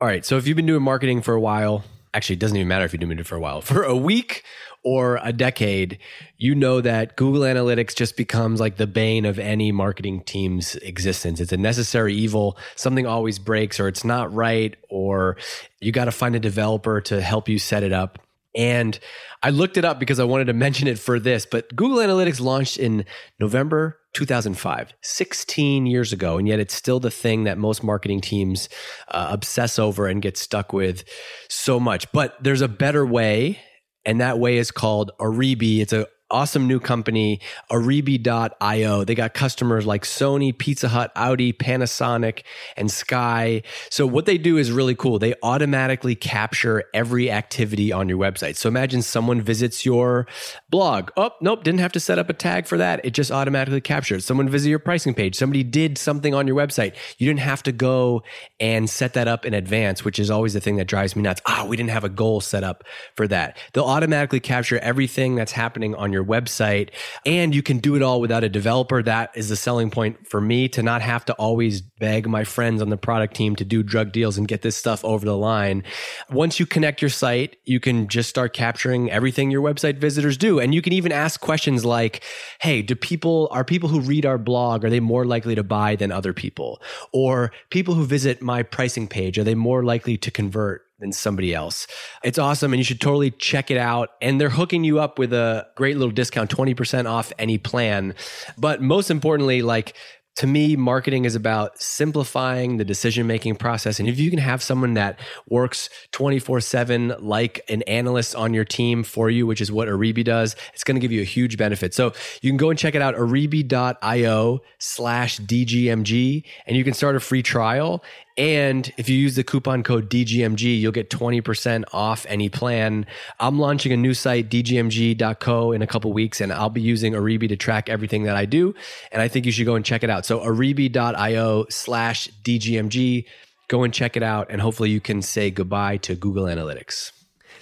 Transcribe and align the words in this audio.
All 0.00 0.08
right. 0.08 0.24
So 0.24 0.38
if 0.38 0.46
you've 0.46 0.56
been 0.56 0.64
doing 0.64 0.82
marketing 0.82 1.20
for 1.20 1.34
a 1.34 1.40
while, 1.40 1.84
actually, 2.14 2.36
it 2.36 2.38
doesn't 2.38 2.56
even 2.56 2.68
matter 2.68 2.86
if 2.86 2.92
you've 2.94 3.00
been 3.00 3.10
doing 3.10 3.18
it 3.18 3.26
for 3.26 3.36
a 3.36 3.40
while, 3.40 3.60
for 3.60 3.82
a 3.82 3.94
week 3.94 4.44
or 4.82 5.20
a 5.22 5.30
decade, 5.30 5.98
you 6.38 6.54
know 6.54 6.80
that 6.80 7.16
Google 7.16 7.42
Analytics 7.42 7.94
just 7.94 8.16
becomes 8.16 8.60
like 8.60 8.78
the 8.78 8.86
bane 8.86 9.26
of 9.26 9.38
any 9.38 9.72
marketing 9.72 10.22
team's 10.22 10.74
existence. 10.76 11.38
It's 11.38 11.52
a 11.52 11.58
necessary 11.58 12.14
evil. 12.14 12.56
Something 12.76 13.06
always 13.06 13.38
breaks, 13.38 13.78
or 13.78 13.88
it's 13.88 14.02
not 14.02 14.32
right, 14.32 14.74
or 14.88 15.36
you 15.80 15.92
got 15.92 16.06
to 16.06 16.12
find 16.12 16.34
a 16.34 16.40
developer 16.40 17.02
to 17.02 17.20
help 17.20 17.46
you 17.50 17.58
set 17.58 17.82
it 17.82 17.92
up. 17.92 18.18
And 18.56 18.98
I 19.42 19.50
looked 19.50 19.76
it 19.76 19.84
up 19.84 20.00
because 20.00 20.18
I 20.18 20.24
wanted 20.24 20.46
to 20.46 20.52
mention 20.54 20.88
it 20.88 20.98
for 20.98 21.20
this, 21.20 21.44
but 21.44 21.76
Google 21.76 21.98
Analytics 21.98 22.40
launched 22.40 22.78
in 22.78 23.04
November 23.38 23.99
2005, 24.14 24.92
16 25.02 25.86
years 25.86 26.12
ago. 26.12 26.38
And 26.38 26.48
yet 26.48 26.58
it's 26.60 26.74
still 26.74 27.00
the 27.00 27.10
thing 27.10 27.44
that 27.44 27.58
most 27.58 27.82
marketing 27.82 28.20
teams 28.20 28.68
uh, 29.08 29.28
obsess 29.30 29.78
over 29.78 30.06
and 30.06 30.20
get 30.20 30.36
stuck 30.36 30.72
with 30.72 31.04
so 31.48 31.78
much. 31.78 32.10
But 32.12 32.36
there's 32.42 32.60
a 32.60 32.68
better 32.68 33.06
way. 33.06 33.60
And 34.04 34.20
that 34.20 34.38
way 34.38 34.56
is 34.56 34.70
called 34.70 35.10
Oribi. 35.20 35.80
It's 35.80 35.92
a 35.92 36.06
awesome 36.30 36.66
new 36.66 36.80
company, 36.80 37.40
Oribi.io. 37.70 39.04
They 39.04 39.14
got 39.14 39.34
customers 39.34 39.86
like 39.86 40.04
Sony, 40.04 40.56
Pizza 40.56 40.88
Hut, 40.88 41.12
Audi, 41.16 41.52
Panasonic, 41.52 42.42
and 42.76 42.90
Sky. 42.90 43.62
So 43.90 44.06
what 44.06 44.26
they 44.26 44.38
do 44.38 44.56
is 44.56 44.72
really 44.72 44.94
cool. 44.94 45.18
They 45.18 45.34
automatically 45.42 46.14
capture 46.14 46.84
every 46.94 47.30
activity 47.30 47.92
on 47.92 48.08
your 48.08 48.18
website. 48.18 48.56
So 48.56 48.68
imagine 48.68 49.02
someone 49.02 49.40
visits 49.40 49.84
your 49.84 50.26
blog. 50.68 51.10
Oh, 51.16 51.30
nope, 51.40 51.64
didn't 51.64 51.80
have 51.80 51.92
to 51.92 52.00
set 52.00 52.18
up 52.18 52.28
a 52.30 52.32
tag 52.32 52.66
for 52.66 52.78
that. 52.78 53.04
It 53.04 53.10
just 53.10 53.30
automatically 53.30 53.80
captures. 53.80 54.24
Someone 54.24 54.48
visit 54.48 54.68
your 54.68 54.78
pricing 54.78 55.14
page. 55.14 55.34
Somebody 55.36 55.62
did 55.62 55.98
something 55.98 56.34
on 56.34 56.46
your 56.46 56.56
website. 56.56 56.94
You 57.18 57.26
didn't 57.26 57.40
have 57.40 57.62
to 57.64 57.72
go 57.72 58.22
and 58.58 58.88
set 58.88 59.14
that 59.14 59.28
up 59.28 59.44
in 59.44 59.54
advance, 59.54 60.04
which 60.04 60.18
is 60.18 60.30
always 60.30 60.54
the 60.54 60.60
thing 60.60 60.76
that 60.76 60.86
drives 60.86 61.16
me 61.16 61.22
nuts. 61.22 61.40
Ah, 61.46 61.62
oh, 61.62 61.66
we 61.66 61.76
didn't 61.76 61.90
have 61.90 62.04
a 62.04 62.08
goal 62.08 62.40
set 62.40 62.64
up 62.64 62.84
for 63.16 63.26
that. 63.28 63.56
They'll 63.72 63.84
automatically 63.84 64.40
capture 64.40 64.78
everything 64.78 65.34
that's 65.34 65.52
happening 65.52 65.94
on 65.94 66.12
your 66.12 66.19
your 66.20 66.26
website. 66.26 66.90
And 67.24 67.54
you 67.54 67.62
can 67.62 67.78
do 67.78 67.96
it 67.96 68.02
all 68.02 68.20
without 68.20 68.44
a 68.44 68.48
developer. 68.48 69.02
That 69.02 69.30
is 69.34 69.48
the 69.48 69.56
selling 69.56 69.90
point 69.90 70.26
for 70.28 70.40
me 70.40 70.68
to 70.70 70.82
not 70.82 71.02
have 71.02 71.24
to 71.26 71.32
always 71.34 71.80
beg 71.80 72.28
my 72.28 72.44
friends 72.44 72.82
on 72.82 72.90
the 72.90 72.96
product 72.96 73.34
team 73.34 73.56
to 73.56 73.64
do 73.64 73.82
drug 73.82 74.12
deals 74.12 74.38
and 74.38 74.46
get 74.46 74.62
this 74.62 74.76
stuff 74.76 75.04
over 75.04 75.24
the 75.24 75.36
line. 75.36 75.82
Once 76.30 76.60
you 76.60 76.66
connect 76.66 77.02
your 77.02 77.08
site, 77.08 77.56
you 77.64 77.80
can 77.80 78.08
just 78.08 78.28
start 78.28 78.52
capturing 78.52 79.10
everything 79.10 79.50
your 79.50 79.62
website 79.62 79.98
visitors 79.98 80.36
do. 80.36 80.60
And 80.60 80.74
you 80.74 80.82
can 80.82 80.92
even 80.92 81.12
ask 81.12 81.40
questions 81.40 81.84
like, 81.84 82.22
Hey, 82.60 82.82
do 82.82 82.94
people, 82.94 83.48
are 83.50 83.64
people 83.64 83.88
who 83.88 84.00
read 84.00 84.26
our 84.26 84.38
blog, 84.38 84.84
are 84.84 84.90
they 84.90 85.00
more 85.00 85.24
likely 85.24 85.54
to 85.54 85.62
buy 85.62 85.96
than 85.96 86.12
other 86.12 86.32
people? 86.32 86.80
Or 87.12 87.52
people 87.70 87.94
who 87.94 88.04
visit 88.04 88.42
my 88.42 88.62
pricing 88.62 89.08
page, 89.08 89.38
are 89.38 89.44
they 89.44 89.54
more 89.54 89.84
likely 89.84 90.16
to 90.18 90.30
convert? 90.30 90.89
Than 91.00 91.12
somebody 91.12 91.54
else. 91.54 91.86
It's 92.22 92.38
awesome 92.38 92.74
and 92.74 92.78
you 92.78 92.84
should 92.84 93.00
totally 93.00 93.30
check 93.30 93.70
it 93.70 93.78
out. 93.78 94.10
And 94.20 94.38
they're 94.38 94.50
hooking 94.50 94.84
you 94.84 95.00
up 95.00 95.18
with 95.18 95.32
a 95.32 95.66
great 95.74 95.96
little 95.96 96.12
discount, 96.12 96.50
20% 96.50 97.08
off 97.08 97.32
any 97.38 97.56
plan. 97.56 98.14
But 98.58 98.82
most 98.82 99.10
importantly, 99.10 99.62
like 99.62 99.94
to 100.36 100.46
me, 100.46 100.76
marketing 100.76 101.26
is 101.26 101.34
about 101.34 101.80
simplifying 101.82 102.76
the 102.76 102.84
decision 102.84 103.26
making 103.26 103.56
process. 103.56 104.00
And 104.00 104.08
if 104.08 104.18
you 104.18 104.30
can 104.30 104.38
have 104.38 104.62
someone 104.62 104.94
that 104.94 105.18
works 105.48 105.90
24 106.12 106.60
7 106.60 107.14
like 107.18 107.60
an 107.68 107.82
analyst 107.82 108.34
on 108.34 108.54
your 108.54 108.64
team 108.64 109.02
for 109.02 109.28
you, 109.28 109.46
which 109.46 109.60
is 109.60 109.70
what 109.70 109.88
Oribi 109.88 110.24
does, 110.24 110.56
it's 110.72 110.84
going 110.84 110.94
to 110.94 111.00
give 111.00 111.12
you 111.12 111.20
a 111.20 111.24
huge 111.24 111.58
benefit. 111.58 111.92
So 111.92 112.14
you 112.40 112.50
can 112.50 112.56
go 112.56 112.70
and 112.70 112.78
check 112.78 112.94
it 112.94 113.02
out, 113.02 113.16
oribi.io 113.16 114.60
slash 114.78 115.40
DGMG, 115.40 116.44
and 116.66 116.76
you 116.76 116.84
can 116.84 116.94
start 116.94 117.16
a 117.16 117.20
free 117.20 117.42
trial. 117.42 118.02
And 118.40 118.90
if 118.96 119.10
you 119.10 119.18
use 119.18 119.36
the 119.36 119.44
coupon 119.44 119.82
code 119.82 120.08
DGMG, 120.08 120.80
you'll 120.80 120.92
get 120.92 121.10
20% 121.10 121.84
off 121.92 122.24
any 122.26 122.48
plan. 122.48 123.04
I'm 123.38 123.58
launching 123.58 123.92
a 123.92 123.98
new 123.98 124.14
site, 124.14 124.48
dgmg.co, 124.48 125.72
in 125.72 125.82
a 125.82 125.86
couple 125.86 126.10
weeks, 126.14 126.40
and 126.40 126.50
I'll 126.50 126.70
be 126.70 126.80
using 126.80 127.12
Oribi 127.12 127.50
to 127.50 127.56
track 127.56 127.90
everything 127.90 128.22
that 128.22 128.36
I 128.36 128.46
do. 128.46 128.74
And 129.12 129.20
I 129.20 129.28
think 129.28 129.44
you 129.44 129.52
should 129.52 129.66
go 129.66 129.74
and 129.74 129.84
check 129.84 130.02
it 130.02 130.08
out. 130.08 130.24
So 130.24 130.40
oribi.io 130.40 131.66
slash 131.68 132.30
DGMG. 132.42 133.26
Go 133.68 133.82
and 133.82 133.92
check 133.92 134.16
it 134.16 134.22
out, 134.22 134.46
and 134.48 134.62
hopefully 134.62 134.88
you 134.88 135.00
can 135.00 135.20
say 135.20 135.50
goodbye 135.50 135.98
to 135.98 136.14
Google 136.14 136.44
Analytics. 136.44 137.19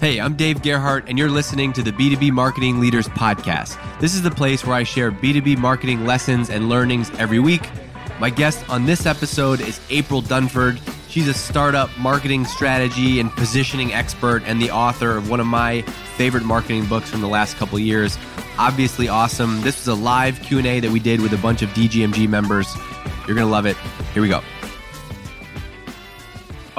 Hey, 0.00 0.18
I'm 0.18 0.34
Dave 0.34 0.62
Gerhardt, 0.62 1.10
and 1.10 1.18
you're 1.18 1.28
listening 1.28 1.74
to 1.74 1.82
the 1.82 1.92
B2B 1.92 2.32
Marketing 2.32 2.80
Leaders 2.80 3.06
Podcast. 3.06 3.76
This 4.00 4.14
is 4.14 4.22
the 4.22 4.30
place 4.30 4.64
where 4.64 4.74
I 4.74 4.82
share 4.82 5.12
B2B 5.12 5.58
marketing 5.58 6.06
lessons 6.06 6.48
and 6.48 6.70
learnings 6.70 7.10
every 7.18 7.38
week. 7.38 7.68
My 8.18 8.30
guest 8.30 8.66
on 8.70 8.86
this 8.86 9.04
episode 9.04 9.60
is 9.60 9.78
April 9.90 10.22
Dunford. 10.22 10.80
She's 11.10 11.28
a 11.28 11.34
startup 11.34 11.90
marketing 11.98 12.46
strategy 12.46 13.20
and 13.20 13.30
positioning 13.32 13.92
expert 13.92 14.42
and 14.46 14.58
the 14.58 14.70
author 14.70 15.18
of 15.18 15.28
one 15.28 15.38
of 15.38 15.46
my 15.46 15.82
favorite 16.16 16.44
marketing 16.44 16.86
books 16.86 17.10
from 17.10 17.20
the 17.20 17.28
last 17.28 17.58
couple 17.58 17.78
years. 17.78 18.16
Obviously 18.56 19.06
awesome. 19.06 19.60
This 19.60 19.76
was 19.80 19.88
a 19.88 20.02
live 20.02 20.40
Q&A 20.40 20.80
that 20.80 20.90
we 20.90 21.00
did 21.00 21.20
with 21.20 21.34
a 21.34 21.38
bunch 21.38 21.60
of 21.60 21.68
DGMG 21.70 22.26
members. 22.26 22.74
You're 23.26 23.36
going 23.36 23.46
to 23.46 23.52
love 23.52 23.66
it. 23.66 23.76
Here 24.14 24.22
we 24.22 24.30
go. 24.30 24.40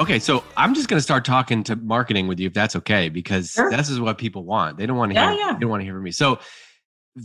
Okay, 0.02 0.18
so 0.18 0.42
I'm 0.56 0.74
just 0.74 0.88
going 0.88 0.98
to 0.98 1.02
start 1.02 1.24
talking 1.24 1.62
to 1.62 1.76
marketing 1.76 2.26
with 2.26 2.40
you 2.40 2.48
if 2.48 2.52
that's 2.52 2.74
okay, 2.74 3.08
because 3.08 3.52
sure. 3.52 3.70
this 3.70 3.88
is 3.88 4.00
what 4.00 4.18
people 4.18 4.42
want. 4.42 4.76
They 4.76 4.84
don't 4.84 4.96
want 4.96 5.12
to 5.12 5.20
hear. 5.20 5.30
Yeah, 5.30 5.38
yeah. 5.38 5.52
They 5.52 5.60
don't 5.60 5.70
want 5.70 5.82
to 5.82 5.84
hear 5.84 5.94
from 5.94 6.02
me. 6.02 6.10
So, 6.10 6.40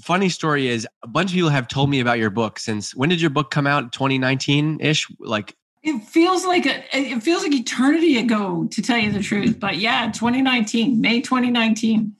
funny 0.03 0.29
story 0.29 0.67
is 0.67 0.87
a 1.01 1.07
bunch 1.07 1.31
of 1.31 1.33
people 1.33 1.49
have 1.49 1.67
told 1.67 1.89
me 1.89 2.01
about 2.01 2.19
your 2.19 2.29
book 2.29 2.59
since 2.59 2.93
when 2.93 3.09
did 3.09 3.19
your 3.19 3.31
book 3.31 3.49
come 3.49 3.65
out? 3.65 3.91
2019 3.93 4.77
ish, 4.79 5.07
like. 5.17 5.55
It 5.81 6.03
feels 6.03 6.45
like 6.45 6.67
a, 6.67 6.83
it 6.95 7.23
feels 7.23 7.41
like 7.41 7.53
eternity 7.53 8.19
ago, 8.19 8.67
to 8.69 8.81
tell 8.83 8.99
you 8.99 9.11
the 9.11 9.23
truth. 9.23 9.59
But 9.59 9.77
yeah, 9.77 10.11
2019, 10.11 11.01
May 11.01 11.21
2019. 11.21 12.13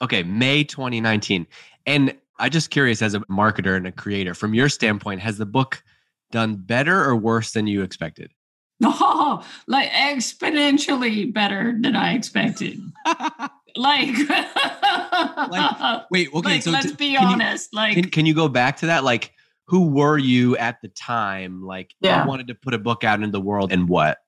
Okay, 0.00 0.22
May 0.22 0.64
2019, 0.64 1.46
and 1.84 2.16
I 2.38 2.48
just 2.48 2.70
curious 2.70 3.02
as 3.02 3.12
a 3.12 3.20
marketer 3.20 3.76
and 3.76 3.86
a 3.86 3.92
creator, 3.92 4.32
from 4.32 4.54
your 4.54 4.70
standpoint, 4.70 5.20
has 5.20 5.36
the 5.36 5.44
book 5.44 5.84
done 6.30 6.56
better 6.56 7.04
or 7.04 7.14
worse 7.14 7.52
than 7.52 7.66
you 7.66 7.82
expected? 7.82 8.30
Oh, 9.04 9.44
like 9.66 9.90
exponentially 9.90 11.32
better 11.32 11.76
than 11.80 11.96
I 11.96 12.14
expected. 12.14 12.80
like, 13.76 14.16
like, 15.48 16.02
wait, 16.10 16.28
okay. 16.34 16.48
Like, 16.48 16.62
so 16.62 16.70
let's 16.70 16.90
t- 16.90 16.96
be 16.96 17.16
honest. 17.16 17.72
You, 17.72 17.76
like, 17.76 17.94
can, 17.94 18.10
can, 18.10 18.26
you 18.26 18.34
go 18.34 18.48
back 18.48 18.78
to 18.78 18.86
that? 18.86 19.04
Like, 19.04 19.32
who 19.66 19.88
were 19.88 20.18
you 20.18 20.56
at 20.56 20.80
the 20.82 20.88
time? 20.88 21.62
Like, 21.62 21.94
yeah. 22.00 22.22
I 22.22 22.26
wanted 22.26 22.48
to 22.48 22.54
put 22.54 22.74
a 22.74 22.78
book 22.78 23.04
out 23.04 23.20
into 23.20 23.30
the 23.30 23.40
world, 23.40 23.72
and 23.72 23.88
what? 23.88 24.18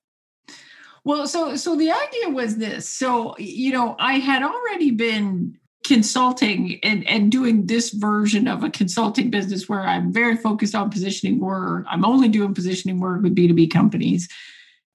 Well, 1.03 1.27
so 1.27 1.55
so 1.55 1.75
the 1.75 1.91
idea 1.91 2.29
was 2.29 2.57
this. 2.57 2.89
So 2.89 3.35
you 3.37 3.71
know, 3.71 3.95
I 3.99 4.13
had 4.13 4.41
already 4.41 4.91
been 4.91 5.57
consulting 5.87 6.79
and, 6.83 7.07
and 7.07 7.31
doing 7.31 7.67
this 7.67 7.91
version 7.91 8.47
of 8.47 8.63
a 8.63 8.69
consulting 8.69 9.29
business 9.29 9.69
where 9.69 9.81
I'm 9.81 10.11
very 10.11 10.35
focused 10.35 10.75
on 10.75 10.89
positioning 10.89 11.39
work. 11.39 11.85
I'm 11.89 12.05
only 12.05 12.27
doing 12.27 12.53
positioning 12.53 12.99
work 12.99 13.21
with 13.21 13.35
B2B 13.35 13.71
companies. 13.71 14.27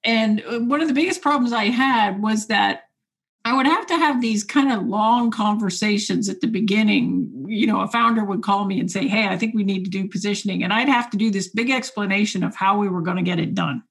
And 0.03 0.43
uh, 0.47 0.59
one 0.59 0.81
of 0.81 0.87
the 0.87 0.93
biggest 0.93 1.21
problems 1.21 1.53
I 1.53 1.65
had 1.65 2.21
was 2.21 2.47
that 2.47 2.83
I 3.43 3.55
would 3.55 3.65
have 3.65 3.87
to 3.87 3.95
have 3.95 4.21
these 4.21 4.43
kind 4.43 4.71
of 4.71 4.85
long 4.85 5.31
conversations 5.31 6.29
at 6.29 6.41
the 6.41 6.47
beginning. 6.47 7.45
You 7.47 7.67
know, 7.67 7.81
a 7.81 7.87
founder 7.87 8.23
would 8.23 8.43
call 8.43 8.65
me 8.65 8.79
and 8.79 8.91
say, 8.91 9.07
Hey, 9.07 9.27
I 9.27 9.37
think 9.37 9.55
we 9.55 9.63
need 9.63 9.83
to 9.85 9.89
do 9.89 10.07
positioning. 10.07 10.63
And 10.63 10.71
I'd 10.71 10.89
have 10.89 11.09
to 11.11 11.17
do 11.17 11.31
this 11.31 11.49
big 11.49 11.71
explanation 11.71 12.43
of 12.43 12.55
how 12.55 12.77
we 12.77 12.87
were 12.87 13.01
going 13.01 13.17
to 13.17 13.23
get 13.23 13.39
it 13.39 13.55
done. 13.55 13.83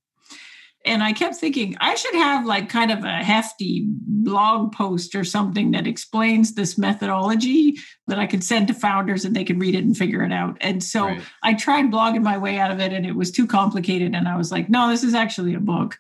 And 0.87 1.03
I 1.03 1.13
kept 1.13 1.37
thinking, 1.37 1.77
I 1.79 1.95
should 1.95 2.15
have 2.15 2.47
like 2.47 2.71
kind 2.71 2.91
of 2.91 3.05
a 3.05 3.17
hefty 3.17 3.85
blog 3.87 4.73
post 4.73 5.15
or 5.15 5.25
something 5.25 5.73
that 5.73 5.87
explains 5.87 6.55
this 6.55 6.79
methodology 6.79 7.77
that 8.07 8.19
I 8.19 8.27
could 8.27 8.43
send 8.43 8.69
to 8.69 8.75
founders 8.75 9.25
and 9.25 9.37
they 9.37 9.45
could 9.45 9.61
read 9.61 9.75
it 9.75 9.85
and 9.85 9.97
figure 9.97 10.23
it 10.23 10.33
out. 10.33 10.57
And 10.61 10.83
so 10.83 11.07
right. 11.07 11.23
I 11.43 11.55
tried 11.55 11.91
blogging 11.91 12.23
my 12.23 12.39
way 12.39 12.59
out 12.59 12.71
of 12.71 12.81
it 12.81 12.93
and 12.93 13.05
it 13.05 13.15
was 13.15 13.31
too 13.31 13.47
complicated. 13.47 14.15
And 14.15 14.27
I 14.27 14.37
was 14.37 14.51
like, 14.51 14.71
no, 14.71 14.89
this 14.89 15.05
is 15.05 15.13
actually 15.13 15.55
a 15.55 15.61
book. 15.61 15.99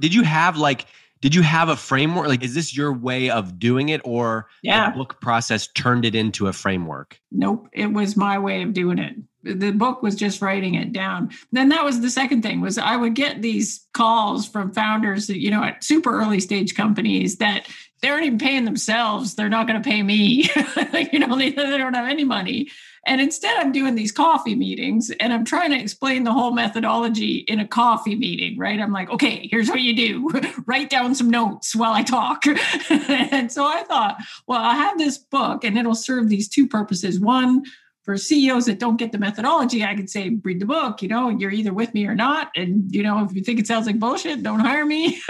Did 0.00 0.14
you 0.14 0.22
have 0.22 0.56
like, 0.56 0.86
did 1.20 1.34
you 1.34 1.42
have 1.42 1.68
a 1.68 1.76
framework? 1.76 2.28
Like, 2.28 2.44
is 2.44 2.54
this 2.54 2.74
your 2.74 2.92
way 2.92 3.28
of 3.28 3.58
doing 3.58 3.88
it 3.88 4.00
or 4.04 4.48
yeah. 4.62 4.90
the 4.90 4.96
book 4.96 5.20
process 5.20 5.66
turned 5.66 6.04
it 6.04 6.14
into 6.14 6.46
a 6.46 6.52
framework? 6.52 7.20
Nope. 7.30 7.68
It 7.72 7.92
was 7.92 8.16
my 8.16 8.38
way 8.38 8.62
of 8.62 8.72
doing 8.72 8.98
it. 8.98 9.16
The 9.42 9.70
book 9.70 10.02
was 10.02 10.14
just 10.14 10.42
writing 10.42 10.74
it 10.74 10.92
down 10.92 11.30
then 11.52 11.68
that 11.68 11.84
was 11.84 12.00
the 12.00 12.10
second 12.10 12.42
thing 12.42 12.60
was 12.60 12.78
i 12.78 12.96
would 12.96 13.14
get 13.14 13.42
these 13.42 13.86
calls 13.92 14.46
from 14.46 14.72
founders 14.72 15.28
you 15.28 15.50
know 15.50 15.62
at 15.62 15.82
super 15.82 16.20
early 16.20 16.40
stage 16.40 16.74
companies 16.74 17.36
that 17.36 17.66
they 18.02 18.08
aren't 18.08 18.24
even 18.24 18.38
paying 18.38 18.64
themselves 18.64 19.34
they're 19.34 19.48
not 19.48 19.66
going 19.66 19.80
to 19.80 19.88
pay 19.88 20.02
me 20.02 20.48
you 21.12 21.18
know 21.18 21.36
they, 21.36 21.50
they 21.50 21.78
don't 21.78 21.94
have 21.94 22.08
any 22.08 22.24
money 22.24 22.68
and 23.06 23.20
instead, 23.20 23.56
I'm 23.56 23.72
doing 23.72 23.94
these 23.94 24.12
coffee 24.12 24.54
meetings 24.54 25.10
and 25.20 25.32
I'm 25.32 25.44
trying 25.44 25.70
to 25.70 25.80
explain 25.80 26.24
the 26.24 26.32
whole 26.32 26.52
methodology 26.52 27.38
in 27.48 27.58
a 27.58 27.66
coffee 27.66 28.14
meeting, 28.14 28.58
right? 28.58 28.78
I'm 28.78 28.92
like, 28.92 29.08
okay, 29.10 29.48
here's 29.50 29.68
what 29.68 29.80
you 29.80 29.96
do 29.96 30.30
write 30.66 30.90
down 30.90 31.14
some 31.14 31.30
notes 31.30 31.74
while 31.74 31.92
I 31.92 32.02
talk. 32.02 32.44
and 32.90 33.50
so 33.50 33.64
I 33.64 33.84
thought, 33.84 34.18
well, 34.46 34.60
I 34.60 34.74
have 34.74 34.98
this 34.98 35.16
book 35.16 35.64
and 35.64 35.78
it'll 35.78 35.94
serve 35.94 36.28
these 36.28 36.48
two 36.48 36.68
purposes. 36.68 37.18
One, 37.18 37.62
for 38.10 38.16
CEOs 38.16 38.66
that 38.66 38.80
don't 38.80 38.96
get 38.96 39.12
the 39.12 39.18
methodology, 39.18 39.84
I 39.84 39.94
could 39.94 40.10
say, 40.10 40.36
read 40.42 40.58
the 40.58 40.66
book, 40.66 41.00
you 41.00 41.06
know, 41.06 41.28
you're 41.28 41.52
either 41.52 41.72
with 41.72 41.94
me 41.94 42.08
or 42.08 42.14
not. 42.16 42.50
And, 42.56 42.92
you 42.92 43.04
know, 43.04 43.24
if 43.24 43.32
you 43.32 43.40
think 43.40 43.60
it 43.60 43.68
sounds 43.68 43.86
like 43.86 44.00
bullshit, 44.00 44.42
don't 44.42 44.58
hire 44.58 44.84
me. 44.84 45.22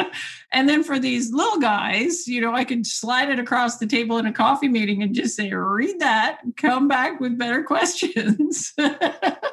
and 0.52 0.68
then 0.68 0.84
for 0.84 1.00
these 1.00 1.32
little 1.32 1.58
guys, 1.58 2.28
you 2.28 2.40
know, 2.40 2.54
I 2.54 2.62
could 2.62 2.86
slide 2.86 3.28
it 3.28 3.40
across 3.40 3.78
the 3.78 3.88
table 3.88 4.18
in 4.18 4.26
a 4.26 4.32
coffee 4.32 4.68
meeting 4.68 5.02
and 5.02 5.16
just 5.16 5.34
say, 5.34 5.52
read 5.52 5.98
that, 5.98 6.42
come 6.56 6.86
back 6.86 7.18
with 7.18 7.36
better 7.36 7.64
questions. 7.64 8.72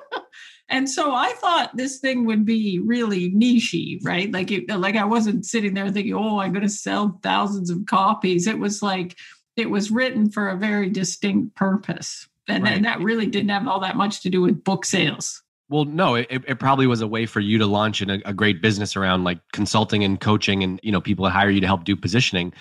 and 0.69 0.87
so 0.87 1.15
I 1.15 1.31
thought 1.31 1.75
this 1.75 1.97
thing 1.97 2.27
would 2.27 2.45
be 2.45 2.77
really 2.77 3.31
nichey, 3.31 3.97
right? 4.05 4.31
Like, 4.31 4.51
it, 4.51 4.69
like 4.69 4.95
I 4.95 5.05
wasn't 5.05 5.47
sitting 5.47 5.73
there 5.73 5.89
thinking, 5.89 6.13
oh, 6.13 6.37
I'm 6.37 6.53
going 6.53 6.61
to 6.61 6.69
sell 6.69 7.19
thousands 7.23 7.71
of 7.71 7.87
copies. 7.87 8.45
It 8.45 8.59
was 8.59 8.83
like, 8.83 9.17
it 9.55 9.71
was 9.71 9.89
written 9.89 10.29
for 10.29 10.49
a 10.49 10.55
very 10.55 10.91
distinct 10.91 11.55
purpose 11.55 12.27
and, 12.47 12.63
right. 12.63 12.73
and 12.73 12.85
that 12.85 12.99
really 12.99 13.25
didn't 13.25 13.49
have 13.49 13.67
all 13.67 13.79
that 13.79 13.95
much 13.95 14.21
to 14.21 14.29
do 14.29 14.41
with 14.41 14.63
book 14.63 14.85
sales. 14.85 15.41
Well 15.69 15.85
no 15.85 16.15
it, 16.15 16.27
it 16.29 16.59
probably 16.59 16.87
was 16.87 17.01
a 17.01 17.07
way 17.07 17.25
for 17.25 17.39
you 17.39 17.57
to 17.57 17.65
launch 17.65 18.01
in 18.01 18.09
a, 18.09 18.19
a 18.25 18.33
great 18.33 18.61
business 18.61 18.95
around 18.95 19.23
like 19.23 19.39
consulting 19.51 20.03
and 20.03 20.19
coaching 20.19 20.63
and 20.63 20.79
you 20.83 20.91
know 20.91 21.01
people 21.01 21.27
hire 21.29 21.49
you 21.49 21.61
to 21.61 21.67
help 21.67 21.83
do 21.83 21.95
positioning. 21.95 22.53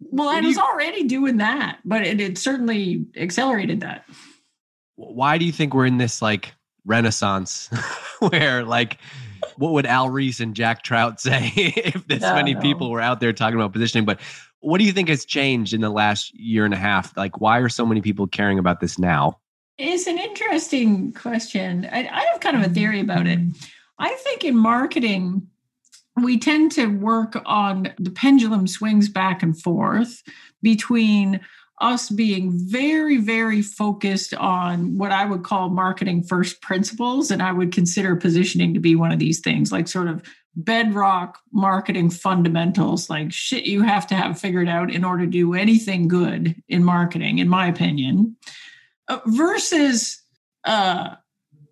Well 0.00 0.28
i 0.28 0.40
was 0.40 0.56
you, 0.56 0.62
already 0.62 1.04
doing 1.04 1.36
that 1.36 1.78
but 1.84 2.02
it, 2.02 2.20
it 2.20 2.38
certainly 2.38 3.06
accelerated 3.16 3.80
that. 3.80 4.04
Why 4.96 5.38
do 5.38 5.44
you 5.44 5.52
think 5.52 5.74
we're 5.74 5.86
in 5.86 5.98
this 5.98 6.20
like 6.20 6.52
renaissance 6.84 7.70
where 8.18 8.64
like 8.64 8.98
what 9.56 9.72
would 9.72 9.86
al 9.86 10.08
Ries 10.08 10.40
and 10.40 10.54
jack 10.54 10.82
trout 10.82 11.20
say 11.20 11.52
if 11.54 12.06
this 12.06 12.22
many 12.22 12.54
people 12.56 12.90
were 12.90 13.00
out 13.00 13.20
there 13.20 13.32
talking 13.32 13.56
about 13.56 13.72
positioning? 13.72 14.04
But 14.04 14.20
what 14.62 14.78
do 14.78 14.84
you 14.84 14.92
think 14.92 15.08
has 15.08 15.24
changed 15.24 15.74
in 15.74 15.80
the 15.80 15.90
last 15.90 16.32
year 16.38 16.64
and 16.64 16.72
a 16.72 16.78
half? 16.78 17.14
Like, 17.16 17.40
why 17.40 17.58
are 17.58 17.68
so 17.68 17.84
many 17.84 18.00
people 18.00 18.26
caring 18.26 18.58
about 18.58 18.80
this 18.80 18.98
now? 18.98 19.38
It's 19.76 20.06
an 20.06 20.18
interesting 20.18 21.12
question. 21.12 21.88
I, 21.90 22.08
I 22.08 22.24
have 22.30 22.40
kind 22.40 22.56
of 22.56 22.62
a 22.62 22.68
theory 22.68 23.00
about 23.00 23.26
it. 23.26 23.40
I 23.98 24.14
think 24.14 24.44
in 24.44 24.56
marketing, 24.56 25.48
we 26.22 26.38
tend 26.38 26.72
to 26.72 26.86
work 26.86 27.40
on 27.44 27.92
the 27.98 28.10
pendulum 28.10 28.66
swings 28.66 29.08
back 29.08 29.42
and 29.42 29.60
forth 29.60 30.22
between 30.62 31.40
us 31.80 32.10
being 32.10 32.52
very, 32.54 33.16
very 33.16 33.62
focused 33.62 34.34
on 34.34 34.96
what 34.96 35.10
I 35.10 35.24
would 35.24 35.42
call 35.42 35.70
marketing 35.70 36.22
first 36.22 36.62
principles. 36.62 37.30
And 37.32 37.42
I 37.42 37.50
would 37.50 37.72
consider 37.72 38.14
positioning 38.14 38.74
to 38.74 38.80
be 38.80 38.94
one 38.94 39.10
of 39.10 39.18
these 39.18 39.40
things, 39.40 39.72
like 39.72 39.88
sort 39.88 40.06
of 40.06 40.22
bedrock 40.54 41.38
marketing 41.52 42.10
fundamentals 42.10 43.08
like 43.08 43.32
shit 43.32 43.64
you 43.64 43.82
have 43.82 44.06
to 44.06 44.14
have 44.14 44.38
figured 44.38 44.68
out 44.68 44.90
in 44.90 45.04
order 45.04 45.24
to 45.24 45.30
do 45.30 45.54
anything 45.54 46.08
good 46.08 46.54
in 46.68 46.84
marketing 46.84 47.38
in 47.38 47.48
my 47.48 47.66
opinion 47.66 48.36
uh, 49.08 49.18
versus 49.26 50.22
uh 50.64 51.14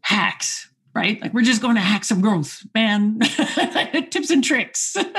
hacks 0.00 0.70
right? 0.94 1.20
Like 1.20 1.32
we're 1.32 1.42
just 1.42 1.62
going 1.62 1.76
to 1.76 1.80
hack 1.80 2.04
some 2.04 2.20
growth 2.20 2.64
man. 2.74 3.20
Tips 4.10 4.30
and 4.30 4.42
tricks. 4.42 4.96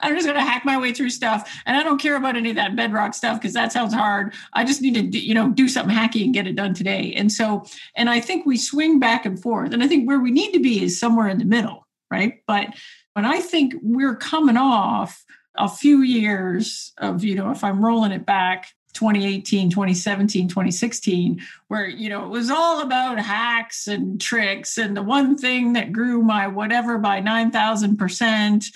I'm 0.00 0.14
just 0.14 0.26
going 0.26 0.34
to 0.34 0.42
hack 0.42 0.64
my 0.64 0.78
way 0.78 0.92
through 0.92 1.10
stuff 1.10 1.62
and 1.66 1.76
i 1.76 1.82
don't 1.82 2.00
care 2.00 2.16
about 2.16 2.36
any 2.36 2.50
of 2.50 2.56
that 2.56 2.74
bedrock 2.74 3.14
stuff 3.14 3.40
because 3.40 3.54
that 3.54 3.72
sounds 3.72 3.94
hard. 3.94 4.34
I 4.52 4.64
just 4.64 4.82
need 4.82 4.94
to 4.94 5.18
you 5.18 5.34
know 5.34 5.50
do 5.50 5.68
something 5.68 5.94
hacky 5.94 6.24
and 6.24 6.34
get 6.34 6.46
it 6.46 6.56
done 6.56 6.74
today. 6.74 7.12
And 7.14 7.30
so 7.30 7.64
and 7.96 8.10
i 8.10 8.20
think 8.20 8.46
we 8.46 8.56
swing 8.56 8.98
back 8.98 9.24
and 9.24 9.40
forth 9.40 9.72
and 9.72 9.82
i 9.82 9.88
think 9.88 10.06
where 10.06 10.20
we 10.20 10.30
need 10.30 10.52
to 10.52 10.60
be 10.60 10.82
is 10.82 10.98
somewhere 10.98 11.28
in 11.28 11.38
the 11.38 11.44
middle 11.44 11.86
right? 12.10 12.42
But 12.46 12.68
but 13.14 13.24
I 13.24 13.40
think 13.40 13.74
we're 13.82 14.16
coming 14.16 14.56
off 14.56 15.24
a 15.56 15.68
few 15.68 16.02
years 16.02 16.92
of, 16.98 17.24
you 17.24 17.34
know, 17.34 17.50
if 17.50 17.64
I'm 17.64 17.84
rolling 17.84 18.12
it 18.12 18.24
back 18.24 18.68
2018 18.94 19.70
2017 19.70 20.48
2016 20.48 21.40
where 21.68 21.86
you 21.86 22.08
know 22.08 22.24
it 22.24 22.28
was 22.28 22.50
all 22.50 22.80
about 22.80 23.20
hacks 23.20 23.86
and 23.86 24.20
tricks 24.20 24.76
and 24.76 24.96
the 24.96 25.02
one 25.02 25.38
thing 25.38 25.74
that 25.74 25.92
grew 25.92 26.22
my 26.22 26.48
whatever 26.48 26.98
by 26.98 27.20
9000% 27.20 28.66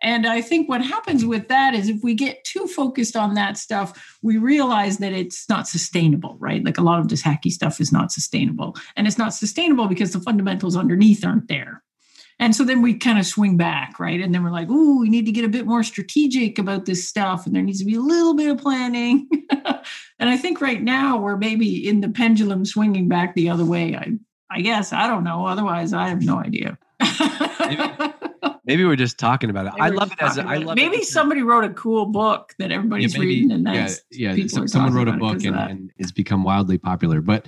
and 0.00 0.26
i 0.28 0.40
think 0.40 0.68
what 0.68 0.80
happens 0.80 1.24
with 1.24 1.48
that 1.48 1.74
is 1.74 1.88
if 1.88 2.04
we 2.04 2.14
get 2.14 2.44
too 2.44 2.68
focused 2.68 3.16
on 3.16 3.34
that 3.34 3.58
stuff 3.58 4.16
we 4.22 4.38
realize 4.38 4.98
that 4.98 5.12
it's 5.12 5.48
not 5.48 5.66
sustainable 5.66 6.36
right? 6.38 6.64
Like 6.64 6.78
a 6.78 6.82
lot 6.82 7.00
of 7.00 7.08
this 7.08 7.22
hacky 7.22 7.50
stuff 7.50 7.80
is 7.80 7.90
not 7.90 8.12
sustainable. 8.12 8.76
And 8.96 9.06
it's 9.06 9.18
not 9.18 9.32
sustainable 9.32 9.88
because 9.88 10.12
the 10.12 10.20
fundamentals 10.20 10.76
underneath 10.76 11.24
aren't 11.24 11.48
there 11.48 11.82
and 12.38 12.54
so 12.54 12.64
then 12.64 12.82
we 12.82 12.94
kind 12.94 13.18
of 13.18 13.26
swing 13.26 13.56
back, 13.56 14.00
right? 14.00 14.20
And 14.20 14.34
then 14.34 14.42
we're 14.42 14.50
like, 14.50 14.68
oh, 14.70 14.98
we 15.00 15.08
need 15.08 15.26
to 15.26 15.32
get 15.32 15.44
a 15.44 15.48
bit 15.48 15.66
more 15.66 15.82
strategic 15.82 16.58
about 16.58 16.84
this 16.84 17.08
stuff. 17.08 17.46
And 17.46 17.54
there 17.54 17.62
needs 17.62 17.78
to 17.78 17.84
be 17.84 17.94
a 17.94 18.00
little 18.00 18.34
bit 18.34 18.50
of 18.50 18.58
planning. 18.58 19.28
and 20.18 20.28
I 20.28 20.36
think 20.36 20.60
right 20.60 20.82
now 20.82 21.16
we're 21.16 21.36
maybe 21.36 21.88
in 21.88 22.00
the 22.00 22.08
pendulum 22.08 22.64
swinging 22.64 23.08
back 23.08 23.34
the 23.34 23.50
other 23.50 23.64
way. 23.64 23.94
I, 23.94 24.12
I 24.50 24.62
guess. 24.62 24.92
I 24.92 25.06
don't 25.06 25.22
know. 25.22 25.46
Otherwise, 25.46 25.92
I 25.92 26.08
have 26.08 26.22
no 26.22 26.38
idea. 26.38 26.76
maybe, 27.60 27.82
maybe, 28.64 28.84
we're 28.84 28.96
just 28.96 29.18
talking 29.18 29.50
about 29.50 29.66
it. 29.66 29.72
Maybe 29.74 29.82
I 29.82 29.88
love 29.90 30.12
it 30.12 30.18
as 30.20 30.38
a, 30.38 30.42
I 30.42 30.56
love 30.56 30.76
maybe 30.76 31.02
somebody 31.02 31.42
wrote 31.42 31.64
a 31.64 31.70
cool 31.74 32.06
book 32.06 32.54
that 32.58 32.72
everybody's 32.72 33.14
yeah, 33.14 33.20
maybe, 33.20 33.28
reading. 33.28 33.52
And 33.52 33.66
that's 33.66 34.00
yeah, 34.10 34.32
yeah. 34.32 34.66
someone 34.66 34.92
wrote 34.92 35.08
a 35.08 35.12
book 35.12 35.44
and, 35.44 35.56
and 35.56 35.90
it's 35.98 36.12
become 36.12 36.42
wildly 36.42 36.78
popular. 36.78 37.20
But 37.20 37.46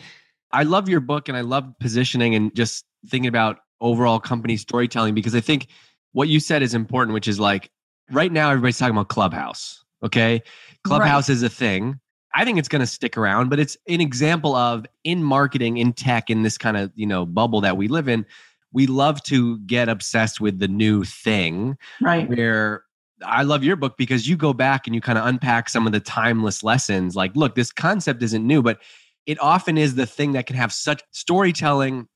I 0.53 0.63
love 0.63 0.89
your 0.89 1.01
book 1.01 1.29
and 1.29 1.37
I 1.37 1.43
love 1.43 1.73
positioning 1.81 2.35
and 2.35 2.55
just 2.55 2.85
thinking 3.09 3.29
about 3.29 3.59
overall 3.81 4.21
company 4.21 4.57
storytelling 4.57 5.15
because 5.15 5.35
I 5.35 5.41
think 5.41 5.69
what 6.13 6.29
you 6.29 6.41
said 6.41 6.63
is 6.63 6.75
important, 6.75 7.15
which 7.15 7.29
is 7.29 7.39
like 7.39 7.71
right 8.11 8.33
now 8.33 8.51
everybody's 8.51 8.79
talking 8.79 8.95
about 8.95 9.09
Clubhouse. 9.09 9.85
Okay. 10.03 10.43
Clubhouse 10.85 11.29
right. 11.29 11.35
is 11.35 11.43
a 11.43 11.49
thing. 11.49 12.01
I 12.35 12.45
think 12.45 12.59
it's 12.59 12.69
going 12.69 12.81
to 12.81 12.87
stick 12.87 13.17
around, 13.17 13.49
but 13.49 13.59
it's 13.59 13.77
an 13.89 14.01
example 14.01 14.55
of 14.55 14.87
in 15.05 15.23
marketing, 15.23 15.79
in 15.79 15.95
tech, 15.95 16.29
in 16.29 16.43
this 16.43 16.59
kind 16.59 16.77
of, 16.77 16.93
you 16.95 17.07
know, 17.07 17.25
bubble 17.25 17.63
that 17.63 17.79
we 17.79 17.89
live 17.89 18.09
in, 18.09 18.27
we 18.73 18.87
love 18.87 19.23
to 19.25 19.59
get 19.61 19.89
obsessed 19.89 20.39
with 20.41 20.59
the 20.59 20.69
new 20.69 21.03
thing. 21.03 21.79
Right. 22.03 22.29
Where 22.29 22.85
I 23.25 23.43
love 23.43 23.65
your 23.65 23.77
book 23.77 23.97
because 23.97 24.29
you 24.29 24.37
go 24.37 24.53
back 24.53 24.87
and 24.87 24.95
you 24.95 25.01
kind 25.01 25.19
of 25.19 25.25
unpack 25.25 25.71
some 25.71 25.87
of 25.87 25.93
the 25.95 26.01
timeless 26.01 26.63
lessons. 26.63 27.17
Like, 27.17 27.35
look, 27.35 27.55
this 27.55 27.73
concept 27.73 28.23
isn't 28.23 28.47
new, 28.47 28.63
but 28.63 28.83
it 29.25 29.41
often 29.41 29.79
is 29.79 29.95
the 29.95 30.07
thing 30.07 30.33
that 30.33 30.47
can 30.47 30.57
have 30.57 30.73
such 30.73 31.03
storytelling 31.13 32.07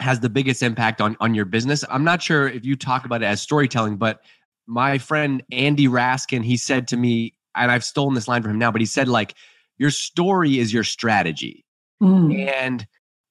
has 0.00 0.20
the 0.20 0.28
biggest 0.28 0.62
impact 0.62 1.00
on 1.00 1.16
on 1.20 1.34
your 1.34 1.44
business. 1.44 1.84
I'm 1.88 2.04
not 2.04 2.22
sure 2.22 2.48
if 2.48 2.64
you 2.64 2.76
talk 2.76 3.04
about 3.04 3.22
it 3.22 3.26
as 3.26 3.40
storytelling, 3.40 3.96
but 3.96 4.20
my 4.66 4.98
friend 4.98 5.42
Andy 5.52 5.88
Raskin, 5.88 6.44
he 6.44 6.56
said 6.56 6.88
to 6.88 6.96
me, 6.96 7.34
and 7.54 7.70
I've 7.70 7.84
stolen 7.84 8.14
this 8.14 8.28
line 8.28 8.42
from 8.42 8.52
him 8.52 8.58
now, 8.58 8.70
but 8.70 8.80
he 8.80 8.86
said 8.86 9.08
like 9.08 9.34
your 9.78 9.90
story 9.90 10.58
is 10.58 10.72
your 10.72 10.84
strategy. 10.84 11.64
Mm. 12.02 12.48
And 12.48 12.86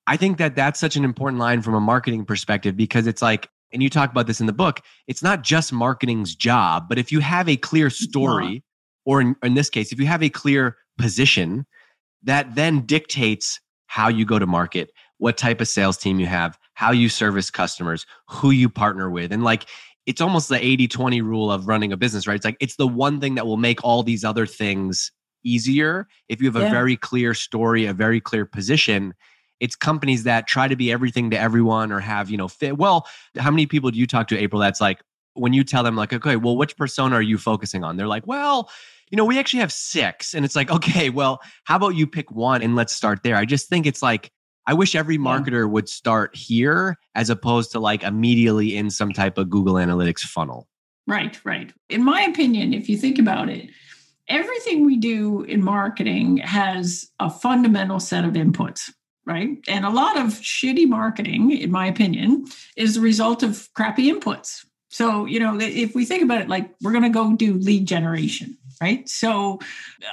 I 0.07 0.17
think 0.17 0.37
that 0.37 0.55
that's 0.55 0.79
such 0.79 0.95
an 0.95 1.05
important 1.05 1.39
line 1.39 1.61
from 1.61 1.73
a 1.73 1.79
marketing 1.79 2.25
perspective 2.25 2.75
because 2.75 3.07
it's 3.07 3.21
like 3.21 3.49
and 3.71 3.81
you 3.81 3.89
talk 3.89 4.11
about 4.11 4.27
this 4.27 4.39
in 4.39 4.45
the 4.45 4.53
book, 4.53 4.81
it's 5.07 5.23
not 5.23 5.41
just 5.41 5.73
marketing's 5.73 6.35
job, 6.35 6.87
but 6.87 6.99
if 6.99 7.11
you 7.11 7.19
have 7.19 7.49
a 7.49 7.57
clear 7.57 7.89
story 7.89 8.63
or 9.05 9.19
in, 9.19 9.35
in 9.43 9.55
this 9.55 9.69
case, 9.69 9.91
if 9.91 9.99
you 9.99 10.05
have 10.05 10.23
a 10.23 10.29
clear 10.29 10.77
position, 10.97 11.65
that 12.21 12.55
then 12.55 12.85
dictates 12.85 13.59
how 13.87 14.07
you 14.07 14.25
go 14.25 14.39
to 14.39 14.45
market, 14.45 14.91
what 15.23 15.37
type 15.37 15.61
of 15.61 15.69
sales 15.69 15.95
team 15.95 16.19
you 16.19 16.27
have, 16.27 16.59
how 16.73 16.91
you 16.91 17.07
service 17.07 17.49
customers, 17.49 18.05
who 18.27 18.51
you 18.51 18.67
partner 18.67 19.09
with. 19.09 19.31
And 19.31 19.41
like, 19.41 19.65
it's 20.05 20.19
almost 20.19 20.49
the 20.49 20.61
80 20.61 20.89
20 20.89 21.21
rule 21.21 21.49
of 21.49 21.65
running 21.65 21.93
a 21.93 21.97
business, 21.97 22.27
right? 22.27 22.35
It's 22.35 22.43
like, 22.43 22.57
it's 22.59 22.75
the 22.75 22.89
one 22.89 23.21
thing 23.21 23.35
that 23.35 23.47
will 23.47 23.55
make 23.55 23.81
all 23.85 24.03
these 24.03 24.25
other 24.25 24.45
things 24.45 25.13
easier. 25.45 26.09
If 26.27 26.41
you 26.41 26.47
have 26.49 26.57
a 26.57 26.65
yeah. 26.65 26.71
very 26.71 26.97
clear 26.97 27.33
story, 27.33 27.85
a 27.85 27.93
very 27.93 28.19
clear 28.19 28.45
position, 28.45 29.13
it's 29.61 29.77
companies 29.77 30.25
that 30.25 30.45
try 30.45 30.67
to 30.67 30.75
be 30.75 30.91
everything 30.91 31.29
to 31.29 31.39
everyone 31.39 31.93
or 31.93 32.01
have, 32.01 32.29
you 32.29 32.35
know, 32.35 32.49
fit. 32.49 32.77
Well, 32.77 33.07
how 33.37 33.49
many 33.49 33.65
people 33.65 33.91
do 33.91 33.99
you 33.99 34.07
talk 34.07 34.27
to, 34.27 34.37
April, 34.37 34.59
that's 34.59 34.81
like, 34.81 34.99
when 35.35 35.53
you 35.53 35.63
tell 35.63 35.83
them, 35.83 35.95
like, 35.95 36.11
okay, 36.11 36.35
well, 36.35 36.57
which 36.57 36.75
persona 36.75 37.15
are 37.15 37.21
you 37.21 37.37
focusing 37.37 37.85
on? 37.85 37.95
They're 37.95 38.07
like, 38.07 38.27
well, 38.27 38.69
you 39.09 39.15
know, 39.15 39.23
we 39.23 39.39
actually 39.39 39.61
have 39.61 39.71
six. 39.71 40.33
And 40.33 40.43
it's 40.43 40.57
like, 40.57 40.69
okay, 40.69 41.09
well, 41.09 41.39
how 41.63 41.77
about 41.77 41.95
you 41.95 42.07
pick 42.07 42.29
one 42.29 42.61
and 42.61 42.75
let's 42.75 42.93
start 42.93 43.23
there? 43.23 43.37
I 43.37 43.45
just 43.45 43.69
think 43.69 43.85
it's 43.85 44.01
like, 44.01 44.29
I 44.65 44.73
wish 44.73 44.95
every 44.95 45.17
marketer 45.17 45.69
would 45.69 45.89
start 45.89 46.35
here 46.35 46.97
as 47.15 47.29
opposed 47.29 47.71
to 47.73 47.79
like 47.79 48.03
immediately 48.03 48.77
in 48.77 48.89
some 48.89 49.11
type 49.11 49.37
of 49.37 49.49
Google 49.49 49.75
Analytics 49.75 50.21
funnel. 50.21 50.67
Right, 51.05 51.37
right. 51.43 51.73
In 51.89 52.03
my 52.03 52.21
opinion, 52.21 52.73
if 52.73 52.87
you 52.87 52.97
think 52.97 53.19
about 53.19 53.49
it, 53.49 53.69
everything 54.29 54.85
we 54.85 54.95
do 54.95 55.41
in 55.41 55.61
marketing 55.63 56.37
has 56.37 57.09
a 57.19 57.29
fundamental 57.29 57.99
set 57.99 58.23
of 58.23 58.33
inputs. 58.33 58.89
right? 59.25 59.57
And 59.67 59.85
a 59.85 59.89
lot 59.89 60.17
of 60.17 60.27
shitty 60.33 60.87
marketing, 60.87 61.51
in 61.51 61.71
my 61.71 61.87
opinion, 61.87 62.45
is 62.75 62.95
the 62.95 63.01
result 63.01 63.43
of 63.43 63.69
crappy 63.73 64.11
inputs. 64.11 64.65
So, 64.89 65.25
you 65.25 65.39
know, 65.39 65.59
if 65.59 65.95
we 65.95 66.05
think 66.05 66.23
about 66.23 66.41
it, 66.41 66.49
like 66.49 66.71
we're 66.81 66.91
going 66.91 67.03
to 67.03 67.09
go 67.09 67.35
do 67.35 67.53
lead 67.55 67.87
generation, 67.87 68.57
right? 68.81 69.07
So 69.09 69.59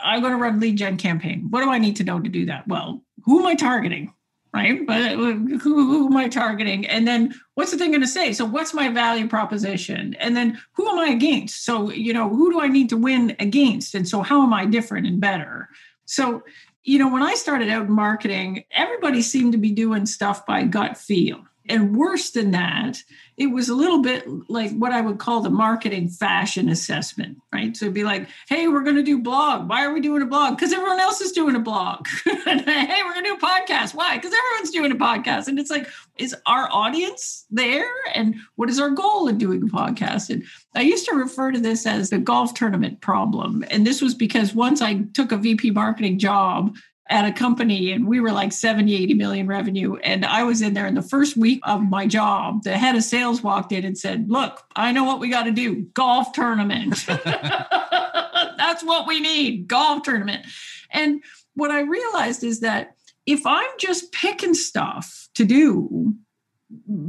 I'm 0.03 0.21
going 0.21 0.33
to 0.33 0.39
run 0.39 0.59
lead 0.59 0.77
gen 0.77 0.97
campaign. 0.97 1.49
What 1.51 1.63
do 1.63 1.71
I 1.71 1.79
need 1.79 1.97
to 1.97 2.05
know 2.05 2.19
to 2.19 2.29
do 2.29 2.47
that? 2.47 2.67
Well, 2.67 3.03
who 3.25 3.41
am 3.41 3.47
I 3.47 3.55
targeting? 3.55 4.15
Right. 4.53 4.85
But 4.85 5.13
uh, 5.13 5.15
who, 5.15 5.59
who 5.59 6.07
am 6.07 6.17
I 6.17 6.29
targeting? 6.29 6.85
And 6.85 7.07
then 7.07 7.35
what's 7.55 7.71
the 7.71 7.79
thing 7.79 7.93
going 7.93 8.01
to 8.01 8.07
say? 8.07 8.33
So 8.33 8.45
what's 8.45 8.75
my 8.75 8.89
value 8.89 9.29
proposition? 9.29 10.15
And 10.19 10.37
then 10.37 10.61
who 10.73 10.89
am 10.89 10.99
I 10.99 11.11
against? 11.11 11.65
So, 11.65 11.93
you 11.93 12.13
know, 12.13 12.29
who 12.29 12.51
do 12.51 12.61
I 12.61 12.67
need 12.67 12.89
to 12.89 12.97
win 12.97 13.37
against? 13.39 13.95
And 13.95 14.09
so 14.09 14.23
how 14.23 14.43
am 14.43 14.53
I 14.53 14.67
different 14.67 15.07
and 15.07 15.21
better? 15.21 15.69
So, 16.05 16.43
you 16.83 16.99
know, 16.99 17.09
when 17.09 17.23
I 17.23 17.35
started 17.35 17.69
out 17.69 17.87
in 17.87 17.93
marketing, 17.93 18.65
everybody 18.73 19.23
seemed 19.23 19.53
to 19.53 19.59
be 19.59 19.71
doing 19.71 20.05
stuff 20.05 20.45
by 20.47 20.65
gut 20.65 20.97
feel. 20.97 21.45
And 21.71 21.97
worse 21.97 22.31
than 22.31 22.51
that, 22.51 23.05
it 23.37 23.47
was 23.47 23.69
a 23.69 23.75
little 23.75 24.03
bit 24.03 24.27
like 24.51 24.73
what 24.73 24.91
I 24.91 25.01
would 25.01 25.19
call 25.19 25.41
the 25.41 25.51
marketing 25.51 26.09
fashion 26.09 26.69
assessment, 26.69 27.39
right? 27.53 27.77
So 27.77 27.87
it'd 27.87 27.95
be 27.95 28.03
like, 28.03 28.29
hey, 28.49 28.67
we're 28.67 28.83
going 28.83 28.97
to 28.97 29.05
do 29.05 29.23
blog. 29.23 29.69
Why 29.69 29.85
are 29.85 29.95
we 29.95 30.01
doing 30.01 30.21
a 30.21 30.27
blog? 30.27 30.57
Because 30.57 30.73
everyone 30.73 30.99
else 30.99 31.21
is 31.21 31.31
doing 31.31 31.55
a 31.55 31.61
blog. 31.61 32.07
hey, 32.25 33.03
we're 33.05 33.15
going 33.15 33.25
to 33.25 33.31
do 33.31 33.37
a 33.37 33.39
podcast. 33.39 33.95
Why? 33.95 34.17
Because 34.17 34.35
everyone's 34.35 34.71
doing 34.71 34.91
a 34.91 34.97
podcast. 34.97 35.47
And 35.47 35.61
it's 35.61 35.71
like, 35.71 35.89
is 36.19 36.35
our 36.45 36.69
audience 36.73 37.47
there? 37.51 37.89
And 38.15 38.35
what 38.57 38.69
is 38.69 38.81
our 38.81 38.91
goal 38.91 39.29
in 39.29 39.39
doing 39.39 39.63
a 39.63 39.67
podcast? 39.67 40.29
And 40.29 40.45
I 40.75 40.81
used 40.81 41.07
to 41.07 41.15
refer 41.15 41.53
to 41.53 41.61
this 41.61 41.87
as 41.87 42.11
the 42.11 42.19
golf 42.19 42.53
tournament 42.53 43.01
problem. 43.01 43.65
And 43.71 43.87
this 43.87 44.03
was 44.03 44.15
because 44.15 44.55
once 44.55 44.83
I 44.83 45.03
took 45.15 45.31
a 45.31 45.39
VP 45.39 45.71
marketing 45.71 46.19
job 46.19 46.75
at 47.11 47.27
a 47.27 47.33
company 47.33 47.93
and 47.93 48.07
we 48.07 48.21
were 48.21 48.31
like 48.31 48.53
70 48.53 48.95
80 48.95 49.15
million 49.15 49.47
revenue. 49.47 49.97
And 49.97 50.25
i 50.25 50.43
was 50.45 50.63
in 50.63 50.75
there 50.75 50.87
in 50.87 50.95
the 50.95 51.03
first 51.03 51.37
week 51.37 51.61
of 51.65 51.83
my 51.83 52.07
job. 52.07 52.63
The 52.63 52.79
head 52.79 52.97
of 52.97 53.03
sales 53.03 53.43
walked 53.43 53.73
in 53.73 53.85
and 53.85 53.99
said 53.99 54.31
look 54.31 54.63
i 54.77 54.93
know 54.93 55.05
what 55.05 55.21
we 55.21 55.29
got 55.29 55.43
to 55.43 55.51
do. 55.51 55.83
Golf 55.95 56.33
tournament. 56.33 57.05
That's 57.07 58.85
what 58.85 59.07
we 59.07 59.21
need 59.21 59.67
golf 59.69 60.05
tournament. 60.05 60.47
And 60.93 61.23
what 61.55 61.71
i 61.71 61.81
realized 61.81 62.45
is 62.45 62.61
that 62.61 62.95
if 63.27 63.45
i'm 63.45 63.71
just 63.79 64.13
picking 64.13 64.55
stuff 64.55 65.29
to 65.35 65.45
do 65.45 66.15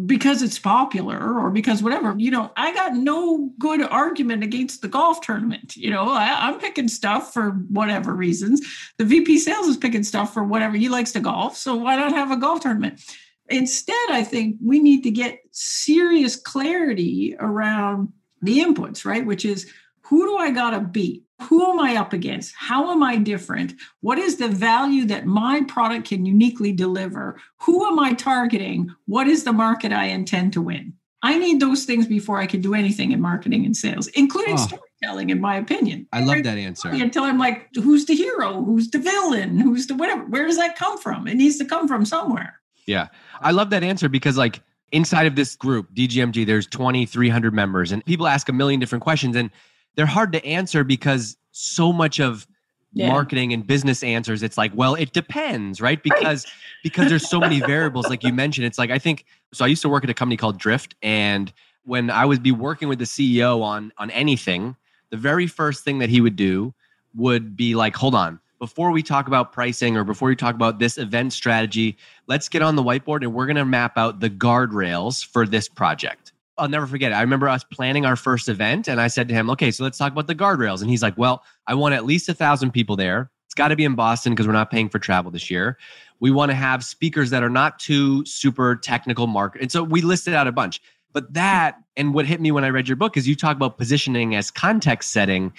because 0.06 0.42
it's 0.42 0.58
popular 0.58 1.40
or 1.40 1.52
because 1.52 1.84
whatever 1.84 2.16
you 2.18 2.32
know 2.32 2.52
i 2.58 2.74
got 2.74 2.96
no 2.96 3.52
good 3.60 3.82
argument 3.84 4.44
against 4.44 4.82
the 4.82 4.88
golf 4.88 5.22
tournament 5.22 5.76
you 5.76 5.90
know 5.90 6.10
I, 6.10 6.50
am 6.50 6.60
picking 6.60 6.88
stuff 6.88 7.34
for 7.34 7.52
whatever 7.70 8.14
reasons. 8.14 8.62
The 8.98 9.06
vp 9.06 9.38
sales 9.38 9.68
is 9.68 9.78
picking 9.78 10.04
stuff 10.04 10.34
for 10.34 10.44
whatever 10.44 10.78
he 10.78 10.90
likes 10.90 11.12
to 11.12 11.20
golf 11.20 11.58
so 11.58 11.76
why 11.76 11.96
not 11.96 12.12
have 12.12 12.32
a 12.32 12.38
golf 12.38 12.62
tournament? 12.62 13.02
Instead 13.50 14.10
i 14.10 14.24
think 14.24 14.58
we 14.64 14.80
need 14.80 15.04
to 15.04 15.12
get 15.12 15.40
serious 15.52 16.36
clarity 16.36 17.36
around 17.40 18.12
the 18.42 18.60
inputs 18.60 19.06
right 19.06 19.26
which 19.26 19.46
is 19.46 19.72
who 20.02 20.26
do 20.26 20.38
i 20.38 20.50
got 20.50 20.72
to 20.72 20.80
beat 20.80 21.24
who 21.44 21.70
am 21.72 21.80
I 21.80 21.96
up 21.96 22.14
against? 22.14 22.54
How 22.58 22.92
am 22.92 23.04
I 23.04 23.18
different? 23.18 23.74
What 24.02 24.18
is 24.18 24.38
the 24.38 24.48
value 24.48 25.06
that 25.06 25.26
my 25.26 25.64
product 25.68 26.08
can 26.10 26.26
uniquely 26.26 26.72
deliver? 26.72 27.40
Who 27.62 27.86
am 27.86 28.00
I 28.00 28.14
targeting? 28.14 28.94
What 29.06 29.28
is 29.28 29.44
the 29.44 29.54
market 29.54 29.92
I 29.92 30.06
intend 30.06 30.54
to 30.54 30.62
win? 30.62 30.94
I 31.24 31.38
need 31.38 31.60
those 31.60 31.86
things 31.86 32.08
before 32.08 32.38
I 32.40 32.48
can 32.48 32.62
do 32.62 32.74
anything 32.74 33.12
in 33.12 33.22
marketing 33.22 33.66
and 33.66 33.78
sales, 33.78 34.08
including 34.08 34.56
oh, 34.56 34.58
storytelling, 35.02 35.30
in 35.30 35.40
my 35.40 35.56
opinion. 35.56 36.08
I 36.12 36.24
love 36.24 36.44
that 36.44 36.58
answer. 36.58 36.90
Until 36.90 37.24
I'm 37.24 37.38
like, 37.38 37.68
who's 37.76 38.06
the 38.06 38.16
hero? 38.16 38.64
Who's 38.64 38.90
the 38.90 38.98
villain? 38.98 39.60
Who's 39.60 39.88
the 39.88 39.94
whatever? 39.94 40.24
Where 40.26 40.48
does 40.48 40.58
that 40.58 40.76
come 40.76 40.98
from? 40.98 41.28
It 41.28 41.36
needs 41.36 41.58
to 41.58 41.66
come 41.66 41.88
from 41.88 42.06
somewhere. 42.06 42.60
Yeah. 42.88 43.08
I 43.40 43.52
love 43.52 43.70
that 43.70 43.84
answer 43.84 44.10
because, 44.10 44.36
like, 44.36 44.62
inside 44.92 45.28
of 45.28 45.36
this 45.36 45.56
group, 45.56 45.94
DGMG, 45.94 46.46
there's 46.46 46.66
2,300 46.68 47.54
members, 47.54 47.92
and 47.92 48.04
people 48.06 48.28
ask 48.28 48.50
a 48.50 48.54
million 48.54 48.80
different 48.80 49.04
questions. 49.04 49.36
And 49.36 49.52
they're 49.96 50.06
hard 50.06 50.32
to 50.34 50.46
answer 50.46 50.84
because 50.84 51.38
so 51.52 51.92
much 51.92 52.20
of 52.20 52.48
yeah. 52.94 53.08
marketing 53.08 53.54
and 53.54 53.66
business 53.66 54.04
answers 54.04 54.44
it's 54.44 54.58
like 54.58 54.72
well 54.76 54.96
it 54.96 55.14
depends 55.14 55.80
right 55.80 56.04
because 56.04 56.46
right. 56.46 56.54
because 56.84 57.10
there's 57.10 57.30
so 57.30 57.40
many 57.40 57.60
variables 57.62 58.10
like 58.10 58.24
you 58.24 58.34
mentioned 58.34 58.66
it's 58.68 58.78
like 58.78 58.92
i 58.92 59.00
think 59.00 59.26
so 59.54 59.64
i 59.64 59.68
used 59.68 59.82
to 59.82 59.90
work 59.90 60.04
at 60.04 60.10
a 60.10 60.14
company 60.14 60.36
called 60.36 60.58
drift 60.58 60.96
and 61.02 61.54
when 61.86 62.10
i 62.10 62.26
would 62.26 62.44
be 62.44 62.52
working 62.52 62.90
with 62.90 63.00
the 63.00 63.06
ceo 63.06 63.62
on 63.62 63.94
on 63.98 64.12
anything 64.12 64.76
the 65.10 65.18
very 65.18 65.48
first 65.48 65.86
thing 65.86 66.00
that 66.00 66.10
he 66.10 66.20
would 66.20 66.36
do 66.36 66.74
would 67.16 67.56
be 67.56 67.76
like 67.76 67.96
hold 67.96 68.14
on 68.14 68.40
before 68.60 68.92
we 68.92 69.02
talk 69.02 69.28
about 69.28 69.54
pricing 69.54 69.96
or 69.96 70.04
before 70.04 70.28
we 70.28 70.36
talk 70.36 70.54
about 70.54 70.80
this 70.80 70.98
event 70.98 71.32
strategy 71.32 71.98
let's 72.28 72.50
get 72.50 72.62
on 72.62 72.76
the 72.76 72.84
whiteboard 72.84 73.22
and 73.22 73.34
we're 73.34 73.46
going 73.46 73.56
to 73.56 73.66
map 73.66 73.98
out 73.98 74.20
the 74.20 74.30
guardrails 74.30 75.26
for 75.26 75.48
this 75.48 75.70
project 75.70 76.31
I'll 76.58 76.70
never 76.70 76.86
forget 76.86 77.12
it. 77.12 77.16
I 77.16 77.22
remember 77.22 77.50
us 77.50 77.64
planning 77.64 78.06
our 78.06 78.16
first 78.16 78.50
event, 78.50 78.88
and 78.88 79.00
I 79.00 79.08
said 79.08 79.28
to 79.30 79.34
him, 79.34 79.50
"Okay, 79.52 79.72
so 79.72 79.84
let's 79.84 79.98
talk 79.98 80.12
about 80.12 80.28
the 80.28 80.36
guardrails." 80.36 80.82
And 80.82 80.90
he's 80.90 81.02
like, 81.02 81.18
"Well, 81.18 81.44
I 81.68 81.74
want 81.74 81.96
at 81.96 82.06
least 82.06 82.30
a 82.30 82.34
thousand 82.34 82.72
people 82.72 82.96
there. 82.96 83.32
It's 83.46 83.56
got 83.56 83.70
to 83.70 83.76
be 83.76 83.86
in 83.86 83.96
Boston 83.96 84.34
because 84.34 84.48
we're 84.48 84.54
not 84.54 84.70
paying 84.70 84.90
for 84.90 85.00
travel 85.00 85.32
this 85.32 85.50
year. 85.50 85.78
We 86.20 86.32
want 86.32 86.52
to 86.52 86.56
have 86.56 86.84
speakers 86.84 87.30
that 87.32 87.44
are 87.44 87.50
not 87.50 87.80
too 87.80 88.26
super 88.26 88.76
technical 88.76 89.28
market." 89.28 89.62
And 89.62 89.72
so 89.72 89.84
we 89.84 90.02
listed 90.02 90.34
out 90.34 90.48
a 90.48 90.52
bunch. 90.52 90.82
But 91.14 91.34
that 91.34 91.78
and 91.98 92.14
what 92.14 92.26
hit 92.26 92.40
me 92.40 92.52
when 92.52 92.64
I 92.64 92.70
read 92.70 92.88
your 92.88 92.96
book 92.96 93.18
is 93.18 93.28
you 93.28 93.36
talk 93.36 93.56
about 93.56 93.78
positioning 93.78 94.36
as 94.36 94.52
context 94.52 95.12
setting. 95.12 95.54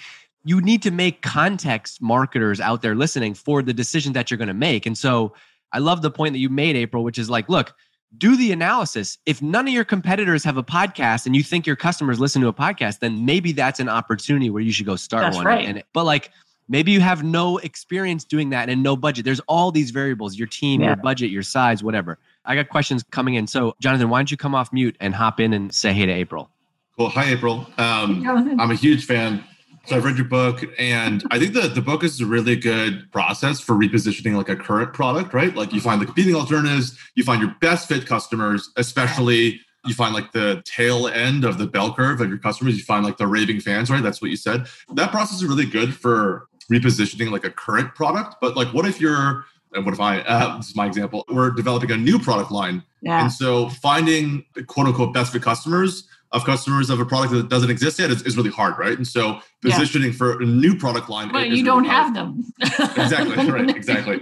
You 0.45 0.61
need 0.61 0.81
to 0.83 0.91
make 0.91 1.21
context 1.21 2.01
marketers 2.01 2.59
out 2.59 2.81
there 2.81 2.95
listening 2.95 3.33
for 3.33 3.61
the 3.61 3.73
decision 3.73 4.13
that 4.13 4.29
you're 4.29 4.37
going 4.37 4.47
to 4.47 4.53
make. 4.53 4.85
And 4.85 4.97
so 4.97 5.33
I 5.71 5.79
love 5.79 6.01
the 6.01 6.11
point 6.11 6.33
that 6.33 6.39
you 6.39 6.49
made, 6.49 6.75
April, 6.75 7.03
which 7.03 7.17
is 7.17 7.29
like, 7.29 7.49
look 7.49 7.73
do 8.17 8.35
the 8.35 8.51
analysis. 8.51 9.17
If 9.25 9.41
none 9.41 9.67
of 9.67 9.73
your 9.73 9.83
competitors 9.83 10.43
have 10.43 10.57
a 10.57 10.63
podcast 10.63 11.25
and 11.25 11.35
you 11.35 11.43
think 11.43 11.65
your 11.65 11.75
customers 11.75 12.19
listen 12.19 12.41
to 12.41 12.47
a 12.47 12.53
podcast, 12.53 12.99
then 12.99 13.25
maybe 13.25 13.51
that's 13.51 13.79
an 13.79 13.89
opportunity 13.89 14.49
where 14.49 14.61
you 14.61 14.71
should 14.71 14.85
go 14.85 14.95
start 14.95 15.23
that's 15.23 15.35
one. 15.35 15.45
Right. 15.45 15.67
And 15.67 15.83
but 15.93 16.05
like 16.05 16.31
maybe 16.67 16.91
you 16.91 17.01
have 17.01 17.23
no 17.23 17.57
experience 17.57 18.23
doing 18.23 18.51
that 18.51 18.69
and 18.69 18.83
no 18.83 18.95
budget. 18.95 19.25
There's 19.25 19.41
all 19.41 19.71
these 19.71 19.91
variables, 19.91 20.37
your 20.37 20.47
team, 20.47 20.81
yeah. 20.81 20.87
your 20.87 20.95
budget, 20.97 21.31
your 21.31 21.43
size, 21.43 21.83
whatever. 21.83 22.19
I 22.45 22.55
got 22.55 22.69
questions 22.69 23.03
coming 23.11 23.35
in. 23.35 23.47
So 23.47 23.75
Jonathan, 23.79 24.09
why 24.09 24.19
don't 24.19 24.31
you 24.31 24.37
come 24.37 24.55
off 24.55 24.71
mute 24.71 24.95
and 24.99 25.15
hop 25.15 25.39
in 25.39 25.53
and 25.53 25.73
say 25.73 25.93
hey 25.93 26.05
to 26.05 26.11
April? 26.11 26.49
Cool. 26.97 27.09
Hi, 27.09 27.31
April. 27.31 27.65
Um, 27.79 28.23
I'm 28.59 28.69
a 28.69 28.75
huge 28.75 29.05
fan 29.05 29.43
so 29.85 29.97
I've 29.97 30.05
read 30.05 30.15
your 30.15 30.27
book, 30.27 30.63
and 30.79 31.23
I 31.29 31.39
think 31.39 31.53
that 31.53 31.75
the 31.75 31.81
book 31.81 32.03
is 32.03 32.21
a 32.21 32.25
really 32.25 32.55
good 32.55 33.11
process 33.11 33.59
for 33.59 33.73
repositioning 33.73 34.35
like 34.37 34.47
a 34.47 34.55
current 34.55 34.93
product, 34.93 35.33
right? 35.33 35.53
Like 35.53 35.73
you 35.73 35.81
find 35.81 36.01
the 36.01 36.05
competing 36.05 36.35
alternatives, 36.35 36.97
you 37.15 37.23
find 37.23 37.41
your 37.41 37.53
best 37.59 37.89
fit 37.89 38.05
customers, 38.05 38.71
especially 38.77 39.59
you 39.85 39.93
find 39.93 40.13
like 40.13 40.31
the 40.31 40.63
tail 40.65 41.07
end 41.07 41.43
of 41.43 41.57
the 41.57 41.67
bell 41.67 41.93
curve 41.93 42.21
of 42.21 42.29
your 42.29 42.37
customers. 42.37 42.77
You 42.77 42.83
find 42.83 43.03
like 43.03 43.17
the 43.17 43.27
raving 43.27 43.59
fans, 43.59 43.89
right? 43.89 44.01
That's 44.01 44.21
what 44.21 44.31
you 44.31 44.37
said. 44.37 44.67
That 44.93 45.11
process 45.11 45.37
is 45.37 45.45
really 45.45 45.65
good 45.65 45.93
for 45.93 46.47
repositioning 46.71 47.31
like 47.31 47.43
a 47.43 47.51
current 47.51 47.93
product. 47.93 48.37
But 48.39 48.55
like, 48.55 48.69
what 48.73 48.85
if 48.85 49.01
you're 49.01 49.45
and 49.73 49.85
what 49.85 49.93
if 49.93 49.99
I, 49.99 50.19
uh, 50.19 50.57
this 50.57 50.69
is 50.69 50.75
my 50.75 50.85
example, 50.85 51.25
we're 51.27 51.49
developing 51.51 51.91
a 51.91 51.97
new 51.97 52.19
product 52.19 52.51
line. 52.51 52.83
Yeah. 53.01 53.23
And 53.23 53.31
so 53.31 53.69
finding 53.69 54.45
quote 54.67 54.87
unquote 54.87 55.13
best 55.13 55.33
fit 55.33 55.41
customers 55.41 56.07
of 56.33 56.43
customers 56.45 56.89
of 56.89 56.99
a 56.99 57.05
product 57.05 57.31
that 57.33 57.47
doesn't 57.47 57.69
exist 57.69 57.99
yet 57.99 58.09
is, 58.09 58.23
is 58.23 58.35
really 58.35 58.49
hard, 58.49 58.77
right? 58.77 58.97
And 58.97 59.07
so 59.07 59.39
positioning 59.61 60.09
yeah. 60.11 60.17
for 60.17 60.41
a 60.41 60.45
new 60.45 60.75
product 60.75 61.07
line. 61.07 61.31
But 61.31 61.49
you 61.49 61.63
don't 61.63 61.85
have 61.85 62.13
them. 62.15 62.43
exactly, 62.61 63.49
right, 63.49 63.69
exactly. 63.69 64.21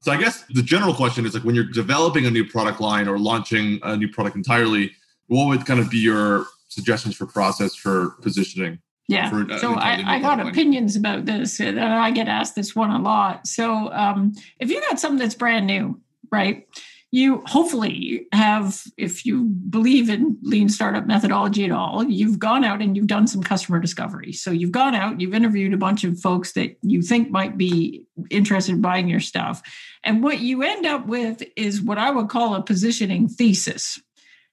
So 0.00 0.10
I 0.10 0.16
guess 0.16 0.44
the 0.50 0.62
general 0.62 0.92
question 0.92 1.24
is 1.24 1.34
like 1.34 1.44
when 1.44 1.54
you're 1.54 1.70
developing 1.70 2.26
a 2.26 2.30
new 2.30 2.44
product 2.44 2.80
line 2.80 3.06
or 3.06 3.18
launching 3.18 3.78
a 3.84 3.96
new 3.96 4.08
product 4.08 4.36
entirely, 4.36 4.90
what 5.28 5.46
would 5.46 5.64
kind 5.64 5.78
of 5.78 5.88
be 5.88 5.98
your 5.98 6.46
suggestions 6.68 7.16
for 7.16 7.26
process 7.26 7.76
for 7.76 8.10
positioning? 8.22 8.80
Yeah. 9.06 9.30
For, 9.30 9.50
uh, 9.50 9.58
so 9.58 9.74
I, 9.74 10.16
I 10.16 10.20
got 10.20 10.38
line? 10.38 10.48
opinions 10.48 10.96
about 10.96 11.26
this, 11.26 11.60
and 11.60 11.78
I 11.78 12.10
get 12.10 12.26
asked 12.26 12.56
this 12.56 12.74
one 12.74 12.90
a 12.90 13.00
lot. 13.00 13.46
So 13.46 13.92
um, 13.92 14.34
if 14.58 14.68
you 14.68 14.80
got 14.80 14.98
something 14.98 15.18
that's 15.18 15.34
brand 15.36 15.66
new, 15.66 16.00
right? 16.32 16.66
You 17.14 17.42
hopefully 17.44 18.26
have, 18.32 18.82
if 18.96 19.26
you 19.26 19.44
believe 19.44 20.08
in 20.08 20.38
lean 20.42 20.70
startup 20.70 21.06
methodology 21.06 21.62
at 21.66 21.70
all, 21.70 22.02
you've 22.02 22.38
gone 22.38 22.64
out 22.64 22.80
and 22.80 22.96
you've 22.96 23.06
done 23.06 23.26
some 23.26 23.42
customer 23.42 23.78
discovery. 23.78 24.32
So 24.32 24.50
you've 24.50 24.72
gone 24.72 24.94
out, 24.94 25.20
you've 25.20 25.34
interviewed 25.34 25.74
a 25.74 25.76
bunch 25.76 26.04
of 26.04 26.18
folks 26.18 26.52
that 26.54 26.78
you 26.80 27.02
think 27.02 27.30
might 27.30 27.58
be 27.58 28.06
interested 28.30 28.74
in 28.74 28.80
buying 28.80 29.08
your 29.08 29.20
stuff. 29.20 29.60
And 30.02 30.22
what 30.22 30.40
you 30.40 30.62
end 30.62 30.86
up 30.86 31.06
with 31.06 31.42
is 31.54 31.82
what 31.82 31.98
I 31.98 32.10
would 32.10 32.30
call 32.30 32.54
a 32.54 32.62
positioning 32.62 33.28
thesis. 33.28 34.00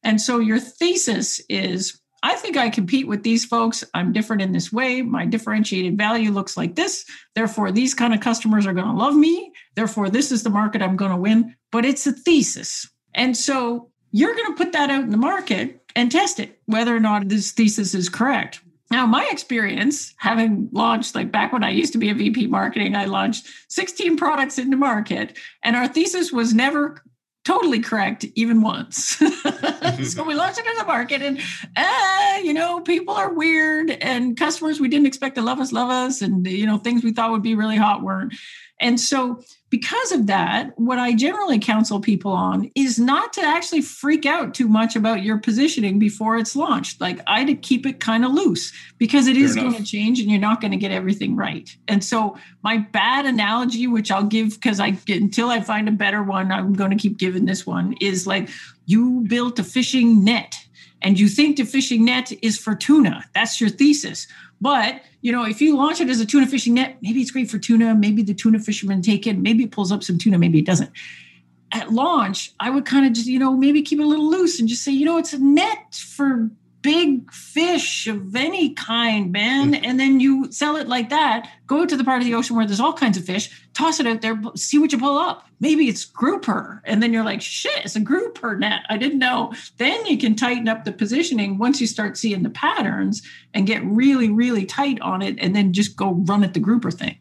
And 0.03 0.19
so 0.19 0.39
your 0.39 0.59
thesis 0.59 1.39
is 1.47 1.97
I 2.21 2.35
think 2.35 2.57
I 2.57 2.69
compete 2.69 3.07
with 3.07 3.23
these 3.23 3.45
folks. 3.45 3.83
I'm 3.93 4.11
different 4.11 4.41
in 4.41 4.51
this 4.51 4.71
way. 4.71 5.01
My 5.01 5.25
differentiated 5.25 5.97
value 5.97 6.31
looks 6.31 6.57
like 6.57 6.75
this. 6.75 7.05
Therefore, 7.35 7.71
these 7.71 7.93
kind 7.93 8.13
of 8.13 8.19
customers 8.19 8.65
are 8.65 8.73
going 8.73 8.87
to 8.87 8.93
love 8.93 9.15
me. 9.15 9.53
Therefore, 9.75 10.09
this 10.09 10.31
is 10.31 10.43
the 10.43 10.49
market 10.49 10.81
I'm 10.81 10.97
going 10.97 11.11
to 11.11 11.17
win. 11.17 11.55
But 11.71 11.85
it's 11.85 12.05
a 12.07 12.11
thesis. 12.11 12.89
And 13.13 13.37
so 13.37 13.91
you're 14.11 14.35
going 14.35 14.53
to 14.53 14.57
put 14.57 14.73
that 14.73 14.89
out 14.89 15.03
in 15.03 15.11
the 15.11 15.17
market 15.17 15.81
and 15.95 16.11
test 16.11 16.39
it, 16.39 16.59
whether 16.65 16.95
or 16.95 16.99
not 16.99 17.29
this 17.29 17.51
thesis 17.51 17.93
is 17.93 18.09
correct. 18.09 18.61
Now, 18.91 19.05
my 19.05 19.27
experience, 19.31 20.13
having 20.17 20.67
launched, 20.71 21.13
like 21.13 21.31
back 21.31 21.53
when 21.53 21.63
I 21.63 21.69
used 21.69 21.93
to 21.93 21.99
be 21.99 22.09
a 22.09 22.15
VP 22.15 22.47
marketing, 22.47 22.95
I 22.95 23.05
launched 23.05 23.47
16 23.69 24.17
products 24.17 24.57
into 24.57 24.77
market, 24.77 25.37
and 25.63 25.75
our 25.75 25.87
thesis 25.87 26.31
was 26.31 26.55
never 26.55 27.03
totally 27.45 27.79
correct 27.79 28.25
even 28.35 28.61
once. 28.61 29.17
so 30.03 30.23
we 30.23 30.35
launched 30.35 30.59
it 30.59 30.65
in 30.65 30.77
the 30.77 30.85
market, 30.85 31.21
and 31.21 31.39
uh, 31.75 32.39
you 32.43 32.53
know, 32.53 32.81
people 32.81 33.13
are 33.13 33.33
weird, 33.33 33.91
and 33.91 34.37
customers 34.37 34.79
we 34.79 34.87
didn't 34.87 35.07
expect 35.07 35.35
to 35.35 35.41
love 35.41 35.59
us, 35.59 35.71
love 35.71 35.89
us, 35.89 36.21
and 36.21 36.45
you 36.47 36.65
know, 36.65 36.77
things 36.77 37.03
we 37.03 37.11
thought 37.11 37.31
would 37.31 37.43
be 37.43 37.55
really 37.55 37.77
hot 37.77 38.01
weren't. 38.01 38.33
And 38.79 38.99
so, 38.99 39.43
because 39.69 40.11
of 40.11 40.25
that, 40.27 40.71
what 40.79 40.97
I 40.97 41.13
generally 41.13 41.59
counsel 41.59 41.99
people 41.99 42.31
on 42.31 42.71
is 42.75 42.97
not 42.97 43.33
to 43.33 43.41
actually 43.41 43.81
freak 43.81 44.25
out 44.25 44.55
too 44.55 44.67
much 44.67 44.95
about 44.95 45.21
your 45.21 45.37
positioning 45.37 45.99
before 45.99 46.37
it's 46.37 46.55
launched. 46.55 46.99
Like, 46.99 47.19
I 47.27 47.43
to 47.45 47.53
keep 47.53 47.85
it 47.85 47.99
kind 47.99 48.25
of 48.25 48.31
loose 48.31 48.73
because 48.97 49.27
it 49.27 49.35
Fair 49.35 49.45
is 49.45 49.55
going 49.55 49.75
to 49.75 49.83
change 49.83 50.19
and 50.19 50.29
you're 50.29 50.39
not 50.39 50.59
going 50.59 50.71
to 50.71 50.77
get 50.77 50.91
everything 50.91 51.35
right. 51.35 51.69
And 51.87 52.03
so, 52.03 52.37
my 52.63 52.77
bad 52.77 53.25
analogy, 53.25 53.85
which 53.87 54.11
I'll 54.11 54.23
give 54.23 54.55
because 54.55 54.79
I 54.79 54.97
until 55.07 55.49
I 55.49 55.61
find 55.61 55.87
a 55.87 55.93
better 55.93 56.23
one, 56.23 56.51
I'm 56.51 56.73
going 56.73 56.91
to 56.91 56.97
keep 56.97 57.17
giving 57.17 57.45
this 57.45 57.65
one 57.65 57.95
is 58.01 58.25
like 58.25 58.49
you 58.85 59.23
built 59.27 59.59
a 59.59 59.63
fishing 59.63 60.23
net 60.23 60.55
and 61.01 61.19
you 61.19 61.27
think 61.27 61.57
the 61.57 61.63
fishing 61.63 62.05
net 62.05 62.31
is 62.41 62.57
for 62.57 62.75
tuna. 62.75 63.25
That's 63.33 63.59
your 63.61 63.69
thesis. 63.69 64.27
But 64.61 65.01
you 65.21 65.31
know, 65.31 65.45
if 65.45 65.61
you 65.61 65.75
launch 65.75 65.99
it 66.01 66.09
as 66.09 66.19
a 66.19 66.25
tuna 66.25 66.47
fishing 66.47 66.75
net, 66.75 66.97
maybe 67.01 67.21
it's 67.21 67.31
great 67.31 67.49
for 67.49 67.59
tuna. 67.59 67.93
Maybe 67.95 68.23
the 68.23 68.33
tuna 68.33 68.59
fishermen 68.59 69.01
take 69.01 69.27
it. 69.27 69.37
Maybe 69.37 69.63
it 69.63 69.71
pulls 69.71 69.91
up 69.91 70.03
some 70.03 70.17
tuna. 70.17 70.37
Maybe 70.37 70.59
it 70.59 70.65
doesn't. 70.65 70.91
At 71.71 71.91
launch, 71.91 72.53
I 72.59 72.69
would 72.69 72.85
kind 72.85 73.05
of 73.05 73.13
just, 73.13 73.27
you 73.27 73.37
know, 73.37 73.55
maybe 73.55 73.81
keep 73.81 73.99
it 73.99 74.03
a 74.03 74.07
little 74.07 74.29
loose 74.29 74.59
and 74.59 74.67
just 74.67 74.83
say, 74.83 74.91
you 74.91 75.05
know, 75.05 75.17
it's 75.17 75.33
a 75.33 75.39
net 75.39 75.93
for 75.93 76.49
big 76.81 77.31
fish 77.31 78.07
of 78.07 78.35
any 78.35 78.73
kind, 78.73 79.31
man. 79.31 79.73
Mm. 79.73 79.85
And 79.85 79.99
then 79.99 80.19
you 80.19 80.51
sell 80.51 80.77
it 80.77 80.87
like 80.87 81.09
that. 81.09 81.49
Go 81.67 81.85
to 81.85 81.97
the 81.97 82.03
part 82.03 82.21
of 82.21 82.25
the 82.25 82.33
ocean 82.33 82.55
where 82.55 82.65
there's 82.65 82.79
all 82.79 82.93
kinds 82.93 83.17
of 83.17 83.25
fish, 83.25 83.68
toss 83.79 83.99
it 83.99 84.07
out 84.07 84.21
there, 84.21 84.39
see 84.55 84.77
what 84.77 84.91
you 84.91 84.97
pull 84.97 85.17
up. 85.17 85.47
Maybe 85.61 85.87
it's 85.87 86.03
grouper. 86.03 86.81
And 86.83 87.01
then 87.01 87.13
you're 87.13 87.23
like, 87.23 87.41
shit, 87.41 87.85
it's 87.85 87.95
a 87.95 88.01
grouper 88.01 88.57
net. 88.57 88.81
I 88.89 88.97
didn't 88.97 89.19
know. 89.19 89.53
Then 89.77 90.05
you 90.05 90.17
can 90.17 90.35
tighten 90.35 90.67
up 90.67 90.83
the 90.83 90.91
positioning 90.91 91.57
once 91.57 91.79
you 91.79 91.87
start 91.87 92.17
seeing 92.17 92.43
the 92.43 92.49
patterns 92.49 93.21
and 93.53 93.65
get 93.65 93.83
really, 93.85 94.29
really 94.29 94.65
tight 94.65 94.99
on 94.99 95.21
it 95.21 95.37
and 95.39 95.55
then 95.55 95.71
just 95.71 95.95
go 95.95 96.11
run 96.11 96.43
at 96.43 96.53
the 96.53 96.59
grouper 96.59 96.91
thing. 96.91 97.17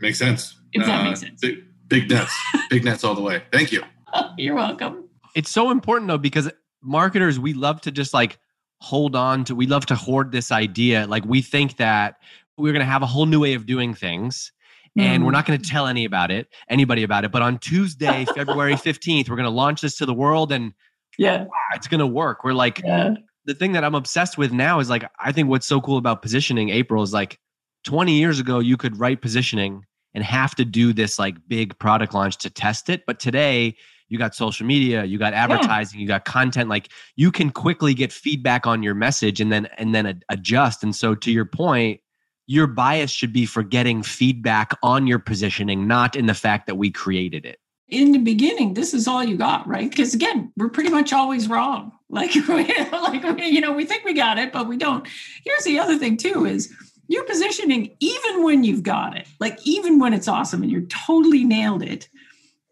Makes 0.00 0.18
sense. 0.18 0.58
If 0.72 0.84
that 0.84 1.00
uh, 1.00 1.04
makes 1.04 1.20
sense. 1.20 1.40
Big, 1.40 1.64
big 1.88 2.10
nets, 2.10 2.34
big 2.68 2.84
nets 2.84 3.04
all 3.04 3.14
the 3.14 3.22
way. 3.22 3.42
Thank 3.50 3.72
you. 3.72 3.82
You're 4.36 4.54
welcome. 4.54 5.08
It's 5.34 5.50
so 5.50 5.70
important 5.70 6.08
though, 6.08 6.18
because 6.18 6.50
marketers, 6.82 7.38
we 7.38 7.54
love 7.54 7.80
to 7.82 7.90
just 7.90 8.12
like 8.12 8.38
hold 8.82 9.16
on 9.16 9.44
to 9.44 9.54
we 9.54 9.66
love 9.66 9.86
to 9.86 9.94
hoard 9.94 10.32
this 10.32 10.50
idea 10.50 11.06
like 11.06 11.24
we 11.24 11.40
think 11.40 11.76
that 11.76 12.16
we're 12.58 12.72
going 12.72 12.84
to 12.84 12.90
have 12.90 13.00
a 13.00 13.06
whole 13.06 13.26
new 13.26 13.38
way 13.38 13.54
of 13.54 13.64
doing 13.64 13.94
things 13.94 14.50
and 14.96 15.24
we're 15.24 15.30
mm. 15.30 15.34
not 15.34 15.46
going 15.46 15.60
to 15.60 15.68
tell 15.68 15.86
any 15.86 16.04
about 16.04 16.30
it 16.30 16.48
anybody 16.68 17.02
about 17.02 17.24
it 17.24 17.32
but 17.32 17.42
on 17.42 17.58
tuesday 17.58 18.24
february 18.34 18.74
15th 18.74 19.28
we're 19.28 19.36
going 19.36 19.44
to 19.44 19.50
launch 19.50 19.80
this 19.80 19.96
to 19.96 20.06
the 20.06 20.14
world 20.14 20.52
and 20.52 20.72
yeah 21.18 21.46
it's 21.74 21.88
going 21.88 22.00
to 22.00 22.06
work 22.06 22.44
we're 22.44 22.52
like 22.52 22.80
yeah. 22.84 23.14
the 23.44 23.54
thing 23.54 23.72
that 23.72 23.84
i'm 23.84 23.94
obsessed 23.94 24.36
with 24.36 24.52
now 24.52 24.78
is 24.78 24.90
like 24.90 25.04
i 25.18 25.32
think 25.32 25.48
what's 25.48 25.66
so 25.66 25.80
cool 25.80 25.96
about 25.96 26.22
positioning 26.22 26.68
april 26.70 27.02
is 27.02 27.12
like 27.12 27.38
20 27.84 28.12
years 28.12 28.38
ago 28.38 28.58
you 28.58 28.76
could 28.76 28.98
write 28.98 29.20
positioning 29.20 29.84
and 30.14 30.24
have 30.24 30.54
to 30.54 30.64
do 30.64 30.92
this 30.92 31.18
like 31.18 31.36
big 31.48 31.78
product 31.78 32.14
launch 32.14 32.36
to 32.38 32.50
test 32.50 32.88
it 32.88 33.04
but 33.06 33.18
today 33.18 33.74
you 34.08 34.18
got 34.18 34.34
social 34.34 34.66
media 34.66 35.04
you 35.04 35.18
got 35.18 35.32
advertising 35.32 35.98
yeah. 35.98 36.02
you 36.02 36.08
got 36.08 36.24
content 36.24 36.68
like 36.68 36.90
you 37.16 37.32
can 37.32 37.50
quickly 37.50 37.94
get 37.94 38.12
feedback 38.12 38.66
on 38.66 38.82
your 38.82 38.94
message 38.94 39.40
and 39.40 39.50
then 39.50 39.66
and 39.78 39.94
then 39.94 40.20
adjust 40.28 40.82
and 40.82 40.94
so 40.94 41.14
to 41.14 41.32
your 41.32 41.46
point 41.46 42.00
your 42.46 42.66
bias 42.66 43.10
should 43.10 43.32
be 43.32 43.46
for 43.46 43.62
getting 43.62 44.02
feedback 44.02 44.76
on 44.82 45.06
your 45.06 45.18
positioning 45.18 45.86
not 45.86 46.16
in 46.16 46.26
the 46.26 46.34
fact 46.34 46.66
that 46.66 46.76
we 46.76 46.90
created 46.90 47.44
it 47.44 47.58
in 47.88 48.12
the 48.12 48.18
beginning 48.18 48.74
this 48.74 48.94
is 48.94 49.06
all 49.06 49.22
you 49.22 49.36
got 49.36 49.66
right 49.66 49.90
because 49.90 50.14
again 50.14 50.52
we're 50.56 50.68
pretty 50.68 50.90
much 50.90 51.12
always 51.12 51.48
wrong 51.48 51.92
like 52.08 52.34
like 52.48 53.38
you 53.38 53.60
know 53.60 53.72
we 53.72 53.84
think 53.84 54.04
we 54.04 54.12
got 54.12 54.38
it 54.38 54.52
but 54.52 54.68
we 54.68 54.76
don't 54.76 55.06
here's 55.44 55.64
the 55.64 55.78
other 55.78 55.96
thing 55.96 56.16
too 56.16 56.46
is 56.46 56.72
your 57.08 57.24
positioning 57.24 57.94
even 58.00 58.44
when 58.44 58.64
you've 58.64 58.82
got 58.82 59.16
it 59.16 59.26
like 59.40 59.58
even 59.64 59.98
when 59.98 60.14
it's 60.14 60.28
awesome 60.28 60.62
and 60.62 60.70
you're 60.70 60.82
totally 60.82 61.44
nailed 61.44 61.82
it 61.82 62.08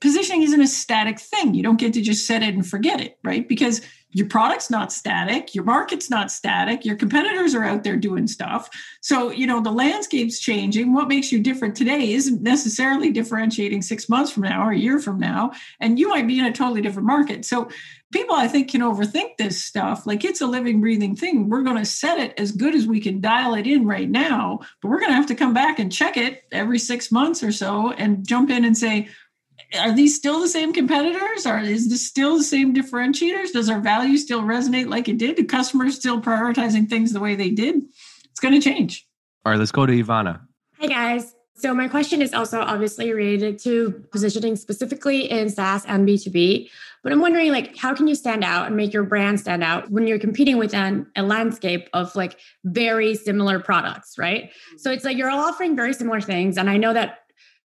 positioning 0.01 0.43
isn't 0.43 0.61
a 0.61 0.67
static 0.67 1.21
thing. 1.21 1.55
You 1.55 1.63
don't 1.63 1.79
get 1.79 1.93
to 1.95 2.03
just 2.03 2.27
set 2.27 2.43
it 2.43 2.55
and 2.55 2.67
forget 2.67 3.01
it, 3.01 3.19
right? 3.23 3.47
Because 3.47 3.83
your 4.13 4.27
product's 4.27 4.71
not 4.71 4.93
static, 4.93 5.55
your 5.55 5.65
market's 5.65 6.11
not 6.11 6.31
static, 6.31 6.85
your 6.85 6.97
competitors 6.97 7.55
are 7.55 7.65
out 7.65 7.85
there 7.85 7.97
doing 7.97 8.27
stuff. 8.27 8.69
So, 9.01 9.31
you 9.31 9.47
know, 9.47 9.61
the 9.61 9.71
landscape's 9.71 10.41
changing. 10.41 10.93
What 10.93 11.09
makes 11.09 11.31
you 11.31 11.41
different 11.41 11.77
today 11.77 12.13
isn't 12.13 12.43
necessarily 12.43 13.11
differentiating 13.11 13.83
six 13.83 14.09
months 14.09 14.33
from 14.33 14.45
now 14.45 14.67
or 14.67 14.73
a 14.73 14.79
year 14.79 14.99
from 14.99 15.19
now. 15.19 15.53
And 15.79 15.99
you 15.99 16.09
might 16.09 16.27
be 16.27 16.39
in 16.39 16.45
a 16.45 16.53
totally 16.53 16.81
different 16.81 17.07
market. 17.07 17.45
So, 17.45 17.69
people 18.13 18.35
I 18.35 18.49
think 18.49 18.71
can 18.71 18.81
overthink 18.81 19.37
this 19.37 19.63
stuff. 19.63 20.07
Like 20.07 20.25
it's 20.25 20.41
a 20.41 20.47
living, 20.47 20.81
breathing 20.81 21.15
thing. 21.15 21.49
We're 21.49 21.63
going 21.63 21.77
to 21.77 21.85
set 21.85 22.19
it 22.19 22.35
as 22.39 22.53
good 22.53 22.75
as 22.75 22.87
we 22.87 23.01
can 23.01 23.21
dial 23.21 23.55
it 23.55 23.67
in 23.67 23.87
right 23.87 24.09
now, 24.09 24.61
but 24.81 24.89
we're 24.89 24.99
going 24.99 25.11
to 25.11 25.17
have 25.17 25.27
to 25.27 25.35
come 25.35 25.55
back 25.55 25.79
and 25.79 25.93
check 25.93 26.17
it 26.17 26.43
every 26.51 26.79
six 26.79 27.13
months 27.13 27.43
or 27.43 27.53
so 27.53 27.93
and 27.93 28.27
jump 28.27 28.51
in 28.51 28.65
and 28.65 28.77
say, 28.77 29.09
are 29.79 29.95
these 29.95 30.17
still 30.17 30.41
the 30.41 30.49
same 30.49 30.73
competitors? 30.73 31.47
Are 31.47 31.61
is 31.61 31.89
this 31.89 32.07
still 32.07 32.39
the 32.39 32.45
same 32.45 32.75
differentiators? 32.75 33.53
Does 33.53 33.69
our 33.69 33.81
value 33.81 34.17
still 34.17 34.43
resonate 34.43 34.89
like 34.89 35.09
it 35.09 35.19
did? 35.19 35.37
Do 35.37 35.45
customers 35.45 35.97
still 35.97 36.21
prioritizing 36.21 36.89
things 36.89 37.13
the 37.13 37.21
way 37.21 37.35
they 37.35 37.51
did? 37.51 37.83
It's 38.31 38.41
going 38.41 38.55
to 38.55 38.61
change. 38.61 39.07
All 39.45 39.53
right, 39.53 39.59
let's 39.59 39.73
go 39.73 39.87
to 39.87 39.93
Ivana. 39.93 40.41
Hi 40.81 40.87
guys. 40.87 41.35
So 41.57 41.75
my 41.75 41.89
question 41.89 42.23
is 42.23 42.33
also 42.33 42.61
obviously 42.61 43.13
related 43.13 43.59
to 43.61 44.05
positioning 44.13 44.57
specifically 44.57 45.31
in 45.31 45.51
SaaS 45.51 45.85
and 45.85 46.09
B2B. 46.09 46.71
But 47.03 47.13
I'm 47.13 47.21
wondering 47.21 47.53
like 47.53 47.77
how 47.77 47.95
can 47.95 48.07
you 48.07 48.15
stand 48.15 48.45
out 48.45 48.67
and 48.67 48.77
make 48.77 48.93
your 48.93 49.05
brand 49.05 49.41
stand 49.41 49.63
out 49.63 49.91
when 49.91 50.07
you're 50.07 50.19
competing 50.19 50.57
within 50.59 51.07
a 51.17 51.23
landscape 51.23 51.89
of 51.93 52.15
like 52.15 52.39
very 52.65 53.15
similar 53.15 53.59
products, 53.59 54.19
right? 54.19 54.45
Mm-hmm. 54.45 54.79
So 54.79 54.91
it's 54.91 55.05
like 55.05 55.17
you're 55.17 55.31
all 55.31 55.41
offering 55.41 55.77
very 55.77 55.93
similar 55.93 56.21
things. 56.21 56.57
And 56.57 56.69
I 56.69 56.77
know 56.77 56.93
that 56.93 57.20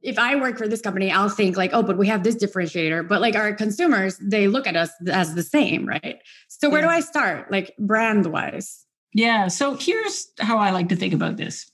if 0.02 0.18
I 0.18 0.36
work 0.36 0.58
for 0.58 0.68
this 0.68 0.82
company, 0.82 1.12
I'll 1.12 1.30
think 1.30 1.58
like, 1.58 1.72
oh, 1.74 1.84
but 1.84 1.98
we 1.98 2.08
have 2.08 2.24
this 2.24 2.36
differentiator. 2.36 3.08
But 3.08 3.22
like 3.22 3.36
our 3.36 3.54
consumers, 3.54 4.18
they 4.18 4.48
look 4.48 4.68
at 4.68 4.76
us 4.76 4.92
as 5.12 5.36
the 5.36 5.44
same, 5.44 5.86
right? 5.86 6.20
So 6.48 6.70
where 6.70 6.82
yeah. 6.82 6.88
do 6.88 6.92
I 6.94 7.00
start, 7.02 7.52
like 7.52 7.76
brand 7.78 8.26
wise? 8.28 8.86
Yeah. 9.14 9.48
So 9.48 9.76
here's 9.76 10.28
how 10.40 10.58
I 10.58 10.72
like 10.72 10.90
to 10.90 10.96
think 10.96 11.14
about 11.14 11.38
this. 11.38 11.70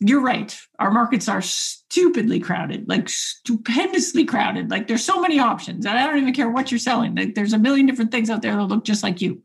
You're 0.00 0.20
right. 0.20 0.56
Our 0.78 0.90
markets 0.90 1.28
are 1.28 1.40
stupidly 1.40 2.38
crowded, 2.38 2.88
like 2.88 3.08
stupendously 3.08 4.24
crowded. 4.24 4.70
Like 4.70 4.86
there's 4.86 5.04
so 5.04 5.20
many 5.20 5.38
options, 5.38 5.86
and 5.86 5.96
I 5.96 6.06
don't 6.06 6.18
even 6.18 6.34
care 6.34 6.50
what 6.50 6.70
you're 6.70 6.78
selling. 6.78 7.14
Like 7.14 7.34
there's 7.34 7.52
a 7.52 7.58
million 7.58 7.86
different 7.86 8.10
things 8.10 8.28
out 8.28 8.42
there 8.42 8.54
that 8.56 8.64
look 8.64 8.84
just 8.84 9.02
like 9.02 9.22
you. 9.22 9.40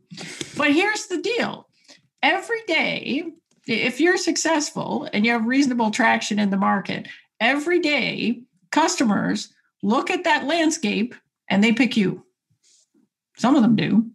But 0.58 0.74
here's 0.74 1.06
the 1.06 1.22
deal: 1.22 1.70
every 2.24 2.62
day, 2.68 3.26
if 3.68 4.02
you're 4.02 4.18
successful 4.18 5.08
and 5.14 5.26
you 5.26 5.32
have 5.32 5.46
reasonable 5.46 5.92
traction 5.92 6.40
in 6.40 6.50
the 6.50 6.58
market, 6.58 7.08
every 7.40 7.80
day 7.80 8.44
customers 8.72 9.54
look 9.82 10.10
at 10.10 10.24
that 10.26 10.46
landscape 10.46 11.16
and 11.50 11.64
they 11.64 11.72
pick 11.72 11.98
you. 11.98 12.26
Some 13.38 13.56
of 13.56 13.62
them 13.62 13.76
do, 13.76 14.12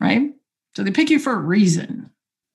right? 0.00 0.32
So 0.74 0.82
they 0.82 0.90
pick 0.90 1.10
you 1.10 1.18
for 1.18 1.32
a 1.32 1.38
reason. 1.38 2.10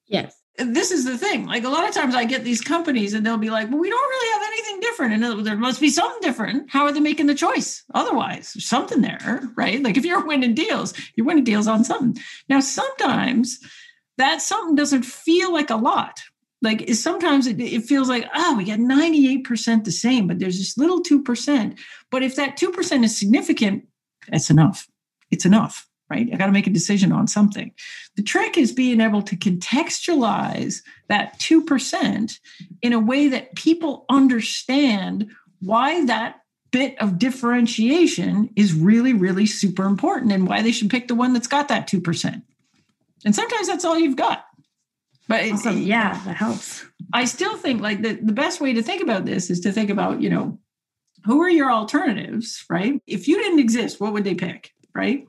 Yes. 0.07 0.35
This 0.57 0.91
is 0.91 1.05
the 1.05 1.17
thing. 1.17 1.45
Like 1.45 1.63
a 1.63 1.69
lot 1.69 1.87
of 1.87 1.95
times 1.95 2.15
I 2.15 2.25
get 2.25 2.43
these 2.43 2.59
companies 2.59 3.13
and 3.13 3.25
they'll 3.25 3.37
be 3.37 3.49
like, 3.49 3.69
well, 3.69 3.79
we 3.79 3.89
don't 3.89 4.09
really 4.09 4.33
have 4.33 4.51
anything 4.51 4.79
different. 4.81 5.13
And 5.13 5.45
there 5.45 5.55
must 5.55 5.79
be 5.79 5.89
something 5.89 6.19
different. 6.21 6.69
How 6.69 6.83
are 6.83 6.91
they 6.91 6.99
making 6.99 7.27
the 7.27 7.35
choice? 7.35 7.85
Otherwise, 7.93 8.51
there's 8.53 8.65
something 8.65 8.99
there, 8.99 9.41
right? 9.55 9.81
Like 9.81 9.95
if 9.95 10.03
you're 10.03 10.25
winning 10.25 10.53
deals, 10.53 10.93
you're 11.15 11.25
winning 11.25 11.45
deals 11.45 11.67
on 11.67 11.85
something. 11.85 12.21
Now, 12.49 12.59
sometimes 12.59 13.59
that 14.17 14.41
something 14.41 14.75
doesn't 14.75 15.05
feel 15.05 15.53
like 15.53 15.69
a 15.69 15.77
lot, 15.77 16.19
like 16.61 16.93
sometimes 16.93 17.47
it, 17.47 17.59
it, 17.59 17.83
feels 17.85 18.09
like 18.09 18.25
oh 18.35 18.55
we 18.57 18.65
got 18.65 18.79
98% 18.79 19.83
the 19.83 19.91
same 19.91 20.27
but 20.27 20.39
there's 20.39 20.57
this 20.57 20.77
little 20.77 21.01
2% 21.01 21.79
but 22.11 22.23
if 22.23 22.35
that 22.35 22.57
2% 22.57 23.03
is 23.03 23.17
significant 23.17 23.85
that's 24.27 24.49
enough. 24.49 24.87
It's 25.31 25.45
enough 25.45 25.89
right? 26.09 26.27
I 26.33 26.37
got 26.37 26.47
to 26.47 26.51
make 26.51 26.67
a 26.67 26.71
decision 26.71 27.11
on 27.11 27.27
something. 27.27 27.71
The 28.15 28.23
trick 28.23 28.57
is 28.57 28.71
being 28.71 28.99
able 28.99 29.21
to 29.21 29.35
contextualize 29.35 30.81
that 31.07 31.39
2% 31.39 32.39
in 32.81 32.93
a 32.93 32.99
way 32.99 33.27
that 33.27 33.55
people 33.55 34.05
understand 34.09 35.29
why 35.59 36.05
that 36.05 36.41
bit 36.71 36.99
of 37.01 37.17
differentiation 37.17 38.49
is 38.55 38.73
really 38.73 39.11
really 39.11 39.47
super 39.47 39.85
important 39.85 40.31
and 40.31 40.47
why 40.47 40.61
they 40.61 40.71
should 40.71 40.89
pick 40.89 41.07
the 41.07 41.15
one 41.15 41.33
that's 41.33 41.47
got 41.47 41.67
that 41.67 41.87
2% 41.87 42.43
and 43.25 43.35
sometimes 43.35 43.67
that's 43.67 43.83
all 43.83 43.97
you've 43.97 44.15
got 44.15 44.45
but 45.29 45.43
awesome. 45.43 45.77
it, 45.77 45.83
yeah, 45.83 46.19
that 46.25 46.35
helps. 46.35 46.83
I 47.13 47.25
still 47.25 47.55
think 47.55 47.81
like 47.81 48.01
the, 48.01 48.13
the 48.13 48.33
best 48.33 48.59
way 48.59 48.73
to 48.73 48.81
think 48.81 49.03
about 49.03 49.25
this 49.25 49.51
is 49.51 49.59
to 49.61 49.71
think 49.71 49.91
about, 49.91 50.21
you 50.21 50.29
know, 50.29 50.59
who 51.23 51.41
are 51.43 51.49
your 51.49 51.71
alternatives, 51.71 52.65
right? 52.67 52.99
If 53.05 53.27
you 53.27 53.37
didn't 53.37 53.59
exist, 53.59 54.01
what 54.01 54.11
would 54.11 54.23
they 54.23 54.33
pick, 54.33 54.71
right? 54.95 55.27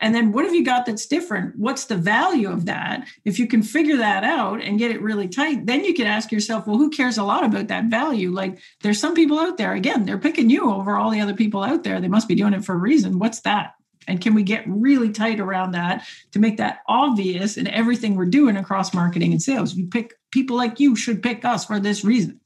And 0.00 0.14
then 0.14 0.32
what 0.32 0.46
have 0.46 0.54
you 0.54 0.64
got 0.64 0.86
that's 0.86 1.06
different? 1.06 1.58
What's 1.58 1.84
the 1.84 1.96
value 1.96 2.50
of 2.50 2.64
that? 2.64 3.06
If 3.26 3.38
you 3.38 3.46
can 3.46 3.62
figure 3.62 3.98
that 3.98 4.24
out 4.24 4.62
and 4.62 4.78
get 4.78 4.90
it 4.90 5.02
really 5.02 5.28
tight, 5.28 5.66
then 5.66 5.84
you 5.84 5.92
can 5.92 6.06
ask 6.06 6.32
yourself, 6.32 6.66
well, 6.66 6.78
who 6.78 6.88
cares 6.88 7.18
a 7.18 7.22
lot 7.22 7.44
about 7.44 7.68
that 7.68 7.84
value? 7.84 8.30
Like 8.32 8.58
there's 8.80 8.98
some 8.98 9.14
people 9.14 9.38
out 9.38 9.58
there, 9.58 9.74
again, 9.74 10.06
they're 10.06 10.18
picking 10.18 10.48
you 10.48 10.72
over 10.72 10.96
all 10.96 11.10
the 11.10 11.20
other 11.20 11.34
people 11.34 11.62
out 11.62 11.84
there. 11.84 12.00
They 12.00 12.08
must 12.08 12.26
be 12.26 12.34
doing 12.34 12.54
it 12.54 12.64
for 12.64 12.74
a 12.74 12.78
reason. 12.78 13.18
What's 13.18 13.40
that? 13.40 13.74
And 14.08 14.20
can 14.20 14.34
we 14.34 14.42
get 14.42 14.64
really 14.66 15.10
tight 15.10 15.40
around 15.40 15.72
that 15.72 16.06
to 16.32 16.38
make 16.38 16.56
that 16.56 16.80
obvious 16.88 17.56
in 17.56 17.66
everything 17.66 18.16
we're 18.16 18.26
doing 18.26 18.56
across 18.56 18.92
marketing 18.94 19.32
and 19.32 19.42
sales? 19.42 19.74
You 19.74 19.86
pick 19.86 20.14
people 20.30 20.56
like 20.56 20.80
you 20.80 20.96
should 20.96 21.22
pick 21.22 21.44
us 21.44 21.64
for 21.64 21.78
this 21.78 22.04
reason 22.04 22.40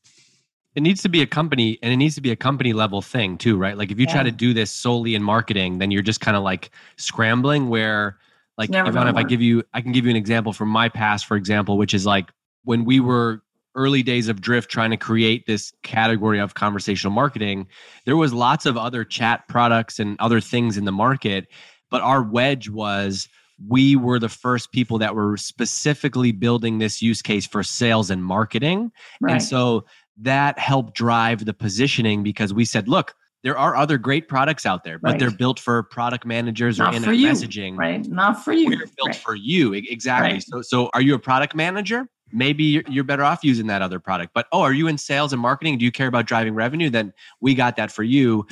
it 0.77 0.83
needs 0.83 1.03
to 1.03 1.09
be 1.09 1.23
a 1.23 1.27
company 1.27 1.79
and 1.83 1.91
it 1.93 1.97
needs 1.97 2.15
to 2.15 2.21
be 2.21 2.31
a 2.31 2.37
company 2.37 2.73
level 2.73 3.03
thing 3.03 3.37
too 3.37 3.57
right 3.57 3.77
like 3.77 3.91
if 3.91 3.99
you 3.99 4.07
yeah. 4.07 4.13
try 4.13 4.23
to 4.23 4.31
do 4.31 4.55
this 4.55 4.71
solely 4.71 5.15
in 5.15 5.23
marketing 5.23 5.79
then 5.79 5.91
you're 5.91 6.03
just 6.03 6.21
kind 6.21 6.37
of 6.37 6.43
like 6.43 6.71
scrambling 6.97 7.69
where 7.69 8.19
like 8.57 8.71
Never 8.71 8.91
if 9.09 9.17
i 9.17 9.23
give 9.25 9.43
you 9.43 9.65
i 9.75 9.81
can 9.81 9.91
give 9.91 10.05
you 10.05 10.11
an 10.11 10.17
example 10.17 10.53
from 10.53 10.69
my 10.69 10.89
past 10.89 11.27
for 11.27 11.37
example 11.37 11.77
which 11.77 11.95
is 11.95 12.07
like 12.07 12.31
when 12.63 12.85
we 12.85 13.01
were 13.01 13.43
early 13.77 14.03
days 14.03 14.29
of 14.29 14.41
drift 14.41 14.71
trying 14.71 14.91
to 14.91 14.97
create 14.97 15.47
this 15.47 15.73
category 15.83 16.41
of 16.41 16.55
conversational 16.55 17.13
marketing 17.13 17.67
there 18.05 18.17
was 18.17 18.33
lots 18.33 18.67
of 18.67 18.77
other 18.77 19.05
chat 19.05 19.47
products 19.49 19.99
and 19.99 20.17
other 20.19 20.41
things 20.41 20.77
in 20.77 20.85
the 20.85 20.93
market 20.93 21.47
but 21.91 22.01
our 22.01 22.23
wedge 22.23 22.69
was 22.69 23.29
we 23.69 23.97
were 23.97 24.19
the 24.19 24.29
first 24.29 24.71
people 24.73 24.99
that 24.99 25.15
were 25.15 25.37
specifically 25.37 26.31
building 26.31 26.79
this 26.79 27.01
use 27.01 27.23
case 27.23 27.47
for 27.47 27.63
sales 27.63 28.11
and 28.11 28.25
marketing 28.25 28.91
right. 29.21 29.33
and 29.33 29.43
so 29.43 29.85
that 30.19 30.59
helped 30.59 30.95
drive 30.95 31.45
the 31.45 31.55
positioning 31.55 32.23
because 32.23 32.55
we 32.55 32.65
said, 32.65 32.89
look, 32.89 33.15
there 33.43 33.57
are 33.57 33.77
other 33.77 33.99
great 33.99 34.29
products 34.29 34.67
out 34.67 34.83
there, 34.83 34.99
but 34.99 35.13
right. 35.13 35.21
they're 35.21 35.31
built 35.31 35.61
for 35.61 35.83
product 35.85 36.27
managers 36.27 36.79
Not 36.79 36.95
or 36.95 36.97
in 36.97 37.03
messaging. 37.03 37.77
Right. 37.77 38.05
Not 38.07 38.43
for 38.43 38.53
you. 38.53 38.67
We're 38.71 38.87
built 38.97 39.09
right. 39.09 39.17
for 39.17 39.35
you. 39.35 39.73
Exactly. 39.75 40.41
So 40.41 40.63
so 40.63 40.91
are 40.95 41.01
you 41.01 41.15
a 41.15 41.19
product 41.19 41.55
manager? 41.55 42.09
Maybe 42.37 42.85
you're, 42.89 43.05
better 43.05 43.25
off 43.25 43.43
using 43.43 43.67
that 43.69 43.83
other 43.83 43.99
product. 43.99 44.33
But 44.35 44.47
oh, 44.53 44.61
are 44.61 44.73
you 44.73 44.89
in 44.89 44.99
sales 44.99 45.33
and 45.33 45.41
marketing? 45.41 45.79
Do 45.79 45.85
you 45.85 45.93
care 45.93 46.07
about 46.07 46.27
driving 46.27 46.55
revenue? 46.55 46.91
Then 46.91 47.13
we 47.41 47.55
got 47.55 47.77
that 47.77 47.91
for 47.91 48.03
you. 48.03 48.47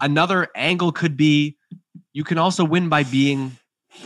Another 0.00 0.48
angle 0.54 0.92
could 0.92 1.16
be 1.16 1.56
you 2.12 2.22
can 2.22 2.38
also 2.38 2.64
win 2.64 2.88
by 2.88 3.02
being 3.02 3.56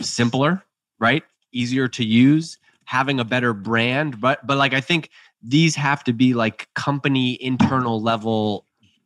simpler, 0.01 0.63
right? 0.99 1.23
Easier 1.51 1.87
to 1.89 2.03
use, 2.03 2.57
having 2.85 3.19
a 3.19 3.23
better 3.23 3.53
brand. 3.53 4.19
But 4.19 4.45
but 4.47 4.57
like 4.57 4.73
I 4.73 4.81
think 4.81 5.09
these 5.43 5.75
have 5.75 6.03
to 6.05 6.13
be 6.13 6.33
like 6.33 6.67
company 6.75 7.41
internal 7.41 8.01
level 8.01 8.65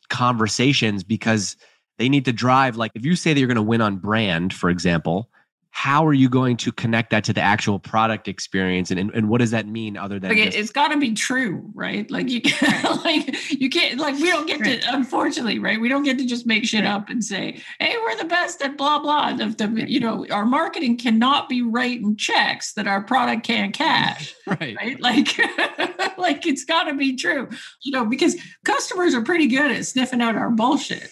conversations 0.10 1.04
because 1.04 1.58
they 1.98 2.10
need 2.10 2.26
to 2.26 2.34
drive 2.34 2.76
like 2.76 2.92
if 2.96 3.06
you 3.06 3.16
say 3.16 3.34
that 3.34 3.40
you're 3.40 3.48
going 3.48 3.56
to 3.56 3.62
win 3.62 3.82
on 3.82 3.98
brand 3.98 4.54
for 4.54 4.70
example 4.70 5.30
how 5.76 6.06
are 6.06 6.14
you 6.14 6.30
going 6.30 6.56
to 6.56 6.72
connect 6.72 7.10
that 7.10 7.24
to 7.24 7.34
the 7.34 7.42
actual 7.42 7.80
product 7.80 8.28
experience? 8.28 8.92
And, 8.92 9.00
and, 9.00 9.12
and 9.16 9.28
what 9.28 9.40
does 9.40 9.50
that 9.52 9.66
mean 9.66 9.98
other 9.98 10.20
than 10.20 10.30
like 10.30 10.38
just- 10.38 10.56
it's 10.56 10.72
got 10.72 10.90
to 10.90 11.00
be 11.00 11.14
true 11.14 11.68
right? 11.74 12.10
Like 12.12 12.30
you 12.30 12.42
can't 12.42 13.04
like 13.04 13.52
you 13.52 13.72
can't 13.72 14.00
like 14.00 14.14
we 14.14 14.30
don't 14.30 14.46
get 14.46 14.62
right. 14.62 14.82
to 14.84 14.94
unfortunately 14.94 15.58
right? 15.58 15.82
We 15.82 15.90
don't 15.90 16.04
get 16.04 16.20
to 16.20 16.28
just 16.28 16.46
make 16.46 16.66
shit 16.66 16.86
up 16.86 17.10
and 17.10 17.24
say 17.24 17.60
hey 17.80 17.96
we're 17.98 18.16
the 18.18 18.26
best 18.26 18.62
at 18.62 18.78
blah 18.78 19.00
blah. 19.00 19.34
The, 19.34 19.48
the 19.48 19.90
you 19.90 20.00
know 20.00 20.28
our 20.30 20.46
marketing 20.46 21.00
cannot 21.00 21.50
be 21.50 21.64
writing 21.64 22.16
checks 22.18 22.74
that 22.74 22.88
our 22.88 23.02
product 23.02 23.44
can't 23.44 23.74
cash 23.74 24.36
right, 24.46 24.76
right? 24.76 25.02
like 25.02 25.36
like 26.20 26.46
it's 26.46 26.66
got 26.66 26.84
to 26.84 26.94
be 26.94 27.16
true. 27.16 27.50
You 27.82 27.94
know 27.94 28.06
because 28.06 28.36
customers 28.64 29.16
are 29.16 29.24
pretty 29.24 29.48
good 29.48 29.72
at 29.72 29.88
sniffing 29.88 30.22
out 30.22 30.36
our 30.36 30.52
bullshit. 30.52 31.10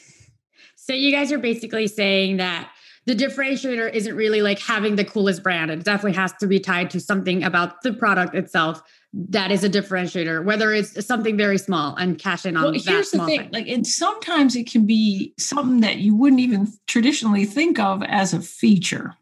So 0.76 0.94
you 0.94 1.12
guys 1.12 1.32
are 1.32 1.40
basically 1.40 1.88
saying 1.88 2.38
that 2.38 2.72
the 3.06 3.16
differentiator 3.16 3.94
isn't 3.94 4.16
really 4.16 4.42
like 4.42 4.60
having 4.60 4.96
the 4.96 5.06
coolest 5.06 5.42
brand. 5.42 5.72
It 5.72 5.84
definitely 5.84 6.18
has 6.18 6.34
to 6.34 6.48
be 6.48 6.60
tied 6.60 6.90
to 6.92 7.00
something 7.00 7.44
about 7.44 7.82
the 7.82 7.94
product 7.94 8.36
itself 8.36 8.84
that 9.14 9.52
is 9.52 9.64
a 9.64 9.70
differentiator, 9.70 10.46
whether 10.46 10.72
it's 10.72 11.06
something 11.06 11.36
very 11.36 11.58
small 11.58 11.96
and 11.96 12.18
cash 12.18 12.46
in 12.46 12.56
on 12.56 12.64
well, 12.64 12.74
that 12.74 12.86
here's 12.86 13.12
small 13.12 13.26
the 13.26 13.32
thing. 13.32 13.42
thing. 13.42 13.52
Like, 13.52 13.68
and 13.68 13.86
sometimes 13.86 14.56
it 14.56 14.72
can 14.72 14.86
be 14.86 15.34
something 15.38 15.82
that 15.82 15.98
you 15.98 16.16
wouldn't 16.16 16.40
even 16.40 16.72
traditionally 16.88 17.46
think 17.46 17.80
of 17.80 18.04
as 18.04 18.34
a 18.34 18.42
feature. 18.42 19.16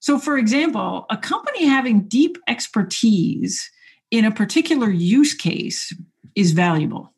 So, 0.00 0.18
for 0.18 0.38
example, 0.38 1.06
a 1.10 1.16
company 1.16 1.66
having 1.66 2.06
deep 2.06 2.38
expertise 2.46 3.68
in 4.12 4.24
a 4.24 4.30
particular 4.30 4.90
use 4.90 5.34
case 5.34 5.92
is 6.36 6.52
valuable 6.52 7.12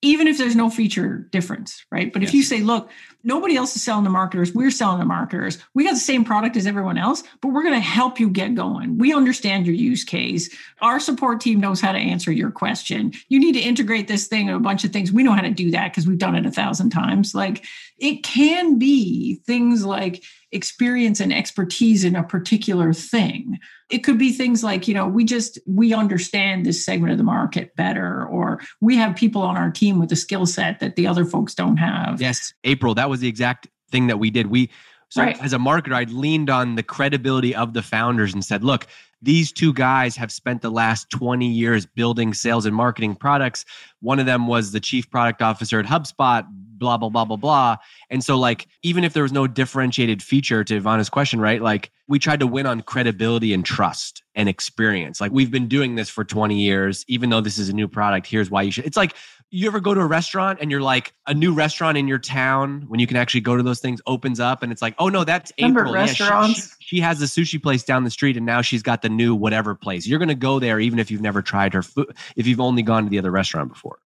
even 0.00 0.28
if 0.28 0.38
there's 0.38 0.54
no 0.54 0.70
feature 0.70 1.28
difference, 1.32 1.84
right? 1.90 2.12
But 2.12 2.22
yes. 2.22 2.30
if 2.30 2.34
you 2.34 2.42
say, 2.44 2.60
look, 2.60 2.88
nobody 3.24 3.56
else 3.56 3.74
is 3.74 3.82
selling 3.82 4.04
to 4.04 4.10
marketers, 4.10 4.54
we're 4.54 4.70
selling 4.70 5.00
to 5.00 5.04
marketers. 5.04 5.58
We 5.74 5.84
got 5.84 5.94
the 5.94 6.00
same 6.00 6.24
product 6.24 6.56
as 6.56 6.68
everyone 6.68 6.98
else, 6.98 7.24
but 7.40 7.48
we're 7.48 7.64
going 7.64 7.74
to 7.74 7.80
help 7.80 8.20
you 8.20 8.30
get 8.30 8.54
going. 8.54 8.98
We 8.98 9.12
understand 9.12 9.66
your 9.66 9.74
use 9.74 10.04
case. 10.04 10.54
Our 10.80 11.00
support 11.00 11.40
team 11.40 11.58
knows 11.58 11.80
how 11.80 11.90
to 11.90 11.98
answer 11.98 12.30
your 12.30 12.52
question. 12.52 13.12
You 13.28 13.40
need 13.40 13.54
to 13.54 13.60
integrate 13.60 14.06
this 14.06 14.28
thing 14.28 14.48
and 14.48 14.56
a 14.56 14.60
bunch 14.60 14.84
of 14.84 14.92
things. 14.92 15.10
We 15.10 15.24
know 15.24 15.32
how 15.32 15.42
to 15.42 15.50
do 15.50 15.72
that 15.72 15.90
because 15.90 16.06
we've 16.06 16.16
done 16.16 16.36
it 16.36 16.46
a 16.46 16.52
thousand 16.52 16.90
times. 16.90 17.34
Like 17.34 17.64
it 17.98 18.22
can 18.22 18.78
be 18.78 19.36
things 19.46 19.84
like 19.84 20.22
experience 20.52 21.18
and 21.18 21.34
expertise 21.34 22.04
in 22.04 22.14
a 22.14 22.22
particular 22.22 22.92
thing 22.92 23.58
it 23.90 23.98
could 23.98 24.18
be 24.18 24.32
things 24.32 24.62
like 24.62 24.86
you 24.86 24.94
know 24.94 25.06
we 25.06 25.24
just 25.24 25.58
we 25.66 25.92
understand 25.92 26.66
this 26.66 26.84
segment 26.84 27.12
of 27.12 27.18
the 27.18 27.24
market 27.24 27.74
better 27.76 28.26
or 28.26 28.60
we 28.80 28.96
have 28.96 29.16
people 29.16 29.42
on 29.42 29.56
our 29.56 29.70
team 29.70 29.98
with 29.98 30.12
a 30.12 30.16
skill 30.16 30.46
set 30.46 30.80
that 30.80 30.96
the 30.96 31.06
other 31.06 31.24
folks 31.24 31.54
don't 31.54 31.76
have. 31.76 32.20
Yes 32.20 32.52
april 32.64 32.94
that 32.94 33.08
was 33.10 33.20
the 33.20 33.28
exact 33.28 33.68
thing 33.90 34.06
that 34.08 34.18
we 34.18 34.30
did. 34.30 34.48
We 34.48 34.70
so 35.08 35.22
right. 35.22 35.42
as 35.42 35.52
a 35.54 35.58
marketer 35.58 35.94
i 35.94 36.04
leaned 36.04 36.50
on 36.50 36.74
the 36.74 36.82
credibility 36.82 37.54
of 37.54 37.72
the 37.72 37.82
founders 37.82 38.34
and 38.34 38.44
said 38.44 38.62
look 38.62 38.86
these 39.22 39.50
two 39.50 39.72
guys 39.72 40.16
have 40.16 40.30
spent 40.30 40.62
the 40.62 40.70
last 40.70 41.10
20 41.10 41.46
years 41.46 41.86
building 41.86 42.32
sales 42.32 42.66
and 42.66 42.76
marketing 42.76 43.16
products. 43.16 43.64
One 44.00 44.20
of 44.20 44.26
them 44.26 44.46
was 44.46 44.70
the 44.70 44.78
chief 44.78 45.10
product 45.10 45.42
officer 45.42 45.80
at 45.80 45.86
hubspot 45.86 46.46
blah 46.78 46.96
blah 46.96 47.08
blah 47.08 47.24
blah 47.24 47.36
blah. 47.36 47.76
And 48.10 48.22
so 48.22 48.38
like 48.38 48.68
even 48.82 49.04
if 49.04 49.12
there 49.12 49.24
was 49.24 49.32
no 49.32 49.46
differentiated 49.46 50.22
feature 50.22 50.62
to 50.64 50.76
ivana's 50.76 51.10
question 51.10 51.40
right 51.40 51.60
like 51.60 51.90
we 52.08 52.18
tried 52.18 52.40
to 52.40 52.46
win 52.46 52.66
on 52.66 52.80
credibility 52.80 53.52
and 53.52 53.64
trust 53.64 54.22
and 54.34 54.48
experience. 54.48 55.20
Like 55.20 55.30
we've 55.30 55.50
been 55.50 55.68
doing 55.68 55.94
this 55.94 56.08
for 56.08 56.24
20 56.24 56.58
years. 56.58 57.04
Even 57.06 57.30
though 57.30 57.40
this 57.40 57.58
is 57.58 57.68
a 57.68 57.72
new 57.72 57.86
product 57.86 58.26
here's 58.26 58.50
why 58.50 58.62
you 58.62 58.72
should. 58.72 58.86
It's 58.86 58.96
like 58.96 59.14
you 59.50 59.66
ever 59.66 59.80
go 59.80 59.94
to 59.94 60.00
a 60.00 60.06
restaurant 60.06 60.58
and 60.60 60.70
you're 60.70 60.80
like 60.80 61.12
a 61.26 61.34
new 61.34 61.54
restaurant 61.54 61.96
in 61.96 62.08
your 62.08 62.18
town 62.18 62.84
when 62.88 62.98
you 62.98 63.06
can 63.06 63.16
actually 63.16 63.40
go 63.40 63.56
to 63.56 63.62
those 63.62 63.80
things 63.80 64.00
opens 64.06 64.40
up 64.40 64.62
and 64.62 64.72
it's 64.72 64.82
like 64.82 64.94
oh 64.98 65.08
no 65.08 65.24
that's 65.24 65.52
Remember 65.58 65.80
April. 65.80 65.94
Restaurants? 65.94 66.58
Yeah, 66.58 66.64
she, 66.64 66.70
she, 66.80 66.96
she 66.96 67.00
has 67.00 67.18
the 67.18 67.26
sushi 67.26 67.62
place 67.62 67.82
down 67.82 68.04
the 68.04 68.10
street 68.10 68.36
and 68.36 68.46
now 68.46 68.62
she's 68.62 68.82
got 68.82 69.02
the 69.02 69.08
new 69.08 69.34
whatever 69.34 69.74
place. 69.74 70.06
You're 70.06 70.18
going 70.18 70.28
to 70.28 70.34
go 70.34 70.58
there 70.58 70.80
even 70.80 70.98
if 70.98 71.10
you've 71.10 71.22
never 71.22 71.42
tried 71.42 71.74
her 71.74 71.82
food 71.82 72.14
if 72.36 72.46
you've 72.46 72.60
only 72.60 72.82
gone 72.82 73.04
to 73.04 73.10
the 73.10 73.18
other 73.18 73.30
restaurant 73.30 73.68
before. 73.68 73.98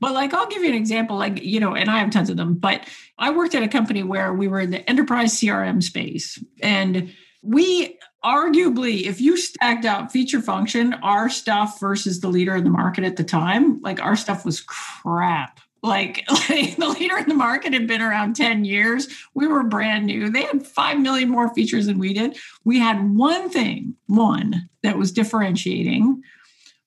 But 0.00 0.12
like, 0.12 0.32
I'll 0.32 0.46
give 0.46 0.62
you 0.62 0.68
an 0.68 0.76
example, 0.76 1.16
like, 1.16 1.42
you 1.42 1.60
know, 1.60 1.74
and 1.74 1.90
I 1.90 1.98
have 1.98 2.10
tons 2.10 2.30
of 2.30 2.36
them, 2.36 2.54
but 2.54 2.88
I 3.18 3.30
worked 3.30 3.54
at 3.54 3.62
a 3.62 3.68
company 3.68 4.02
where 4.02 4.32
we 4.32 4.48
were 4.48 4.60
in 4.60 4.70
the 4.70 4.88
enterprise 4.88 5.34
CRM 5.34 5.82
space. 5.82 6.42
And 6.62 7.12
we 7.42 7.98
arguably, 8.24 9.02
if 9.02 9.20
you 9.20 9.36
stacked 9.36 9.84
out 9.84 10.12
feature 10.12 10.42
function, 10.42 10.94
our 10.94 11.28
stuff 11.28 11.78
versus 11.80 12.20
the 12.20 12.28
leader 12.28 12.56
in 12.56 12.64
the 12.64 12.70
market 12.70 13.04
at 13.04 13.16
the 13.16 13.24
time, 13.24 13.80
like 13.80 14.00
our 14.00 14.16
stuff 14.16 14.44
was 14.44 14.60
crap. 14.60 15.60
Like, 15.82 16.24
like 16.48 16.76
the 16.76 16.94
leader 16.98 17.16
in 17.18 17.28
the 17.28 17.34
market 17.34 17.72
had 17.72 17.86
been 17.86 18.02
around 18.02 18.34
10 18.34 18.64
years. 18.64 19.08
We 19.34 19.46
were 19.46 19.62
brand 19.62 20.06
new. 20.06 20.30
They 20.30 20.42
had 20.42 20.66
5 20.66 21.00
million 21.00 21.28
more 21.28 21.54
features 21.54 21.86
than 21.86 21.98
we 21.98 22.12
did. 22.12 22.36
We 22.64 22.78
had 22.80 23.16
one 23.16 23.48
thing, 23.50 23.94
one 24.06 24.68
that 24.82 24.98
was 24.98 25.12
differentiating, 25.12 26.22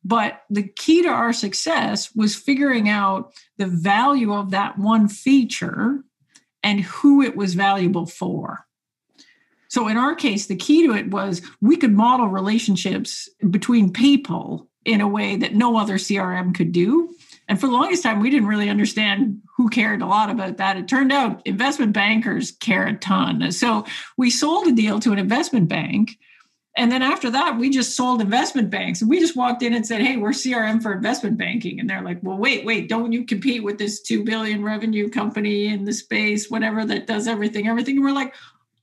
but 0.04 0.42
the 0.50 0.64
key 0.64 1.04
to 1.04 1.10
our 1.10 1.32
success 1.32 2.14
was 2.16 2.36
figuring 2.36 2.90
out 2.90 3.34
the 3.58 3.68
value 3.68 4.34
of 4.34 4.52
that 4.52 4.78
one 4.78 5.08
feature 5.08 6.04
and 6.64 6.82
who 6.82 7.22
it 7.22 7.36
was 7.36 7.54
valuable 7.54 8.06
for. 8.06 8.66
So 9.72 9.88
in 9.88 9.98
our 9.98 10.16
case, 10.16 10.48
the 10.48 10.56
key 10.56 10.86
to 10.86 10.94
it 10.94 11.10
was 11.10 11.42
we 11.62 11.78
could 11.78 11.94
model 11.94 12.28
relationships 12.28 13.30
between 13.50 13.94
people 13.94 14.68
in 14.84 15.02
a 15.02 15.08
way 15.08 15.38
that 15.38 15.56
no 15.56 15.78
other 15.78 15.96
CRM 15.96 16.54
could 16.54 16.72
do. 16.72 17.16
And 17.48 17.60
for 17.60 17.68
the 17.68 17.74
longest 17.74 18.04
time, 18.04 18.20
we 18.20 18.30
didn't 18.30 18.48
really 18.48 18.70
understand 18.70 19.40
who 19.56 19.70
cared 19.70 20.02
a 20.02 20.06
lot 20.06 20.30
about 20.30 20.58
that. 20.58 20.78
It 20.78 20.88
turned 20.88 21.12
out 21.12 21.42
investment 21.46 21.94
bankers 21.94 22.52
care 22.52 22.86
a 22.86 22.98
ton. 22.98 23.52
So 23.52 23.86
we 24.18 24.30
sold 24.30 24.68
a 24.68 24.74
deal 24.74 25.00
to 25.00 25.14
an 25.14 25.20
investment 25.20 25.70
bank 25.70 26.18
and 26.78 26.90
then 26.90 27.02
after 27.02 27.30
that, 27.32 27.58
we 27.58 27.70
just 27.70 27.98
sold 27.98 28.22
investment 28.22 28.70
banks. 28.70 29.02
And 29.02 29.10
we 29.10 29.20
just 29.20 29.36
walked 29.36 29.62
in 29.62 29.74
and 29.74 29.86
said, 29.86 30.02
Hey, 30.02 30.16
we're 30.16 30.30
CRM 30.30 30.82
for 30.82 30.94
investment 30.94 31.38
banking. 31.38 31.80
And 31.80 31.90
they're 31.90 32.04
like, 32.04 32.20
Well, 32.22 32.38
wait, 32.38 32.66
wait, 32.66 32.88
don't 32.88 33.12
you 33.12 33.26
compete 33.26 33.64
with 33.64 33.78
this 33.78 34.02
2 34.02 34.24
billion 34.24 34.64
revenue 34.64 35.10
company 35.10 35.68
in 35.68 35.84
the 35.84 35.94
space, 35.94 36.50
whatever 36.50 36.86
that 36.86 37.08
does 37.08 37.28
everything, 37.28 37.68
everything? 37.68 37.98
And 37.98 38.06
we're 38.06 38.14
like, 38.14 38.34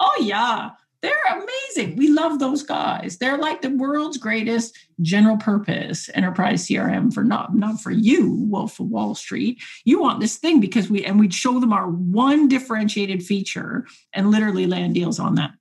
Oh, 0.01 0.17
yeah, 0.21 0.71
they're 1.01 1.13
amazing. 1.31 1.97
We 1.97 2.09
love 2.09 2.39
those 2.39 2.63
guys. 2.63 3.19
They're 3.19 3.39
like 3.39 3.63
the 3.63 3.71
world's 3.71 4.19
greatest 4.19 4.77
general 5.01 5.37
purpose 5.37 6.11
enterprise 6.15 6.67
CRM 6.67 7.13
for 7.13 7.23
not, 7.23 7.55
not 7.55 7.81
for 7.81 7.93
you, 7.93 8.33
Wolf 8.49 8.81
of 8.81 8.89
Wall 8.89 9.15
Street. 9.15 9.63
You 9.85 10.01
want 10.01 10.21
this 10.21 10.37
thing 10.37 10.61
because 10.61 10.91
we, 10.91 11.05
and 11.05 11.21
we'd 11.21 11.35
show 11.35 11.61
them 11.61 11.73
our 11.73 11.89
one 11.89 12.49
differentiated 12.49 13.23
feature 13.23 13.87
and 14.13 14.31
literally 14.31 14.67
land 14.67 14.95
deals 14.95 15.21
on 15.21 15.37
that. 15.37 15.53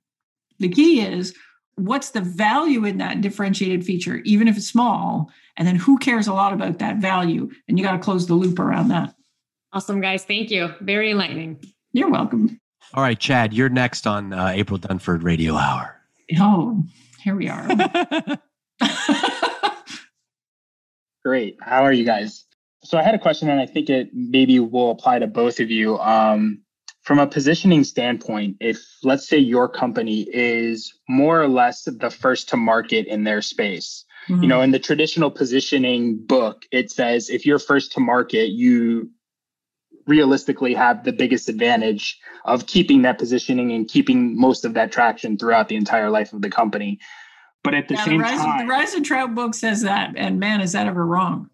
The 0.58 0.68
key 0.68 1.02
is 1.02 1.34
what's 1.76 2.10
the 2.10 2.20
value 2.20 2.84
in 2.84 2.98
that 2.98 3.20
differentiated 3.20 3.84
feature, 3.84 4.16
even 4.24 4.48
if 4.48 4.56
it's 4.56 4.68
small? 4.68 5.30
And 5.56 5.68
then 5.68 5.76
who 5.76 5.98
cares 5.98 6.26
a 6.26 6.34
lot 6.34 6.52
about 6.52 6.80
that 6.80 6.96
value? 6.96 7.48
And 7.68 7.78
you 7.78 7.84
got 7.84 7.92
to 7.92 7.98
close 7.98 8.26
the 8.26 8.34
loop 8.34 8.58
around 8.58 8.88
that. 8.88 9.14
Awesome, 9.72 10.00
guys. 10.00 10.24
Thank 10.24 10.50
you. 10.50 10.74
Very 10.80 11.12
enlightening. 11.12 11.62
You're 11.92 12.10
welcome. 12.10 12.60
All 12.94 13.02
right, 13.02 13.18
Chad, 13.18 13.52
you're 13.52 13.68
next 13.68 14.06
on 14.06 14.32
uh, 14.32 14.52
April 14.54 14.78
Dunford 14.78 15.22
Radio 15.22 15.54
Hour. 15.54 15.94
Oh, 16.38 16.82
here 17.22 17.36
we 17.36 17.48
are. 17.48 17.68
Great. 21.24 21.58
How 21.60 21.82
are 21.82 21.92
you 21.92 22.04
guys? 22.04 22.46
So 22.84 22.96
I 22.96 23.02
had 23.02 23.14
a 23.14 23.18
question, 23.18 23.50
and 23.50 23.60
I 23.60 23.66
think 23.66 23.90
it 23.90 24.08
maybe 24.14 24.58
will 24.58 24.90
apply 24.90 25.18
to 25.18 25.26
both 25.26 25.60
of 25.60 25.70
you. 25.70 25.98
Um, 25.98 26.62
from 27.02 27.18
a 27.18 27.26
positioning 27.26 27.84
standpoint, 27.84 28.56
if 28.60 28.78
let's 29.02 29.28
say 29.28 29.36
your 29.36 29.68
company 29.68 30.26
is 30.32 30.94
more 31.08 31.42
or 31.42 31.48
less 31.48 31.84
the 31.84 32.10
first 32.10 32.48
to 32.50 32.56
market 32.56 33.06
in 33.06 33.24
their 33.24 33.42
space, 33.42 34.04
mm-hmm. 34.28 34.42
you 34.42 34.48
know, 34.48 34.62
in 34.62 34.70
the 34.70 34.78
traditional 34.78 35.30
positioning 35.30 36.24
book, 36.24 36.62
it 36.72 36.90
says 36.90 37.28
if 37.28 37.44
you're 37.44 37.58
first 37.58 37.92
to 37.92 38.00
market, 38.00 38.48
you 38.48 39.10
realistically 40.08 40.74
have 40.74 41.04
the 41.04 41.12
biggest 41.12 41.48
advantage 41.48 42.18
of 42.44 42.66
keeping 42.66 43.02
that 43.02 43.18
positioning 43.18 43.70
and 43.72 43.86
keeping 43.86 44.38
most 44.38 44.64
of 44.64 44.74
that 44.74 44.90
traction 44.90 45.36
throughout 45.36 45.68
the 45.68 45.76
entire 45.76 46.10
life 46.10 46.32
of 46.32 46.42
the 46.42 46.50
company. 46.50 46.98
But 47.62 47.74
at 47.74 47.88
the 47.88 47.94
yeah, 47.94 48.04
same 48.04 48.18
the 48.18 48.24
Ries, 48.24 48.38
time, 48.38 48.66
the 48.66 48.72
Ries 48.72 48.94
and 48.94 49.04
Trout 49.04 49.34
book 49.34 49.54
says 49.54 49.82
that, 49.82 50.14
and 50.16 50.40
man, 50.40 50.60
is 50.60 50.72
that 50.72 50.86
ever 50.86 51.04
wrong? 51.04 51.50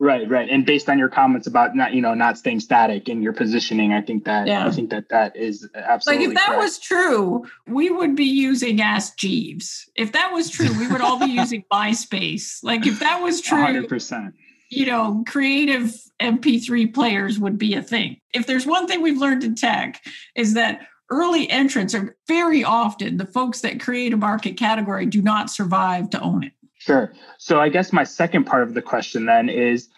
Right, 0.00 0.28
right. 0.28 0.50
And 0.50 0.66
based 0.66 0.88
on 0.88 0.98
your 0.98 1.08
comments 1.08 1.46
about 1.46 1.76
not, 1.76 1.94
you 1.94 2.00
know, 2.00 2.12
not 2.12 2.36
staying 2.36 2.58
static 2.58 3.08
in 3.08 3.22
your 3.22 3.32
positioning, 3.32 3.92
I 3.92 4.00
think 4.00 4.24
that 4.24 4.48
yeah. 4.48 4.66
I 4.66 4.70
think 4.72 4.90
that 4.90 5.10
that 5.10 5.36
is 5.36 5.68
absolutely 5.76 6.26
like 6.26 6.32
if 6.32 6.40
that 6.40 6.46
correct. 6.48 6.62
was 6.62 6.78
true, 6.80 7.44
we 7.68 7.88
would 7.88 8.16
be 8.16 8.24
using 8.24 8.80
Ask 8.80 9.16
Jeeves. 9.16 9.88
If 9.94 10.10
that 10.10 10.32
was 10.32 10.50
true, 10.50 10.76
we 10.76 10.88
would 10.88 11.00
all 11.00 11.20
be 11.20 11.26
using 11.40 11.64
MySpace. 11.72 12.64
Like 12.64 12.84
if 12.84 12.98
that 12.98 13.22
was 13.22 13.40
true, 13.40 13.60
hundred 13.60 13.88
percent. 13.88 14.34
You 14.72 14.86
know, 14.86 15.22
creative 15.26 15.92
MP3 16.18 16.94
players 16.94 17.38
would 17.38 17.58
be 17.58 17.74
a 17.74 17.82
thing. 17.82 18.16
If 18.32 18.46
there's 18.46 18.66
one 18.66 18.86
thing 18.86 19.02
we've 19.02 19.18
learned 19.18 19.44
in 19.44 19.54
tech 19.54 20.02
is 20.34 20.54
that 20.54 20.86
early 21.10 21.48
entrants 21.50 21.94
are 21.94 22.16
very 22.26 22.64
often 22.64 23.18
the 23.18 23.26
folks 23.26 23.60
that 23.60 23.80
create 23.80 24.14
a 24.14 24.16
market 24.16 24.56
category 24.56 25.04
do 25.04 25.20
not 25.20 25.50
survive 25.50 26.08
to 26.08 26.20
own 26.22 26.44
it. 26.44 26.52
Sure. 26.78 27.12
So 27.36 27.60
I 27.60 27.68
guess 27.68 27.92
my 27.92 28.02
second 28.02 28.44
part 28.44 28.62
of 28.62 28.72
the 28.72 28.80
question 28.80 29.26
then 29.26 29.50
is 29.50 29.90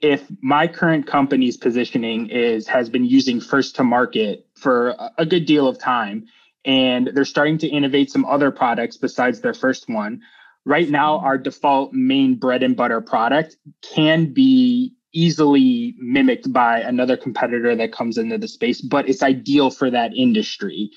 if 0.00 0.26
my 0.42 0.66
current 0.66 1.06
company's 1.06 1.56
positioning 1.56 2.28
is 2.28 2.66
has 2.66 2.88
been 2.88 3.04
using 3.04 3.40
first 3.40 3.76
to 3.76 3.84
market 3.84 4.44
for 4.56 4.96
a 5.18 5.24
good 5.24 5.46
deal 5.46 5.68
of 5.68 5.78
time 5.78 6.26
and 6.64 7.12
they're 7.14 7.24
starting 7.24 7.58
to 7.58 7.68
innovate 7.68 8.10
some 8.10 8.24
other 8.24 8.50
products 8.50 8.96
besides 8.96 9.40
their 9.40 9.54
first 9.54 9.88
one 9.88 10.20
right 10.66 10.90
now 10.90 11.20
our 11.20 11.38
default 11.38 11.94
main 11.94 12.34
bread 12.34 12.62
and 12.62 12.76
butter 12.76 13.00
product 13.00 13.56
can 13.80 14.34
be 14.34 14.92
easily 15.14 15.94
mimicked 15.98 16.52
by 16.52 16.80
another 16.80 17.16
competitor 17.16 17.74
that 17.74 17.92
comes 17.92 18.18
into 18.18 18.36
the 18.36 18.48
space 18.48 18.82
but 18.82 19.08
it's 19.08 19.22
ideal 19.22 19.70
for 19.70 19.90
that 19.90 20.14
industry. 20.14 20.90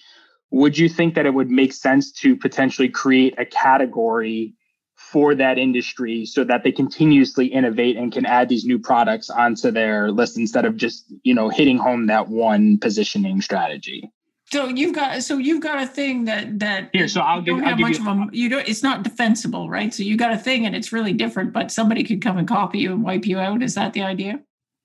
Would 0.51 0.77
you 0.77 0.89
think 0.89 1.13
that 1.13 1.27
it 1.27 1.33
would 1.33 1.51
make 1.51 1.71
sense 1.71 2.11
to 2.13 2.35
potentially 2.35 2.89
create 2.89 3.35
a 3.37 3.45
category 3.45 4.55
for 4.95 5.35
that 5.35 5.57
industry 5.57 6.25
so 6.25 6.43
that 6.43 6.63
they 6.63 6.71
continuously 6.71 7.45
innovate 7.45 7.95
and 7.95 8.11
can 8.11 8.25
add 8.25 8.49
these 8.49 8.65
new 8.65 8.79
products 8.79 9.29
onto 9.29 9.71
their 9.71 10.11
list 10.11 10.37
instead 10.37 10.65
of 10.65 10.75
just 10.75 11.05
you 11.23 11.33
know 11.33 11.47
hitting 11.47 11.77
home 11.77 12.07
that 12.07 12.27
one 12.27 12.77
positioning 12.79 13.41
strategy 13.41 14.11
so 14.51 14.67
you've 14.67 14.95
got 14.95 15.23
so 15.23 15.37
you've 15.37 15.61
got 15.61 15.81
a 15.81 15.87
thing 15.87 16.25
that 16.25 16.59
that 16.59 16.89
here 16.93 17.07
so 17.07 17.21
i'll 17.21 17.41
give, 17.41 17.55
don't 17.55 17.63
I'll 17.63 17.69
have 17.69 17.79
much 17.79 17.97
you, 17.97 18.09
of 18.09 18.17
a 18.17 18.29
you 18.31 18.49
don't 18.49 18.67
it's 18.67 18.83
not 18.83 19.03
defensible 19.03 19.69
right 19.69 19.93
so 19.93 20.03
you 20.03 20.17
got 20.17 20.33
a 20.33 20.37
thing 20.37 20.65
and 20.65 20.75
it's 20.75 20.91
really 20.91 21.13
different 21.13 21.53
but 21.53 21.71
somebody 21.71 22.03
could 22.03 22.21
come 22.21 22.37
and 22.37 22.47
copy 22.47 22.79
you 22.79 22.91
and 22.91 23.03
wipe 23.03 23.25
you 23.25 23.39
out 23.39 23.61
is 23.61 23.75
that 23.75 23.93
the 23.93 24.01
idea 24.01 24.39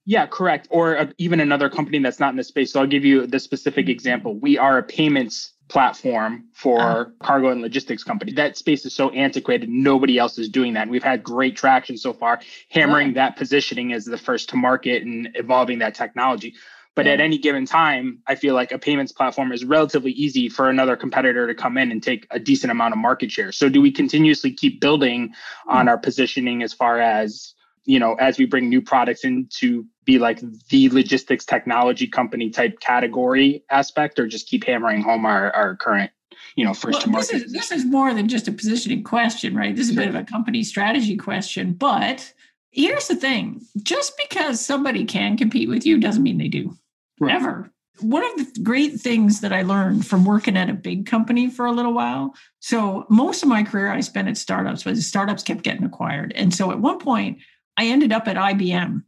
yeah, 0.06 0.26
correct. 0.26 0.68
Or 0.70 0.98
uh, 0.98 1.06
even 1.16 1.40
another 1.40 1.70
company 1.70 1.98
that's 1.98 2.20
not 2.20 2.30
in 2.30 2.36
the 2.36 2.44
space. 2.44 2.72
So 2.72 2.80
I'll 2.80 2.86
give 2.86 3.04
you 3.04 3.26
the 3.26 3.40
specific 3.40 3.88
example. 3.88 4.38
We 4.38 4.58
are 4.58 4.76
a 4.78 4.82
payments 4.82 5.54
platform 5.68 6.44
for 6.52 6.80
uh 6.80 7.04
cargo 7.22 7.48
and 7.48 7.62
logistics 7.62 8.04
company. 8.04 8.32
That 8.32 8.56
space 8.56 8.84
is 8.84 8.94
so 8.94 9.08
antiquated, 9.10 9.68
nobody 9.70 10.18
else 10.18 10.38
is 10.38 10.50
doing 10.50 10.74
that. 10.74 10.82
And 10.82 10.90
we've 10.90 11.02
had 11.02 11.22
great 11.22 11.56
traction 11.56 11.96
so 11.96 12.12
far, 12.12 12.40
hammering 12.68 13.14
that 13.14 13.36
positioning 13.36 13.94
as 13.94 14.04
the 14.04 14.18
first 14.18 14.50
to 14.50 14.56
market 14.56 15.02
and 15.02 15.30
evolving 15.34 15.78
that 15.78 15.94
technology. 15.94 16.54
But 16.96 17.06
yeah. 17.06 17.12
at 17.12 17.20
any 17.20 17.38
given 17.38 17.66
time, 17.66 18.20
I 18.28 18.36
feel 18.36 18.54
like 18.54 18.70
a 18.70 18.78
payments 18.78 19.10
platform 19.10 19.50
is 19.52 19.64
relatively 19.64 20.12
easy 20.12 20.48
for 20.48 20.70
another 20.70 20.96
competitor 20.96 21.46
to 21.46 21.54
come 21.54 21.76
in 21.76 21.90
and 21.90 22.02
take 22.02 22.26
a 22.30 22.38
decent 22.38 22.70
amount 22.70 22.92
of 22.94 22.98
market 22.98 23.32
share. 23.32 23.50
So 23.50 23.68
do 23.68 23.80
we 23.80 23.90
continuously 23.90 24.52
keep 24.52 24.80
building 24.80 25.34
on 25.66 25.86
hmm. 25.86 25.88
our 25.88 25.98
positioning 25.98 26.62
as 26.62 26.72
far 26.72 27.00
as 27.00 27.54
you 27.84 27.98
know, 27.98 28.14
as 28.14 28.38
we 28.38 28.46
bring 28.46 28.68
new 28.68 28.80
products 28.80 29.24
in 29.24 29.46
to 29.58 29.86
be 30.04 30.18
like 30.18 30.40
the 30.68 30.88
logistics 30.90 31.44
technology 31.44 32.06
company 32.06 32.50
type 32.50 32.80
category 32.80 33.64
aspect, 33.70 34.18
or 34.18 34.26
just 34.26 34.48
keep 34.48 34.64
hammering 34.64 35.02
home 35.02 35.26
our, 35.26 35.50
our 35.52 35.76
current, 35.76 36.10
you 36.56 36.64
know, 36.64 36.72
first 36.72 36.94
well, 36.94 37.02
to 37.02 37.10
market? 37.10 37.32
This 37.32 37.42
is, 37.42 37.52
this 37.52 37.70
is 37.70 37.84
more 37.84 38.14
than 38.14 38.28
just 38.28 38.48
a 38.48 38.52
positioning 38.52 39.04
question, 39.04 39.54
right? 39.54 39.74
This 39.76 39.88
is 39.88 39.96
a 39.96 40.00
bit 40.00 40.08
of 40.08 40.14
a 40.14 40.24
company 40.24 40.62
strategy 40.62 41.16
question. 41.16 41.74
But 41.74 42.32
here's 42.70 43.08
the 43.08 43.16
thing 43.16 43.60
just 43.82 44.14
because 44.16 44.64
somebody 44.64 45.04
can 45.04 45.36
compete 45.36 45.68
with 45.68 45.84
you 45.84 46.00
doesn't 46.00 46.22
mean 46.22 46.38
they 46.38 46.48
do. 46.48 46.76
Right. 47.20 47.34
Ever. 47.34 47.70
One 48.00 48.24
of 48.24 48.36
the 48.36 48.60
great 48.62 49.00
things 49.00 49.40
that 49.40 49.52
I 49.52 49.62
learned 49.62 50.04
from 50.04 50.24
working 50.24 50.56
at 50.56 50.68
a 50.68 50.74
big 50.74 51.06
company 51.06 51.48
for 51.48 51.64
a 51.64 51.72
little 51.72 51.94
while. 51.94 52.34
So, 52.58 53.06
most 53.08 53.42
of 53.42 53.48
my 53.48 53.62
career 53.62 53.92
I 53.92 54.00
spent 54.00 54.26
at 54.26 54.36
startups, 54.36 54.82
but 54.82 54.96
startups 54.96 55.44
kept 55.44 55.62
getting 55.62 55.84
acquired. 55.84 56.32
And 56.34 56.52
so, 56.52 56.72
at 56.72 56.80
one 56.80 56.98
point, 56.98 57.38
I 57.76 57.86
ended 57.86 58.12
up 58.12 58.26
at 58.26 58.36
IBM. 58.36 59.02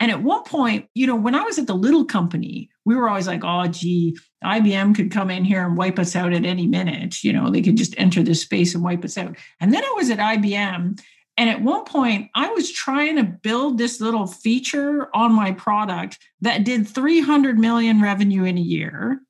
And 0.00 0.10
at 0.10 0.24
one 0.24 0.42
point, 0.42 0.88
you 0.94 1.06
know, 1.06 1.14
when 1.14 1.36
I 1.36 1.42
was 1.42 1.60
at 1.60 1.68
the 1.68 1.76
little 1.76 2.04
company, 2.04 2.68
we 2.84 2.96
were 2.96 3.08
always 3.08 3.28
like, 3.28 3.42
oh, 3.44 3.68
gee, 3.68 4.18
IBM 4.44 4.96
could 4.96 5.12
come 5.12 5.30
in 5.30 5.44
here 5.44 5.64
and 5.64 5.76
wipe 5.76 5.96
us 6.00 6.16
out 6.16 6.32
at 6.32 6.44
any 6.44 6.66
minute. 6.66 7.22
You 7.22 7.32
know, 7.32 7.50
they 7.50 7.62
could 7.62 7.76
just 7.76 7.94
enter 7.96 8.20
this 8.24 8.42
space 8.42 8.74
and 8.74 8.82
wipe 8.82 9.04
us 9.04 9.16
out. 9.16 9.36
And 9.60 9.72
then 9.72 9.84
I 9.84 9.92
was 9.96 10.10
at 10.10 10.18
IBM. 10.18 11.00
And 11.36 11.48
at 11.48 11.62
one 11.62 11.84
point, 11.84 12.30
I 12.34 12.50
was 12.50 12.70
trying 12.70 13.16
to 13.16 13.24
build 13.24 13.78
this 13.78 14.00
little 14.00 14.26
feature 14.26 15.08
on 15.14 15.32
my 15.32 15.52
product 15.52 16.18
that 16.40 16.64
did 16.64 16.86
300 16.86 17.58
million 17.58 18.02
revenue 18.02 18.44
in 18.44 18.58
a 18.58 18.62
year. 18.62 19.20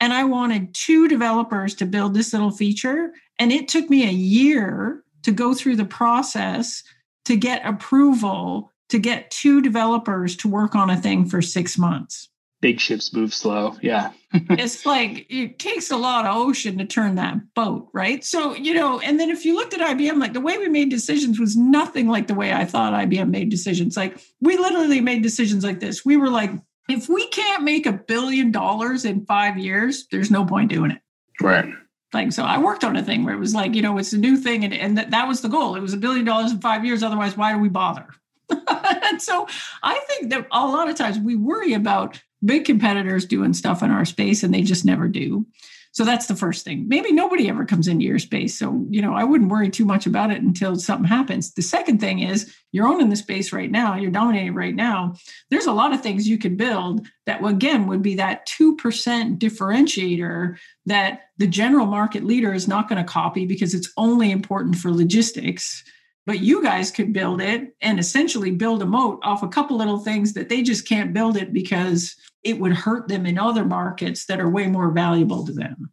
And 0.00 0.12
I 0.12 0.24
wanted 0.24 0.74
two 0.74 1.08
developers 1.08 1.74
to 1.76 1.86
build 1.86 2.14
this 2.14 2.32
little 2.32 2.50
feature. 2.50 3.12
And 3.38 3.52
it 3.52 3.68
took 3.68 3.90
me 3.90 4.08
a 4.08 4.12
year 4.12 5.04
to 5.22 5.30
go 5.30 5.54
through 5.54 5.76
the 5.76 5.84
process 5.84 6.82
to 7.26 7.36
get 7.36 7.64
approval 7.64 8.72
to 8.92 8.98
get 8.98 9.30
two 9.30 9.62
developers 9.62 10.36
to 10.36 10.48
work 10.48 10.74
on 10.74 10.90
a 10.90 11.00
thing 11.00 11.24
for 11.24 11.40
six 11.40 11.78
months. 11.78 12.28
Big 12.62 12.80
ships 12.80 13.12
move 13.12 13.34
slow. 13.34 13.76
Yeah. 13.82 14.12
it's 14.32 14.86
like 14.86 15.26
it 15.28 15.58
takes 15.58 15.90
a 15.90 15.96
lot 15.98 16.24
of 16.24 16.34
ocean 16.34 16.78
to 16.78 16.86
turn 16.86 17.16
that 17.16 17.54
boat, 17.54 17.90
right? 17.92 18.24
So, 18.24 18.54
you 18.54 18.72
know, 18.72 19.00
and 19.00 19.20
then 19.20 19.28
if 19.28 19.44
you 19.44 19.54
looked 19.54 19.74
at 19.74 19.80
IBM, 19.80 20.18
like 20.18 20.32
the 20.32 20.40
way 20.40 20.56
we 20.56 20.68
made 20.68 20.88
decisions 20.88 21.38
was 21.38 21.56
nothing 21.56 22.08
like 22.08 22.28
the 22.28 22.34
way 22.34 22.54
I 22.54 22.64
thought 22.64 22.94
IBM 22.94 23.28
made 23.28 23.50
decisions. 23.50 23.96
Like 23.96 24.18
we 24.40 24.56
literally 24.56 25.02
made 25.02 25.22
decisions 25.22 25.62
like 25.62 25.80
this. 25.80 26.04
We 26.04 26.16
were 26.16 26.30
like, 26.30 26.52
if 26.88 27.10
we 27.10 27.28
can't 27.28 27.62
make 27.62 27.84
a 27.84 27.92
billion 27.92 28.50
dollars 28.50 29.04
in 29.04 29.26
five 29.26 29.58
years, 29.58 30.06
there's 30.10 30.30
no 30.30 30.46
point 30.46 30.70
doing 30.70 30.92
it. 30.92 31.00
Right 31.40 31.74
thing. 32.12 32.30
So 32.30 32.44
I 32.44 32.58
worked 32.58 32.84
on 32.84 32.96
a 32.96 33.02
thing 33.02 33.24
where 33.24 33.34
it 33.34 33.40
was 33.40 33.54
like, 33.54 33.74
you 33.74 33.82
know, 33.82 33.98
it's 33.98 34.12
a 34.12 34.18
new 34.18 34.36
thing. 34.36 34.64
And, 34.64 34.74
and 34.74 34.98
that, 34.98 35.10
that 35.10 35.26
was 35.26 35.40
the 35.40 35.48
goal. 35.48 35.74
It 35.74 35.80
was 35.80 35.94
a 35.94 35.96
billion 35.96 36.24
dollars 36.24 36.52
in 36.52 36.60
five 36.60 36.84
years. 36.84 37.02
Otherwise, 37.02 37.36
why 37.36 37.52
do 37.52 37.58
we 37.58 37.68
bother? 37.68 38.06
and 38.50 39.20
so 39.20 39.48
I 39.82 39.98
think 40.06 40.30
that 40.30 40.46
a 40.52 40.66
lot 40.66 40.88
of 40.88 40.96
times 40.96 41.18
we 41.18 41.34
worry 41.34 41.72
about 41.72 42.22
big 42.44 42.64
competitors 42.64 43.24
doing 43.24 43.52
stuff 43.52 43.82
in 43.82 43.90
our 43.90 44.04
space 44.04 44.42
and 44.42 44.52
they 44.52 44.62
just 44.62 44.84
never 44.84 45.08
do. 45.08 45.46
So 45.94 46.06
that's 46.06 46.26
the 46.26 46.34
first 46.34 46.64
thing. 46.64 46.88
Maybe 46.88 47.12
nobody 47.12 47.50
ever 47.50 47.66
comes 47.66 47.86
into 47.86 48.06
your 48.06 48.18
space. 48.18 48.58
So, 48.58 48.86
you 48.88 49.02
know, 49.02 49.12
I 49.12 49.24
wouldn't 49.24 49.50
worry 49.50 49.68
too 49.68 49.84
much 49.84 50.06
about 50.06 50.30
it 50.30 50.40
until 50.40 50.74
something 50.76 51.06
happens. 51.06 51.52
The 51.52 51.60
second 51.60 52.00
thing 52.00 52.20
is 52.20 52.52
you're 52.72 52.86
owning 52.86 53.10
the 53.10 53.16
space 53.16 53.52
right 53.52 53.70
now, 53.70 53.96
you're 53.96 54.10
dominating 54.10 54.54
right 54.54 54.74
now. 54.74 55.14
There's 55.50 55.66
a 55.66 55.72
lot 55.72 55.92
of 55.92 56.00
things 56.00 56.26
you 56.26 56.38
could 56.38 56.56
build 56.56 57.06
that, 57.26 57.44
again, 57.44 57.86
would 57.88 58.00
be 58.00 58.14
that 58.14 58.48
2% 58.48 59.38
differentiator 59.38 60.56
that 60.86 61.20
the 61.36 61.46
general 61.46 61.84
market 61.84 62.24
leader 62.24 62.54
is 62.54 62.66
not 62.66 62.88
going 62.88 63.04
to 63.04 63.12
copy 63.12 63.44
because 63.44 63.74
it's 63.74 63.92
only 63.98 64.30
important 64.30 64.76
for 64.76 64.90
logistics 64.90 65.84
but 66.24 66.40
you 66.40 66.62
guys 66.62 66.90
could 66.90 67.12
build 67.12 67.40
it 67.40 67.74
and 67.80 67.98
essentially 67.98 68.52
build 68.52 68.82
a 68.82 68.86
moat 68.86 69.18
off 69.24 69.42
a 69.42 69.48
couple 69.48 69.76
little 69.76 69.98
things 69.98 70.34
that 70.34 70.48
they 70.48 70.62
just 70.62 70.86
can't 70.86 71.12
build 71.12 71.36
it 71.36 71.52
because 71.52 72.14
it 72.44 72.58
would 72.58 72.72
hurt 72.72 73.08
them 73.08 73.26
in 73.26 73.38
other 73.38 73.64
markets 73.64 74.26
that 74.26 74.40
are 74.40 74.48
way 74.48 74.66
more 74.66 74.90
valuable 74.90 75.46
to 75.46 75.52
them. 75.52 75.90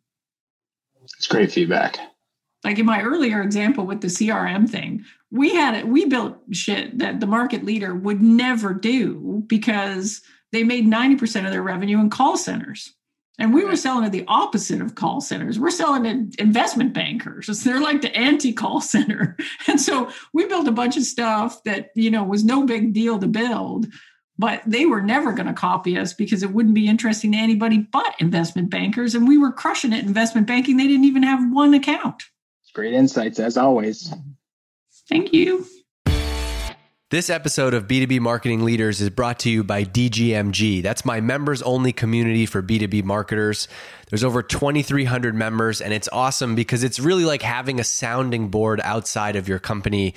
It's 1.03 1.27
great 1.27 1.51
feedback. 1.51 1.99
Like 2.63 2.79
in 2.79 2.85
my 2.85 3.01
earlier 3.01 3.41
example 3.41 3.85
with 3.85 4.01
the 4.01 4.07
CRM 4.07 4.69
thing, 4.69 5.05
we 5.31 5.53
had 5.53 5.75
it, 5.75 5.87
we 5.87 6.05
built 6.05 6.37
shit 6.51 6.97
that 6.99 7.19
the 7.19 7.27
market 7.27 7.63
leader 7.63 7.95
would 7.95 8.21
never 8.21 8.73
do 8.73 9.43
because 9.47 10.21
they 10.51 10.63
made 10.63 10.85
90% 10.85 11.45
of 11.45 11.51
their 11.51 11.61
revenue 11.61 11.99
in 11.99 12.09
call 12.09 12.35
centers. 12.35 12.93
And 13.37 13.53
we 13.53 13.63
were 13.63 13.77
selling 13.77 14.03
to 14.03 14.09
the 14.09 14.25
opposite 14.27 14.81
of 14.81 14.95
call 14.95 15.21
centers. 15.21 15.57
We're 15.57 15.71
selling 15.71 16.03
to 16.03 16.41
investment 16.41 16.93
bankers. 16.93 17.47
They're 17.63 17.79
like 17.79 18.01
the 18.01 18.15
anti-call 18.15 18.81
center. 18.81 19.37
And 19.67 19.79
so 19.79 20.09
we 20.33 20.45
built 20.45 20.67
a 20.67 20.73
bunch 20.73 20.97
of 20.97 21.03
stuff 21.03 21.63
that, 21.63 21.89
you 21.95 22.11
know, 22.11 22.23
was 22.23 22.43
no 22.43 22.65
big 22.65 22.91
deal 22.93 23.19
to 23.19 23.27
build, 23.27 23.87
but 24.39 24.63
they 24.65 24.85
were 24.85 25.01
never 25.01 25.33
going 25.33 25.47
to 25.47 25.53
copy 25.53 25.97
us 25.97 26.13
because 26.13 26.41
it 26.41 26.51
wouldn't 26.51 26.73
be 26.73 26.87
interesting 26.87 27.33
to 27.33 27.37
anybody 27.37 27.79
but 27.79 28.15
investment 28.19 28.69
bankers. 28.69 29.13
And 29.13 29.27
we 29.27 29.37
were 29.37 29.51
crushing 29.51 29.91
it 29.91 30.05
investment 30.05 30.47
banking. 30.47 30.77
They 30.77 30.87
didn't 30.87 31.05
even 31.05 31.23
have 31.23 31.51
one 31.51 31.73
account. 31.73 32.23
Great 32.73 32.93
insights 32.93 33.39
as 33.39 33.57
always. 33.57 34.13
Thank 35.09 35.33
you. 35.33 35.65
This 37.11 37.31
episode 37.31 37.73
of 37.73 37.87
B2B 37.87 38.19
Marketing 38.19 38.63
Leaders 38.63 39.01
is 39.01 39.09
brought 39.09 39.39
to 39.39 39.49
you 39.49 39.63
by 39.63 39.83
DGMG. 39.83 40.83
That's 40.83 41.03
my 41.03 41.19
members 41.19 41.63
only 41.63 41.91
community 41.91 42.45
for 42.45 42.61
B2B 42.61 43.03
marketers. 43.03 43.67
There's 44.09 44.23
over 44.23 44.43
2,300 44.43 45.33
members, 45.33 45.81
and 45.81 45.91
it's 45.91 46.07
awesome 46.11 46.53
because 46.53 46.83
it's 46.83 46.99
really 46.99 47.25
like 47.25 47.41
having 47.41 47.79
a 47.79 47.83
sounding 47.83 48.49
board 48.49 48.79
outside 48.83 49.35
of 49.35 49.47
your 49.47 49.57
company. 49.57 50.13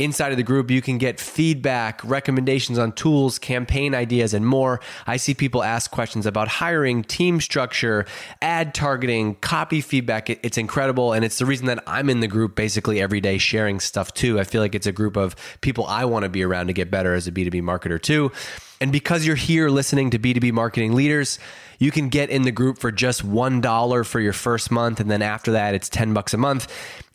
Inside 0.00 0.30
of 0.30 0.38
the 0.38 0.42
group, 0.42 0.70
you 0.70 0.80
can 0.80 0.96
get 0.96 1.20
feedback, 1.20 2.02
recommendations 2.02 2.78
on 2.78 2.92
tools, 2.92 3.38
campaign 3.38 3.94
ideas, 3.94 4.32
and 4.32 4.46
more. 4.46 4.80
I 5.06 5.18
see 5.18 5.34
people 5.34 5.62
ask 5.62 5.90
questions 5.90 6.24
about 6.24 6.48
hiring, 6.48 7.04
team 7.04 7.38
structure, 7.38 8.06
ad 8.40 8.72
targeting, 8.72 9.34
copy 9.34 9.82
feedback. 9.82 10.30
It's 10.30 10.56
incredible. 10.56 11.12
And 11.12 11.22
it's 11.22 11.36
the 11.36 11.44
reason 11.44 11.66
that 11.66 11.84
I'm 11.86 12.08
in 12.08 12.20
the 12.20 12.28
group 12.28 12.56
basically 12.56 12.98
every 12.98 13.20
day 13.20 13.36
sharing 13.36 13.78
stuff 13.78 14.14
too. 14.14 14.40
I 14.40 14.44
feel 14.44 14.62
like 14.62 14.74
it's 14.74 14.86
a 14.86 14.92
group 14.92 15.18
of 15.18 15.36
people 15.60 15.84
I 15.84 16.06
want 16.06 16.22
to 16.22 16.30
be 16.30 16.42
around 16.42 16.68
to 16.68 16.72
get 16.72 16.90
better 16.90 17.12
as 17.12 17.28
a 17.28 17.32
B2B 17.32 17.60
marketer 17.60 18.00
too. 18.00 18.32
And 18.80 18.92
because 18.92 19.26
you're 19.26 19.36
here 19.36 19.68
listening 19.68 20.10
to 20.10 20.18
B2B 20.18 20.52
marketing 20.52 20.94
leaders, 20.94 21.38
you 21.78 21.90
can 21.90 22.08
get 22.08 22.30
in 22.30 22.42
the 22.42 22.50
group 22.50 22.78
for 22.78 22.90
just 22.90 23.26
$1 23.26 24.06
for 24.06 24.20
your 24.20 24.32
first 24.32 24.70
month. 24.70 25.00
And 25.00 25.10
then 25.10 25.20
after 25.20 25.52
that, 25.52 25.74
it's 25.74 25.88
10 25.88 26.14
bucks 26.14 26.32
a 26.32 26.38
month. 26.38 26.66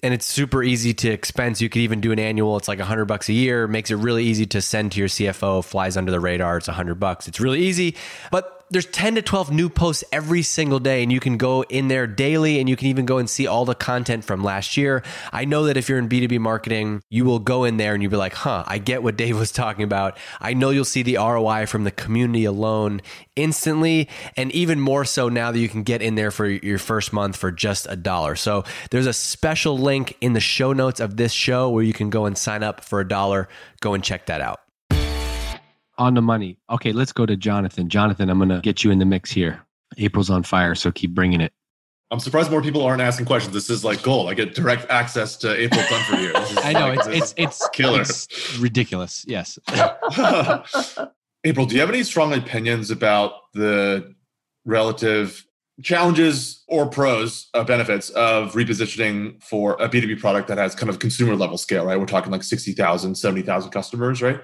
And 0.03 0.13
it's 0.13 0.25
super 0.25 0.61
easy 0.61 0.93
to 0.93 1.09
expense. 1.09 1.61
You 1.61 1.69
could 1.69 1.81
even 1.81 2.01
do 2.01 2.11
an 2.11 2.19
annual. 2.19 2.57
It's 2.57 2.67
like 2.67 2.77
100 2.77 3.05
bucks 3.05 3.29
a 3.29 3.33
year. 3.33 3.67
Makes 3.67 3.89
it 3.89 3.95
really 3.95 4.25
easy 4.25 4.45
to 4.47 4.61
send 4.61 4.91
to 4.91 4.99
your 4.99 5.07
CFO. 5.07 5.63
Flies 5.63 5.97
under 5.97 6.11
the 6.11 6.19
radar. 6.19 6.57
It's 6.57 6.67
100 6.67 6.99
bucks. 6.99 7.27
It's 7.27 7.39
really 7.39 7.61
easy. 7.61 7.95
But 8.31 8.64
there's 8.71 8.87
10 8.87 9.15
to 9.15 9.21
12 9.21 9.51
new 9.51 9.69
posts 9.69 10.03
every 10.11 10.41
single 10.41 10.79
day 10.79 11.03
and 11.03 11.11
you 11.11 11.19
can 11.19 11.37
go 11.37 11.63
in 11.63 11.87
there 11.87 12.07
daily 12.07 12.59
and 12.59 12.67
you 12.67 12.75
can 12.75 12.87
even 12.87 13.05
go 13.05 13.19
and 13.19 13.29
see 13.29 13.45
all 13.45 13.63
the 13.63 13.75
content 13.75 14.25
from 14.25 14.43
last 14.43 14.75
year. 14.75 15.03
I 15.31 15.45
know 15.45 15.65
that 15.65 15.77
if 15.77 15.87
you're 15.87 15.99
in 15.99 16.09
B2B 16.09 16.39
marketing, 16.39 17.03
you 17.09 17.25
will 17.25 17.37
go 17.39 17.63
in 17.63 17.77
there 17.77 17.93
and 17.93 18.01
you'll 18.01 18.11
be 18.11 18.17
like, 18.17 18.33
"Huh, 18.33 18.63
I 18.65 18.79
get 18.79 19.03
what 19.03 19.17
Dave 19.17 19.37
was 19.37 19.51
talking 19.53 19.83
about." 19.83 20.17
I 20.41 20.53
know 20.53 20.71
you'll 20.71 20.83
see 20.83 21.03
the 21.03 21.17
ROI 21.17 21.67
from 21.67 21.83
the 21.83 21.91
community 21.91 22.45
alone 22.45 23.01
instantly 23.35 24.09
and 24.35 24.51
even 24.51 24.79
more 24.79 25.05
so 25.05 25.29
now 25.29 25.51
that 25.51 25.59
you 25.59 25.69
can 25.69 25.83
get 25.83 26.01
in 26.01 26.15
there 26.15 26.31
for 26.31 26.47
your 26.47 26.79
first 26.79 27.13
month 27.13 27.35
for 27.35 27.51
just 27.51 27.85
a 27.89 27.95
dollar. 27.95 28.35
So, 28.35 28.63
there's 28.89 29.07
a 29.07 29.13
special 29.13 29.77
link 29.77 30.17
in 30.21 30.33
the 30.33 30.39
show 30.39 30.73
notes 30.73 30.99
of 30.99 31.17
this 31.17 31.31
show 31.31 31.69
where 31.69 31.83
you 31.83 31.93
can 31.93 32.09
go 32.09 32.25
and 32.25 32.37
sign 32.37 32.63
up 32.63 32.83
for 32.83 32.99
a 32.99 33.07
dollar. 33.07 33.47
Go 33.79 33.93
and 33.93 34.03
check 34.03 34.25
that 34.25 34.41
out 34.41 34.64
on 35.97 36.13
the 36.13 36.21
money. 36.21 36.57
Okay, 36.69 36.91
let's 36.91 37.11
go 37.11 37.25
to 37.25 37.35
Jonathan. 37.35 37.89
Jonathan, 37.89 38.29
I'm 38.29 38.37
going 38.37 38.49
to 38.49 38.61
get 38.61 38.83
you 38.83 38.91
in 38.91 38.99
the 38.99 39.05
mix 39.05 39.31
here. 39.31 39.61
April's 39.97 40.29
on 40.29 40.43
fire, 40.43 40.75
so 40.75 40.91
keep 40.91 41.11
bringing 41.13 41.41
it. 41.41 41.53
I'm 42.11 42.19
surprised 42.19 42.51
more 42.51 42.61
people 42.61 42.83
aren't 42.83 43.01
asking 43.01 43.25
questions. 43.25 43.53
This 43.53 43.69
is 43.69 43.83
like 43.83 44.03
gold. 44.03 44.29
I 44.29 44.35
get 44.35 44.53
direct 44.53 44.89
access 44.89 45.35
to 45.37 45.59
April 45.59 45.81
Dunford 45.81 46.21
you. 46.21 46.31
I 46.63 46.73
know 46.73 46.93
like, 46.93 46.99
it's, 47.07 47.33
it's 47.33 47.33
it's 47.37 47.69
killer. 47.69 48.01
It's 48.01 48.57
ridiculous. 48.59 49.25
Yes. 49.27 49.57
April, 51.43 51.65
do 51.65 51.75
you 51.75 51.81
have 51.81 51.89
any 51.89 52.03
strong 52.03 52.33
opinions 52.33 52.91
about 52.91 53.33
the 53.53 54.13
relative 54.65 55.45
challenges 55.83 56.63
or 56.67 56.87
pros 56.87 57.49
uh, 57.53 57.63
benefits 57.63 58.09
of 58.11 58.53
repositioning 58.53 59.41
for 59.43 59.73
a 59.73 59.89
B2B 59.89 60.19
product 60.19 60.47
that 60.47 60.57
has 60.57 60.73
kind 60.73 60.89
of 60.89 60.99
consumer 60.99 61.35
level 61.35 61.57
scale, 61.57 61.85
right? 61.85 61.99
We're 61.99 62.05
talking 62.05 62.31
like 62.31 62.43
60,000, 62.43 63.15
70,000 63.15 63.71
customers, 63.71 64.21
right? 64.21 64.39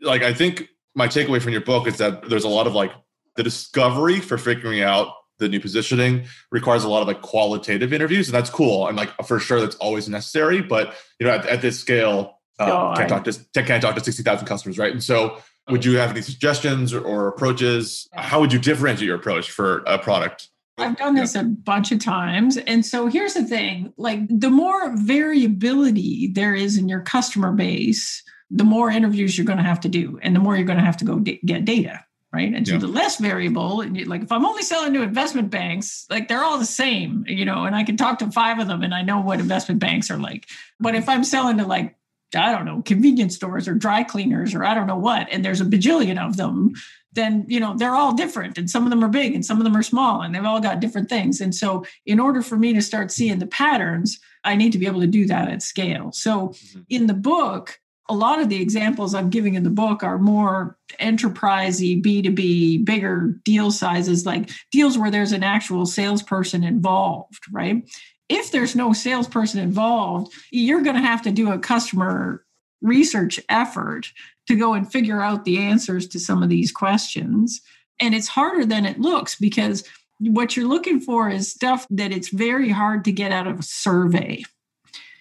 Like 0.00 0.22
I 0.22 0.34
think 0.34 0.68
my 0.94 1.08
takeaway 1.08 1.40
from 1.40 1.52
your 1.52 1.60
book 1.60 1.86
is 1.86 1.98
that 1.98 2.28
there's 2.28 2.44
a 2.44 2.48
lot 2.48 2.66
of 2.66 2.74
like 2.74 2.92
the 3.36 3.42
discovery 3.42 4.20
for 4.20 4.38
figuring 4.38 4.80
out 4.80 5.08
the 5.38 5.48
new 5.48 5.60
positioning 5.60 6.26
requires 6.52 6.84
a 6.84 6.88
lot 6.88 7.02
of 7.02 7.08
like 7.08 7.20
qualitative 7.20 7.92
interviews 7.92 8.28
and 8.28 8.34
that's 8.34 8.50
cool. 8.50 8.86
And 8.86 8.96
like 8.96 9.10
for 9.26 9.40
sure 9.40 9.60
that's 9.60 9.76
always 9.76 10.08
necessary 10.08 10.62
but 10.62 10.94
you 11.18 11.26
know 11.26 11.32
at, 11.32 11.46
at 11.46 11.62
this 11.62 11.78
scale 11.78 12.38
um, 12.60 12.94
can't 12.94 13.08
talk 13.08 13.24
to 13.24 13.62
can't 13.62 13.82
talk 13.82 13.96
to 13.96 14.04
60,000 14.04 14.46
customers 14.46 14.78
right? 14.78 14.92
And 14.92 15.02
so 15.02 15.38
would 15.68 15.84
you 15.84 15.96
have 15.96 16.10
any 16.10 16.20
suggestions 16.20 16.92
or, 16.92 17.00
or, 17.00 17.28
approaches? 17.28 18.06
How 18.12 18.40
would 18.40 18.52
you 18.52 18.58
differentiate 18.58 19.06
your 19.06 19.16
approach 19.16 19.50
for 19.50 19.78
a 19.86 19.98
product? 19.98 20.48
I've 20.76 20.96
done 20.96 21.14
this 21.14 21.34
a 21.34 21.44
bunch 21.44 21.92
of 21.92 22.00
times. 22.00 22.56
And 22.56 22.84
so 22.84 23.06
here's 23.06 23.34
the 23.34 23.44
thing 23.44 23.92
like, 23.96 24.20
the 24.28 24.50
more 24.50 24.94
variability 24.96 26.30
there 26.34 26.54
is 26.54 26.76
in 26.76 26.88
your 26.88 27.00
customer 27.00 27.52
base, 27.52 28.22
the 28.54 28.64
more 28.64 28.88
interviews 28.88 29.36
you're 29.36 29.46
going 29.46 29.58
to 29.58 29.64
have 29.64 29.80
to 29.80 29.88
do 29.88 30.18
and 30.22 30.34
the 30.34 30.40
more 30.40 30.56
you're 30.56 30.64
going 30.64 30.78
to 30.78 30.84
have 30.84 30.96
to 30.96 31.04
go 31.04 31.18
d- 31.18 31.40
get 31.44 31.64
data 31.64 32.04
right 32.32 32.54
and 32.54 32.66
so 32.66 32.74
yeah. 32.74 32.80
the 32.80 32.86
less 32.86 33.18
variable 33.18 33.80
and 33.80 33.96
you, 33.96 34.04
like 34.04 34.22
if 34.22 34.32
i'm 34.32 34.46
only 34.46 34.62
selling 34.62 34.94
to 34.94 35.02
investment 35.02 35.50
banks 35.50 36.06
like 36.08 36.28
they're 36.28 36.44
all 36.44 36.58
the 36.58 36.64
same 36.64 37.24
you 37.26 37.44
know 37.44 37.64
and 37.64 37.74
i 37.74 37.82
can 37.82 37.96
talk 37.96 38.18
to 38.18 38.30
five 38.30 38.58
of 38.58 38.68
them 38.68 38.82
and 38.82 38.94
i 38.94 39.02
know 39.02 39.20
what 39.20 39.40
investment 39.40 39.80
banks 39.80 40.10
are 40.10 40.18
like 40.18 40.46
but 40.80 40.94
if 40.94 41.08
i'm 41.08 41.24
selling 41.24 41.58
to 41.58 41.66
like 41.66 41.96
i 42.36 42.52
don't 42.52 42.64
know 42.64 42.80
convenience 42.82 43.34
stores 43.34 43.68
or 43.68 43.74
dry 43.74 44.02
cleaners 44.02 44.54
or 44.54 44.64
i 44.64 44.72
don't 44.72 44.86
know 44.86 44.96
what 44.96 45.26
and 45.30 45.44
there's 45.44 45.60
a 45.60 45.64
bajillion 45.64 46.24
of 46.24 46.36
them 46.36 46.72
then 47.12 47.44
you 47.48 47.60
know 47.60 47.74
they're 47.76 47.94
all 47.94 48.14
different 48.14 48.58
and 48.58 48.68
some 48.68 48.84
of 48.84 48.90
them 48.90 49.04
are 49.04 49.08
big 49.08 49.34
and 49.34 49.46
some 49.46 49.58
of 49.58 49.64
them 49.64 49.76
are 49.76 49.82
small 49.82 50.22
and 50.22 50.34
they've 50.34 50.44
all 50.44 50.60
got 50.60 50.80
different 50.80 51.08
things 51.08 51.40
and 51.40 51.54
so 51.54 51.84
in 52.06 52.20
order 52.20 52.42
for 52.42 52.56
me 52.56 52.72
to 52.72 52.82
start 52.82 53.10
seeing 53.10 53.38
the 53.38 53.46
patterns 53.46 54.18
i 54.44 54.56
need 54.56 54.72
to 54.72 54.78
be 54.78 54.86
able 54.86 55.00
to 55.00 55.06
do 55.06 55.26
that 55.26 55.48
at 55.48 55.62
scale 55.62 56.10
so 56.12 56.48
mm-hmm. 56.48 56.80
in 56.88 57.06
the 57.06 57.14
book 57.14 57.80
a 58.08 58.14
lot 58.14 58.40
of 58.40 58.48
the 58.48 58.60
examples 58.60 59.14
I'm 59.14 59.30
giving 59.30 59.54
in 59.54 59.62
the 59.62 59.70
book 59.70 60.02
are 60.02 60.18
more 60.18 60.76
enterprisey, 61.00 62.02
B2B, 62.02 62.84
bigger 62.84 63.34
deal 63.44 63.70
sizes, 63.70 64.26
like 64.26 64.50
deals 64.70 64.98
where 64.98 65.10
there's 65.10 65.32
an 65.32 65.42
actual 65.42 65.86
salesperson 65.86 66.64
involved, 66.64 67.40
right? 67.50 67.88
If 68.28 68.52
there's 68.52 68.76
no 68.76 68.92
salesperson 68.92 69.60
involved, 69.60 70.32
you're 70.50 70.82
going 70.82 70.96
to 70.96 71.02
have 71.02 71.22
to 71.22 71.32
do 71.32 71.50
a 71.50 71.58
customer 71.58 72.44
research 72.82 73.40
effort 73.48 74.12
to 74.48 74.56
go 74.56 74.74
and 74.74 74.90
figure 74.90 75.22
out 75.22 75.44
the 75.44 75.58
answers 75.58 76.06
to 76.08 76.20
some 76.20 76.42
of 76.42 76.50
these 76.50 76.70
questions. 76.70 77.60
And 78.00 78.14
it's 78.14 78.28
harder 78.28 78.66
than 78.66 78.84
it 78.84 79.00
looks 79.00 79.36
because 79.36 79.88
what 80.18 80.56
you're 80.56 80.68
looking 80.68 81.00
for 81.00 81.30
is 81.30 81.50
stuff 81.50 81.86
that 81.90 82.12
it's 82.12 82.28
very 82.28 82.68
hard 82.68 83.04
to 83.04 83.12
get 83.12 83.32
out 83.32 83.46
of 83.46 83.60
a 83.60 83.62
survey 83.62 84.42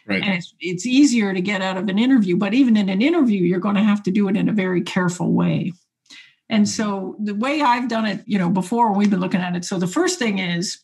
Right. 0.08 0.22
And 0.22 0.34
it's, 0.36 0.54
it's 0.60 0.86
easier 0.86 1.34
to 1.34 1.42
get 1.42 1.62
out 1.62 1.78
of 1.78 1.88
an 1.88 1.98
interview, 1.98 2.36
but 2.36 2.54
even 2.54 2.76
in 2.76 2.90
an 2.90 3.02
interview, 3.02 3.42
you're 3.42 3.60
going 3.60 3.76
to 3.76 3.84
have 3.84 4.04
to 4.04 4.12
do 4.12 4.28
it 4.28 4.36
in 4.36 4.50
a 4.50 4.54
very 4.54 4.82
careful 4.82 5.32
way. 5.32 5.74
And 6.50 6.68
so 6.68 7.16
the 7.20 7.34
way 7.34 7.62
I've 7.62 7.88
done 7.88 8.06
it, 8.06 8.22
you 8.26 8.38
know, 8.38 8.50
before 8.50 8.94
we've 8.94 9.10
been 9.10 9.22
looking 9.22 9.42
at 9.42 9.56
it. 9.56 9.66
So 9.66 9.80
the 9.80 9.88
first 9.88 10.20
thing 10.20 10.40
is 10.40 10.80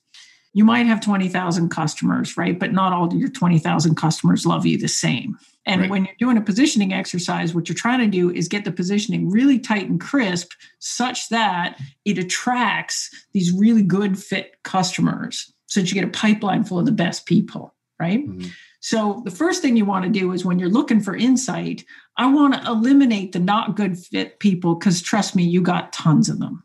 you 0.53 0.63
might 0.63 0.85
have 0.87 1.01
20,000 1.01 1.69
customers, 1.69 2.37
right? 2.37 2.57
But 2.57 2.71
not 2.71 2.93
all 2.93 3.13
your 3.13 3.29
20,000 3.29 3.95
customers 3.95 4.45
love 4.45 4.65
you 4.65 4.77
the 4.77 4.87
same. 4.87 5.37
And 5.65 5.81
right. 5.81 5.89
when 5.89 6.05
you're 6.05 6.15
doing 6.17 6.37
a 6.37 6.41
positioning 6.41 6.93
exercise, 6.93 7.53
what 7.53 7.69
you're 7.69 7.75
trying 7.75 7.99
to 7.99 8.07
do 8.07 8.31
is 8.31 8.47
get 8.47 8.65
the 8.65 8.71
positioning 8.71 9.29
really 9.29 9.59
tight 9.59 9.87
and 9.87 10.01
crisp 10.01 10.51
such 10.79 11.29
that 11.29 11.77
it 12.05 12.17
attracts 12.17 13.09
these 13.33 13.51
really 13.51 13.83
good 13.83 14.17
fit 14.17 14.55
customers 14.63 15.53
so 15.67 15.79
that 15.79 15.91
you 15.91 15.93
get 15.93 16.07
a 16.07 16.11
pipeline 16.11 16.63
full 16.63 16.79
of 16.79 16.87
the 16.87 16.91
best 16.91 17.27
people, 17.27 17.75
right? 17.99 18.27
Mm-hmm. 18.27 18.49
So, 18.81 19.21
the 19.25 19.31
first 19.31 19.61
thing 19.61 19.75
you 19.75 19.85
want 19.85 20.05
to 20.05 20.11
do 20.11 20.31
is 20.31 20.45
when 20.45 20.57
you're 20.57 20.69
looking 20.69 21.01
for 21.01 21.15
insight, 21.15 21.83
I 22.17 22.31
want 22.31 22.53
to 22.53 22.65
eliminate 22.65 23.33
the 23.33 23.39
not 23.39 23.75
good 23.75 23.97
fit 23.97 24.39
people 24.39 24.75
because 24.75 25.01
trust 25.01 25.35
me, 25.35 25.43
you 25.43 25.61
got 25.61 25.91
tons 25.91 26.29
of 26.29 26.39
them. 26.39 26.63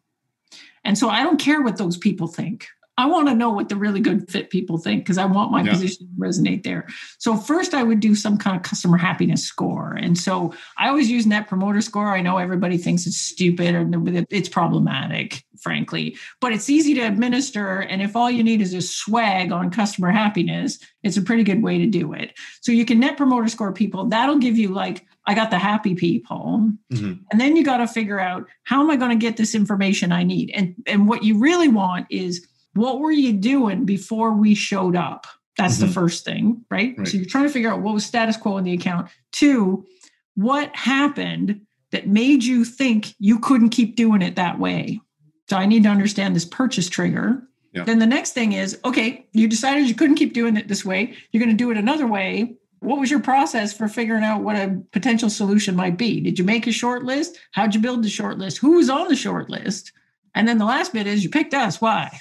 And 0.84 0.98
so 0.98 1.08
I 1.08 1.22
don't 1.22 1.40
care 1.40 1.62
what 1.62 1.78
those 1.78 1.96
people 1.96 2.26
think. 2.26 2.68
I 2.96 3.06
want 3.06 3.26
to 3.28 3.34
know 3.34 3.50
what 3.50 3.68
the 3.68 3.76
really 3.76 4.00
good 4.00 4.30
fit 4.30 4.50
people 4.50 4.78
think 4.78 5.02
because 5.02 5.18
I 5.18 5.24
want 5.24 5.50
my 5.50 5.62
yeah. 5.62 5.72
position 5.72 6.06
to 6.06 6.12
resonate 6.20 6.62
there. 6.62 6.86
So 7.18 7.36
first 7.36 7.74
I 7.74 7.82
would 7.82 7.98
do 7.98 8.14
some 8.14 8.38
kind 8.38 8.56
of 8.56 8.62
customer 8.62 8.96
happiness 8.96 9.42
score. 9.42 9.94
And 9.94 10.16
so 10.16 10.54
I 10.78 10.88
always 10.88 11.10
use 11.10 11.26
net 11.26 11.48
promoter 11.48 11.80
score. 11.80 12.08
I 12.08 12.20
know 12.20 12.38
everybody 12.38 12.78
thinks 12.78 13.06
it's 13.06 13.16
stupid 13.16 13.74
or 13.74 13.90
it's 14.30 14.48
problematic, 14.48 15.42
frankly, 15.60 16.16
but 16.40 16.52
it's 16.52 16.70
easy 16.70 16.94
to 16.94 17.00
administer. 17.00 17.80
And 17.80 18.00
if 18.00 18.14
all 18.14 18.30
you 18.30 18.44
need 18.44 18.60
is 18.60 18.72
a 18.72 18.80
swag 18.80 19.50
on 19.50 19.70
customer 19.72 20.12
happiness, 20.12 20.78
it's 21.02 21.16
a 21.16 21.22
pretty 21.22 21.42
good 21.42 21.62
way 21.64 21.78
to 21.78 21.86
do 21.86 22.12
it. 22.12 22.32
So 22.60 22.70
you 22.70 22.84
can 22.84 23.00
net 23.00 23.16
promoter 23.16 23.48
score 23.48 23.72
people. 23.72 24.06
That'll 24.06 24.38
give 24.38 24.56
you 24.56 24.68
like 24.68 25.04
I 25.26 25.34
got 25.34 25.50
the 25.50 25.58
happy 25.58 25.94
people. 25.94 26.70
Mm-hmm. 26.92 27.12
And 27.32 27.40
then 27.40 27.56
you 27.56 27.64
got 27.64 27.78
to 27.78 27.88
figure 27.88 28.20
out 28.20 28.46
how 28.64 28.82
am 28.82 28.90
I 28.90 28.96
going 28.96 29.10
to 29.10 29.16
get 29.16 29.36
this 29.36 29.54
information 29.54 30.12
I 30.12 30.22
need? 30.22 30.52
And 30.54 30.74
and 30.86 31.08
what 31.08 31.24
you 31.24 31.38
really 31.38 31.68
want 31.68 32.06
is 32.10 32.46
what 32.74 33.00
were 33.00 33.12
you 33.12 33.32
doing 33.32 33.84
before 33.84 34.32
we 34.32 34.54
showed 34.54 34.96
up? 34.96 35.26
That's 35.56 35.78
mm-hmm. 35.78 35.86
the 35.86 35.92
first 35.92 36.24
thing, 36.24 36.64
right? 36.70 36.94
right? 36.96 37.06
So 37.06 37.16
you're 37.16 37.26
trying 37.26 37.44
to 37.44 37.52
figure 37.52 37.70
out 37.70 37.80
what 37.80 37.94
was 37.94 38.04
status 38.04 38.36
quo 38.36 38.58
in 38.58 38.64
the 38.64 38.72
account. 38.72 39.10
Two, 39.32 39.86
what 40.34 40.74
happened 40.74 41.62
that 41.92 42.08
made 42.08 42.42
you 42.42 42.64
think 42.64 43.14
you 43.18 43.38
couldn't 43.38 43.70
keep 43.70 43.96
doing 43.96 44.22
it 44.22 44.36
that 44.36 44.58
way? 44.58 45.00
So 45.48 45.56
I 45.56 45.66
need 45.66 45.84
to 45.84 45.88
understand 45.88 46.34
this 46.34 46.44
purchase 46.44 46.88
trigger. 46.88 47.42
Yeah. 47.72 47.84
Then 47.84 47.98
the 47.98 48.06
next 48.06 48.32
thing 48.32 48.52
is 48.52 48.78
okay, 48.84 49.26
you 49.32 49.48
decided 49.48 49.88
you 49.88 49.94
couldn't 49.94 50.16
keep 50.16 50.32
doing 50.32 50.56
it 50.56 50.68
this 50.68 50.84
way. 50.84 51.14
You're 51.30 51.42
going 51.42 51.56
to 51.56 51.62
do 51.64 51.70
it 51.70 51.76
another 51.76 52.06
way. 52.06 52.56
What 52.80 53.00
was 53.00 53.10
your 53.10 53.20
process 53.20 53.72
for 53.72 53.88
figuring 53.88 54.24
out 54.24 54.42
what 54.42 54.56
a 54.56 54.82
potential 54.92 55.30
solution 55.30 55.74
might 55.74 55.96
be? 55.96 56.20
Did 56.20 56.38
you 56.38 56.44
make 56.44 56.66
a 56.66 56.72
short 56.72 57.04
list? 57.04 57.38
How'd 57.52 57.74
you 57.74 57.80
build 57.80 58.02
the 58.02 58.10
short 58.10 58.38
list? 58.38 58.58
Who 58.58 58.72
was 58.72 58.90
on 58.90 59.08
the 59.08 59.16
short 59.16 59.48
list? 59.48 59.92
And 60.34 60.46
then 60.46 60.58
the 60.58 60.64
last 60.64 60.92
bit 60.92 61.06
is 61.06 61.24
you 61.24 61.30
picked 61.30 61.54
us. 61.54 61.80
Why? 61.80 62.20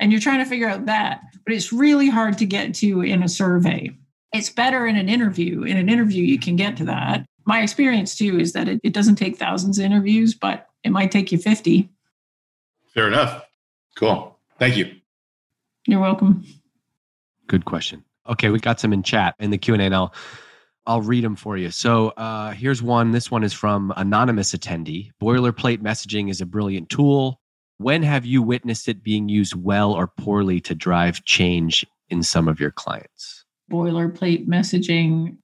And 0.00 0.10
you're 0.10 0.20
trying 0.20 0.38
to 0.38 0.48
figure 0.48 0.68
out 0.68 0.86
that. 0.86 1.20
But 1.44 1.54
it's 1.54 1.72
really 1.72 2.08
hard 2.08 2.38
to 2.38 2.46
get 2.46 2.74
to 2.76 3.02
in 3.02 3.22
a 3.22 3.28
survey. 3.28 3.90
It's 4.32 4.50
better 4.50 4.86
in 4.86 4.96
an 4.96 5.08
interview. 5.08 5.62
In 5.62 5.76
an 5.76 5.88
interview, 5.88 6.22
you 6.22 6.38
can 6.38 6.56
get 6.56 6.76
to 6.78 6.84
that. 6.86 7.26
My 7.44 7.62
experience 7.62 8.16
too 8.16 8.38
is 8.38 8.52
that 8.52 8.68
it, 8.68 8.80
it 8.82 8.92
doesn't 8.92 9.16
take 9.16 9.36
thousands 9.36 9.78
of 9.78 9.84
interviews, 9.84 10.34
but 10.34 10.68
it 10.84 10.90
might 10.90 11.10
take 11.10 11.32
you 11.32 11.38
50. 11.38 11.88
Fair 12.94 13.08
enough. 13.08 13.44
Cool. 13.96 14.38
Thank 14.58 14.76
you. 14.76 14.94
You're 15.86 16.00
welcome. 16.00 16.44
Good 17.48 17.64
question. 17.64 18.04
Okay, 18.28 18.50
we 18.50 18.60
got 18.60 18.78
some 18.78 18.92
in 18.92 19.02
chat 19.02 19.34
in 19.40 19.50
the 19.50 19.58
Q 19.58 19.74
and 19.74 19.82
A. 19.82 19.96
I'll 19.96 20.14
I'll 20.86 21.02
read 21.02 21.24
them 21.24 21.36
for 21.36 21.56
you. 21.56 21.70
So 21.70 22.08
uh, 22.10 22.52
here's 22.52 22.82
one. 22.82 23.12
This 23.12 23.30
one 23.30 23.44
is 23.44 23.52
from 23.52 23.92
anonymous 23.96 24.52
attendee. 24.52 25.10
Boilerplate 25.20 25.78
messaging 25.78 26.30
is 26.30 26.40
a 26.40 26.46
brilliant 26.46 26.88
tool. 26.88 27.40
When 27.78 28.02
have 28.02 28.24
you 28.24 28.42
witnessed 28.42 28.88
it 28.88 29.02
being 29.02 29.28
used 29.28 29.54
well 29.54 29.92
or 29.92 30.06
poorly 30.06 30.60
to 30.60 30.74
drive 30.74 31.24
change 31.24 31.84
in 32.08 32.22
some 32.22 32.48
of 32.48 32.60
your 32.60 32.70
clients? 32.70 33.44
Boilerplate 33.70 34.46
messaging. 34.46 35.36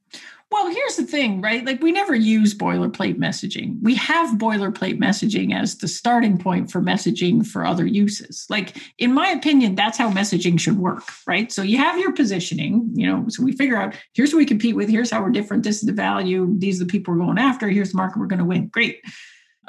Well, 0.51 0.71
here's 0.71 0.97
the 0.97 1.05
thing, 1.05 1.43
right? 1.43 1.65
Like 1.65 1.83
we 1.83 1.93
never 1.93 2.15
use 2.15 2.55
boilerplate 2.55 3.17
messaging. 3.17 3.77
We 3.83 3.95
have 3.97 4.39
boilerplate 4.39 4.99
messaging 4.99 5.55
as 5.55 5.77
the 5.77 5.89
starting 5.89 6.39
point 6.39 6.71
for 6.71 6.81
messaging 6.81 7.47
for 7.47 7.67
other 7.67 7.85
uses. 7.85 8.47
Like 8.49 8.79
in 8.97 9.13
my 9.13 9.29
opinion, 9.29 9.75
that's 9.75 9.99
how 9.99 10.11
messaging 10.11 10.59
should 10.59 10.79
work, 10.79 11.05
right? 11.27 11.53
So 11.53 11.61
you 11.61 11.77
have 11.77 11.99
your 11.99 12.13
positioning, 12.13 12.89
you 12.95 13.07
know, 13.07 13.27
so 13.29 13.43
we 13.43 13.53
figure 13.53 13.77
out 13.77 13.95
here's 14.15 14.33
what 14.33 14.39
we 14.39 14.47
compete 14.47 14.75
with, 14.75 14.89
here's 14.89 15.11
how 15.11 15.23
we're 15.23 15.31
different, 15.31 15.65
this 15.65 15.81
is 15.81 15.87
the 15.87 15.93
value, 15.93 16.55
these 16.59 16.81
are 16.81 16.85
the 16.85 16.91
people 16.91 17.13
we're 17.13 17.25
going 17.25 17.39
after, 17.39 17.69
here's 17.69 17.91
the 17.91 17.99
market 17.99 18.19
we're 18.19 18.27
going 18.27 18.39
to 18.39 18.45
win. 18.45 18.69
Great 18.69 19.03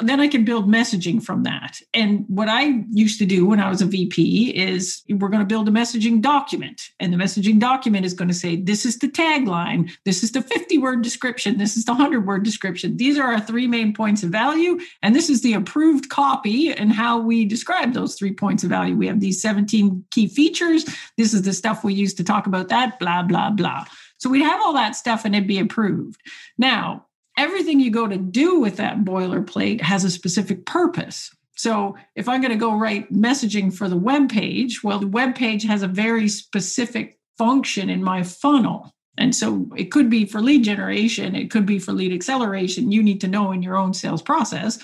then 0.02 0.20
I 0.20 0.28
can 0.28 0.46
build 0.46 0.68
messaging 0.68 1.22
from 1.22 1.44
that. 1.44 1.80
And 1.94 2.26
what 2.28 2.48
I 2.48 2.84
used 2.92 3.20
to 3.20 3.26
do 3.26 3.46
when 3.46 3.60
I 3.60 3.70
was 3.70 3.82
a 3.82 3.86
VP 3.86 4.52
is 4.56 5.04
we're 5.10 5.30
going 5.30 5.42
to 5.42 5.46
build 5.46 5.68
a 5.68 5.72
messaging 5.72 6.22
document. 6.22 6.82
And 7.00 7.12
the 7.12 7.18
messaging 7.18 7.60
document 7.60 8.06
is 8.06 8.14
going 8.14 8.28
to 8.30 8.34
say, 8.34 8.56
this 8.56 8.86
is 8.86 9.00
the 9.00 9.08
tagline, 9.08 9.92
this 10.06 10.24
is 10.24 10.32
the 10.32 10.42
50 10.42 10.78
word 10.78 11.02
description, 11.02 11.58
this 11.58 11.76
is 11.76 11.86
the 11.86 11.92
100 11.92 12.26
word 12.26 12.44
description. 12.44 12.98
These 12.98 13.18
are 13.18 13.34
our 13.34 13.40
three 13.40 13.68
main 13.68 13.94
points 13.94 14.24
of 14.24 14.30
value. 14.30 14.80
And 15.04 15.16
this 15.16 15.30
is 15.30 15.42
the 15.42 15.54
approved 15.54 16.10
copy 16.10 16.72
and 16.72 16.94
how 16.94 17.20
we 17.20 17.46
describe 17.46 17.94
those 17.94 18.16
three 18.16 18.34
points 18.34 18.64
of 18.64 18.70
value. 18.70 18.96
We 18.96 19.08
have 19.08 19.20
these 19.20 19.42
17 19.42 20.06
key 20.12 20.28
features. 20.28 20.86
This 21.18 21.34
is 21.34 21.42
the 21.42 21.54
stuff 21.54 21.84
we 21.84 21.94
use 21.94 22.14
to 22.16 22.24
talk 22.24 22.48
about 22.48 22.70
that, 22.70 23.00
blah, 23.00 23.24
blah, 23.24 23.50
blah. 23.50 23.86
So 24.18 24.30
we'd 24.30 24.44
have 24.44 24.62
all 24.62 24.74
that 24.74 24.96
stuff 24.96 25.26
and 25.26 25.34
it'd 25.34 25.48
be 25.48 25.60
approved. 25.60 26.22
Now, 26.58 27.06
everything 27.40 27.80
you 27.80 27.90
go 27.90 28.06
to 28.06 28.18
do 28.18 28.60
with 28.60 28.76
that 28.76 29.00
boilerplate 29.00 29.80
has 29.80 30.04
a 30.04 30.12
specific 30.12 30.66
purpose. 30.66 31.32
So 31.56 31.96
if 32.16 32.28
I'm 32.28 32.42
going 32.42 32.52
to 32.52 32.58
go 32.58 32.78
write 32.78 33.12
messaging 33.12 33.74
for 33.74 33.88
the 33.88 33.98
web 33.98 34.30
page, 34.30 34.84
well, 34.84 35.00
the 35.00 35.08
web 35.08 35.36
page 35.36 35.64
has 35.64 35.82
a 35.82 35.88
very 35.88 36.28
specific 36.28 37.18
function 37.38 37.90
in 37.90 38.04
my 38.04 38.24
funnel. 38.24 38.94
And 39.18 39.34
so 39.34 39.70
it 39.78 39.86
could 39.86 40.10
be 40.10 40.26
for 40.26 40.42
lead 40.42 40.64
generation, 40.64 41.34
it 41.36 41.50
could 41.50 41.66
be 41.66 41.80
for 41.80 41.94
lead 41.94 42.14
acceleration. 42.14 42.92
You 42.92 43.02
need 43.02 43.22
to 43.22 43.28
know 43.28 43.54
in 43.54 43.64
your 43.64 43.78
own 43.78 43.94
sales 43.94 44.22
process. 44.22 44.78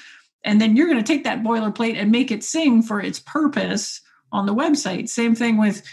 And 0.46 0.62
then 0.62 0.76
you're 0.78 0.88
going 0.88 1.04
to 1.04 1.14
take 1.14 1.26
that 1.26 1.44
boilerplate 1.44 1.96
and 1.96 2.12
make 2.12 2.32
it 2.32 2.44
sing 2.44 2.82
for 2.82 3.02
its 3.02 3.20
purpose 3.20 4.02
on 4.32 4.46
the 4.46 4.56
website. 4.56 5.10
Same 5.10 5.36
thing 5.36 5.58
with 5.58 5.84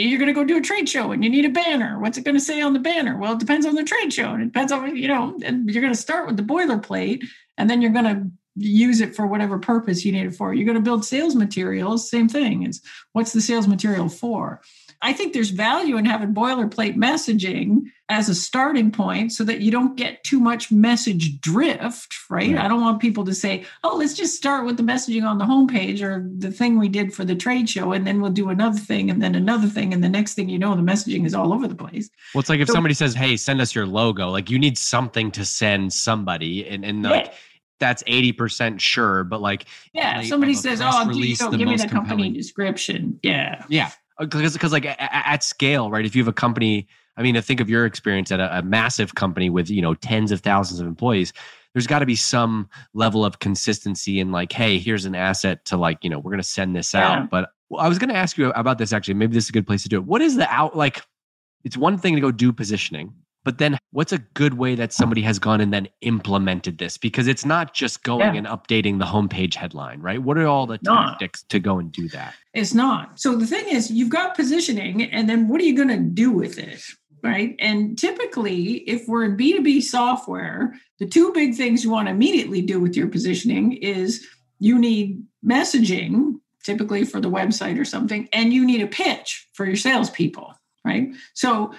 you're 0.00 0.18
going 0.18 0.28
to 0.28 0.34
go 0.34 0.44
do 0.44 0.56
a 0.56 0.62
trade 0.62 0.88
show 0.88 1.12
and 1.12 1.22
you 1.22 1.30
need 1.30 1.44
a 1.44 1.50
banner. 1.50 1.98
What's 1.98 2.18
it 2.18 2.24
going 2.24 2.36
to 2.36 2.40
say 2.40 2.60
on 2.60 2.72
the 2.72 2.78
banner? 2.78 3.16
Well, 3.16 3.34
it 3.34 3.38
depends 3.38 3.66
on 3.66 3.74
the 3.74 3.84
trade 3.84 4.12
show 4.12 4.32
and 4.32 4.42
it 4.42 4.46
depends 4.46 4.72
on, 4.72 4.96
you 4.96 5.08
know, 5.08 5.38
and 5.44 5.68
you're 5.68 5.82
going 5.82 5.94
to 5.94 5.98
start 5.98 6.26
with 6.26 6.36
the 6.36 6.42
boilerplate 6.42 7.24
and 7.58 7.68
then 7.68 7.82
you're 7.82 7.92
going 7.92 8.04
to 8.04 8.30
use 8.56 9.00
it 9.00 9.14
for 9.14 9.26
whatever 9.26 9.58
purpose 9.58 10.04
you 10.04 10.12
need 10.12 10.26
it 10.26 10.34
for. 10.34 10.52
You're 10.52 10.66
going 10.66 10.76
to 10.76 10.82
build 10.82 11.04
sales 11.04 11.34
materials, 11.34 12.10
same 12.10 12.28
thing. 12.28 12.64
Is 12.64 12.82
what's 13.12 13.32
the 13.32 13.40
sales 13.40 13.66
material 13.66 14.08
for? 14.08 14.60
I 15.04 15.12
think 15.12 15.32
there's 15.32 15.50
value 15.50 15.96
in 15.96 16.04
having 16.04 16.32
boilerplate 16.32 16.96
messaging 16.96 17.86
as 18.08 18.28
a 18.28 18.34
starting 18.36 18.92
point 18.92 19.32
so 19.32 19.42
that 19.42 19.60
you 19.60 19.72
don't 19.72 19.96
get 19.96 20.22
too 20.22 20.38
much 20.38 20.70
message 20.70 21.40
drift, 21.40 22.14
right? 22.30 22.54
right? 22.54 22.64
I 22.64 22.68
don't 22.68 22.80
want 22.80 23.00
people 23.00 23.24
to 23.24 23.34
say, 23.34 23.64
oh, 23.82 23.96
let's 23.96 24.14
just 24.14 24.36
start 24.36 24.64
with 24.64 24.76
the 24.76 24.84
messaging 24.84 25.24
on 25.24 25.38
the 25.38 25.44
homepage 25.44 26.02
or 26.02 26.30
the 26.38 26.52
thing 26.52 26.78
we 26.78 26.88
did 26.88 27.12
for 27.12 27.24
the 27.24 27.34
trade 27.34 27.68
show, 27.68 27.92
and 27.92 28.06
then 28.06 28.20
we'll 28.20 28.30
do 28.30 28.48
another 28.48 28.78
thing 28.78 29.10
and 29.10 29.20
then 29.20 29.34
another 29.34 29.66
thing. 29.66 29.92
And 29.92 30.04
the 30.04 30.08
next 30.08 30.34
thing 30.34 30.48
you 30.48 30.58
know, 30.58 30.76
the 30.76 30.82
messaging 30.82 31.26
is 31.26 31.34
all 31.34 31.52
over 31.52 31.66
the 31.66 31.74
place. 31.74 32.08
Well, 32.32 32.40
it's 32.40 32.48
like 32.48 32.60
if 32.60 32.68
so, 32.68 32.74
somebody 32.74 32.94
says, 32.94 33.12
hey, 33.14 33.36
send 33.36 33.60
us 33.60 33.74
your 33.74 33.86
logo, 33.86 34.30
like 34.30 34.50
you 34.50 34.58
need 34.58 34.78
something 34.78 35.32
to 35.32 35.44
send 35.44 35.92
somebody. 35.92 36.66
And, 36.68 36.84
and 36.84 37.02
like, 37.02 37.26
yeah 37.26 37.32
that's 37.80 38.04
80% 38.04 38.78
sure 38.78 39.24
but 39.24 39.40
like 39.40 39.64
yeah 39.92 40.22
somebody 40.22 40.54
says 40.54 40.80
oh 40.80 41.10
you 41.10 41.34
know, 41.40 41.50
give 41.50 41.66
me 41.66 41.76
the 41.76 41.88
company 41.88 42.30
description 42.30 43.18
yeah 43.24 43.64
yeah 43.68 43.90
Uh, 44.22 44.26
because 44.26 44.52
because 44.52 44.72
like 44.72 44.86
at 44.86 45.42
scale, 45.42 45.90
right? 45.90 46.06
If 46.06 46.14
you 46.14 46.22
have 46.22 46.28
a 46.28 46.32
company, 46.32 46.86
I 47.16 47.22
mean, 47.22 47.40
think 47.42 47.60
of 47.60 47.68
your 47.68 47.84
experience 47.86 48.30
at 48.30 48.40
a, 48.40 48.58
a 48.58 48.62
massive 48.62 49.14
company 49.14 49.50
with 49.50 49.70
you 49.70 49.82
know 49.82 49.94
tens 49.94 50.30
of 50.32 50.40
thousands 50.40 50.80
of 50.80 50.86
employees, 50.86 51.32
there's 51.74 51.86
got 51.86 52.00
to 52.00 52.06
be 52.06 52.16
some 52.16 52.68
level 52.94 53.24
of 53.24 53.38
consistency 53.38 54.20
in 54.20 54.32
like, 54.32 54.52
hey, 54.52 54.78
here's 54.78 55.04
an 55.04 55.14
asset 55.14 55.64
to 55.66 55.76
like, 55.76 56.02
you 56.02 56.10
know, 56.10 56.18
we're 56.18 56.30
going 56.30 56.42
to 56.42 56.48
send 56.48 56.76
this 56.76 56.94
yeah. 56.94 57.08
out. 57.08 57.30
But 57.30 57.50
I 57.78 57.88
was 57.88 57.98
going 57.98 58.10
to 58.10 58.16
ask 58.16 58.36
you 58.36 58.50
about 58.52 58.78
this 58.78 58.92
actually. 58.92 59.14
Maybe 59.14 59.34
this 59.34 59.44
is 59.44 59.50
a 59.50 59.52
good 59.52 59.66
place 59.66 59.82
to 59.82 59.88
do 59.88 59.96
it. 59.96 60.04
What 60.04 60.22
is 60.22 60.36
the 60.36 60.48
out 60.52 60.76
like? 60.76 61.02
It's 61.64 61.76
one 61.76 61.96
thing 61.96 62.14
to 62.16 62.20
go 62.20 62.32
do 62.32 62.52
positioning, 62.52 63.14
but 63.44 63.58
then 63.58 63.78
what's 63.90 64.12
a 64.12 64.18
good 64.18 64.54
way 64.54 64.74
that 64.74 64.92
somebody 64.92 65.22
has 65.22 65.38
gone 65.38 65.60
and 65.60 65.72
then 65.72 65.88
implemented 66.00 66.78
this? 66.78 66.96
Because 66.96 67.26
it's 67.26 67.44
not 67.44 67.74
just 67.74 68.02
going 68.02 68.34
yeah. 68.34 68.38
and 68.38 68.46
updating 68.46 68.98
the 68.98 69.04
homepage 69.04 69.54
headline, 69.54 70.00
right? 70.00 70.22
What 70.22 70.38
are 70.38 70.46
all 70.46 70.66
the 70.66 70.78
tactics 70.78 71.42
to 71.44 71.58
go 71.58 71.78
and 71.78 71.90
do 71.90 72.08
that? 72.10 72.34
It's 72.54 72.74
not. 72.74 73.18
So 73.18 73.36
the 73.36 73.46
thing 73.46 73.68
is, 73.68 73.90
you've 73.90 74.10
got 74.10 74.36
positioning, 74.36 75.02
and 75.04 75.28
then 75.28 75.48
what 75.48 75.60
are 75.60 75.64
you 75.64 75.76
going 75.76 75.88
to 75.88 75.98
do 75.98 76.30
with 76.30 76.58
it? 76.58 76.82
Right. 77.22 77.54
And 77.60 77.96
typically, 77.96 78.78
if 78.88 79.06
we're 79.06 79.24
in 79.24 79.36
B2B 79.36 79.82
software, 79.82 80.74
the 80.98 81.06
two 81.06 81.32
big 81.32 81.54
things 81.54 81.84
you 81.84 81.90
want 81.90 82.08
to 82.08 82.12
immediately 82.12 82.62
do 82.62 82.80
with 82.80 82.96
your 82.96 83.06
positioning 83.06 83.74
is 83.74 84.26
you 84.58 84.76
need 84.76 85.22
messaging, 85.44 86.40
typically 86.64 87.04
for 87.04 87.20
the 87.20 87.30
website 87.30 87.78
or 87.78 87.84
something, 87.84 88.28
and 88.32 88.52
you 88.52 88.66
need 88.66 88.82
a 88.82 88.88
pitch 88.88 89.48
for 89.52 89.64
your 89.64 89.76
salespeople. 89.76 90.52
Right. 90.84 91.10
So 91.34 91.72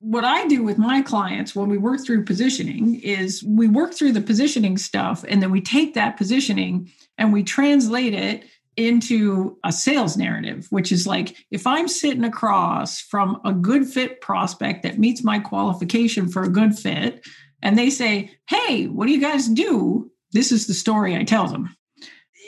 what 0.00 0.24
I 0.24 0.46
do 0.46 0.62
with 0.62 0.78
my 0.78 1.02
clients 1.02 1.56
when 1.56 1.68
we 1.68 1.78
work 1.78 2.04
through 2.04 2.24
positioning 2.24 3.00
is 3.00 3.42
we 3.42 3.66
work 3.66 3.94
through 3.94 4.12
the 4.12 4.20
positioning 4.20 4.78
stuff 4.78 5.24
and 5.26 5.42
then 5.42 5.50
we 5.50 5.60
take 5.60 5.94
that 5.94 6.16
positioning 6.16 6.90
and 7.16 7.32
we 7.32 7.42
translate 7.42 8.14
it 8.14 8.44
into 8.76 9.58
a 9.64 9.72
sales 9.72 10.16
narrative, 10.16 10.68
which 10.70 10.92
is 10.92 11.04
like 11.04 11.36
if 11.50 11.66
I'm 11.66 11.88
sitting 11.88 12.22
across 12.22 13.00
from 13.00 13.40
a 13.44 13.52
good 13.52 13.88
fit 13.88 14.20
prospect 14.20 14.84
that 14.84 15.00
meets 15.00 15.24
my 15.24 15.40
qualification 15.40 16.28
for 16.28 16.44
a 16.44 16.48
good 16.48 16.78
fit, 16.78 17.26
and 17.60 17.76
they 17.76 17.90
say, 17.90 18.30
Hey, 18.48 18.86
what 18.86 19.06
do 19.06 19.12
you 19.12 19.20
guys 19.20 19.48
do? 19.48 20.12
This 20.30 20.52
is 20.52 20.68
the 20.68 20.74
story 20.74 21.16
I 21.16 21.24
tell 21.24 21.48
them 21.48 21.74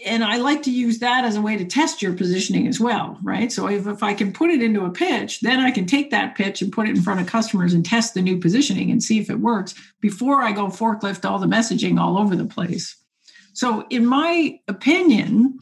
and 0.04 0.24
I 0.24 0.36
like 0.36 0.62
to 0.64 0.70
use 0.70 0.98
that 1.00 1.24
as 1.24 1.36
a 1.36 1.40
way 1.40 1.56
to 1.56 1.64
test 1.64 2.02
your 2.02 2.12
positioning 2.12 2.66
as 2.66 2.80
well, 2.80 3.18
right? 3.22 3.50
So 3.50 3.68
if, 3.68 3.86
if 3.86 4.02
I 4.02 4.14
can 4.14 4.32
put 4.32 4.50
it 4.50 4.62
into 4.62 4.84
a 4.84 4.90
pitch, 4.90 5.40
then 5.40 5.60
I 5.60 5.70
can 5.70 5.86
take 5.86 6.10
that 6.10 6.34
pitch 6.34 6.62
and 6.62 6.72
put 6.72 6.88
it 6.88 6.96
in 6.96 7.02
front 7.02 7.20
of 7.20 7.26
customers 7.26 7.72
and 7.72 7.84
test 7.84 8.14
the 8.14 8.22
new 8.22 8.38
positioning 8.38 8.90
and 8.90 9.02
see 9.02 9.18
if 9.18 9.30
it 9.30 9.40
works 9.40 9.74
before 10.00 10.42
I 10.42 10.52
go 10.52 10.66
forklift 10.66 11.28
all 11.28 11.38
the 11.38 11.46
messaging 11.46 11.98
all 11.98 12.18
over 12.18 12.36
the 12.36 12.44
place. 12.44 12.96
So, 13.52 13.86
in 13.90 14.06
my 14.06 14.58
opinion, 14.68 15.58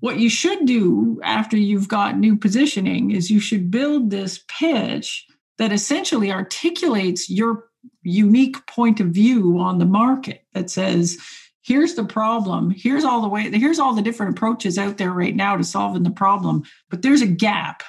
what 0.00 0.18
you 0.18 0.30
should 0.30 0.66
do 0.66 1.20
after 1.22 1.56
you've 1.56 1.88
got 1.88 2.18
new 2.18 2.36
positioning 2.36 3.10
is 3.10 3.30
you 3.30 3.40
should 3.40 3.70
build 3.70 4.10
this 4.10 4.44
pitch 4.48 5.26
that 5.58 5.72
essentially 5.72 6.32
articulates 6.32 7.28
your 7.28 7.64
unique 8.02 8.66
point 8.66 9.00
of 9.00 9.08
view 9.08 9.58
on 9.58 9.78
the 9.78 9.86
market 9.86 10.44
that 10.54 10.70
says, 10.70 11.18
here's 11.62 11.94
the 11.94 12.04
problem. 12.04 12.70
Here's 12.76 13.04
all 13.04 13.22
the 13.22 13.28
way 13.28 13.50
here's 13.50 13.78
all 13.78 13.94
the 13.94 14.02
different 14.02 14.36
approaches 14.36 14.78
out 14.78 14.96
there 14.96 15.12
right 15.12 15.34
now 15.34 15.56
to 15.56 15.64
solving 15.64 16.02
the 16.02 16.10
problem 16.10 16.62
but 16.88 17.02
there's 17.02 17.22
a 17.22 17.26
gap 17.26 17.82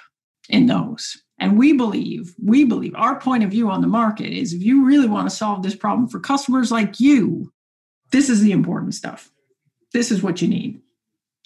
in 0.49 0.67
those. 0.67 1.21
And 1.39 1.57
we 1.57 1.73
believe 1.73 2.35
we 2.43 2.65
believe 2.65 2.93
our 2.95 3.19
point 3.19 3.43
of 3.43 3.51
view 3.51 3.69
on 3.69 3.81
the 3.81 3.87
market 3.87 4.31
is 4.31 4.53
if 4.53 4.61
you 4.61 4.85
really 4.85 5.07
want 5.07 5.29
to 5.29 5.35
solve 5.35 5.63
this 5.63 5.75
problem 5.75 6.07
for 6.07 6.19
customers 6.19 6.71
like 6.71 6.99
you 6.99 7.51
this 8.11 8.29
is 8.29 8.41
the 8.41 8.51
important 8.51 8.93
stuff. 8.93 9.31
This 9.93 10.11
is 10.11 10.21
what 10.21 10.41
you 10.41 10.47
need 10.47 10.81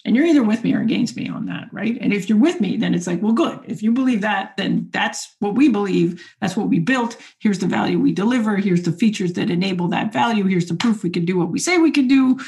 and 0.06 0.14
you're 0.14 0.24
either 0.24 0.44
with 0.44 0.62
me 0.62 0.72
or 0.72 0.80
against 0.80 1.16
me 1.16 1.28
on 1.28 1.46
that, 1.46 1.66
right? 1.72 1.98
And 2.00 2.12
if 2.12 2.28
you're 2.28 2.38
with 2.38 2.60
me, 2.60 2.76
then 2.76 2.94
it's 2.94 3.08
like, 3.08 3.20
well, 3.20 3.32
good. 3.32 3.58
If 3.66 3.82
you 3.82 3.90
believe 3.90 4.20
that, 4.20 4.56
then 4.56 4.88
that's 4.92 5.34
what 5.40 5.56
we 5.56 5.68
believe. 5.68 6.24
That's 6.40 6.56
what 6.56 6.68
we 6.68 6.78
built. 6.78 7.16
Here's 7.40 7.58
the 7.58 7.66
value 7.66 7.98
we 7.98 8.12
deliver. 8.12 8.56
Here's 8.56 8.84
the 8.84 8.92
features 8.92 9.32
that 9.32 9.50
enable 9.50 9.88
that 9.88 10.12
value. 10.12 10.44
Here's 10.44 10.66
the 10.66 10.76
proof 10.76 11.02
we 11.02 11.10
can 11.10 11.24
do 11.24 11.36
what 11.36 11.50
we 11.50 11.58
say 11.58 11.78
we 11.78 11.90
can 11.90 12.06
do. 12.06 12.38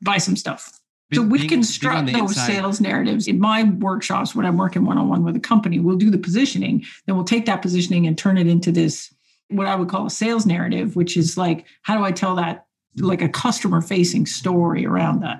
Buy 0.00 0.16
some 0.16 0.34
stuff. 0.34 0.80
So 1.12 1.22
we 1.22 1.38
being, 1.38 1.50
construct 1.50 2.06
being 2.06 2.18
those 2.18 2.30
inside. 2.30 2.46
sales 2.46 2.80
narratives 2.80 3.28
in 3.28 3.38
my 3.38 3.64
workshops 3.64 4.34
when 4.34 4.46
I'm 4.46 4.56
working 4.56 4.86
one 4.86 4.96
on 4.96 5.08
one 5.08 5.24
with 5.24 5.36
a 5.36 5.40
company. 5.40 5.78
We'll 5.80 5.96
do 5.96 6.10
the 6.10 6.18
positioning, 6.18 6.84
then 7.06 7.16
we'll 7.16 7.24
take 7.24 7.44
that 7.46 7.60
positioning 7.60 8.06
and 8.06 8.16
turn 8.16 8.38
it 8.38 8.46
into 8.46 8.72
this 8.72 9.12
what 9.48 9.66
I 9.66 9.74
would 9.74 9.88
call 9.88 10.06
a 10.06 10.10
sales 10.10 10.44
narrative, 10.44 10.96
which 10.96 11.16
is 11.16 11.38
like, 11.38 11.66
how 11.82 11.96
do 11.96 12.04
I 12.04 12.12
tell 12.12 12.34
that 12.36 12.66
like 12.96 13.22
a 13.22 13.28
customer 13.28 13.80
facing 13.80 14.26
story 14.26 14.84
around 14.84 15.20
that? 15.20 15.38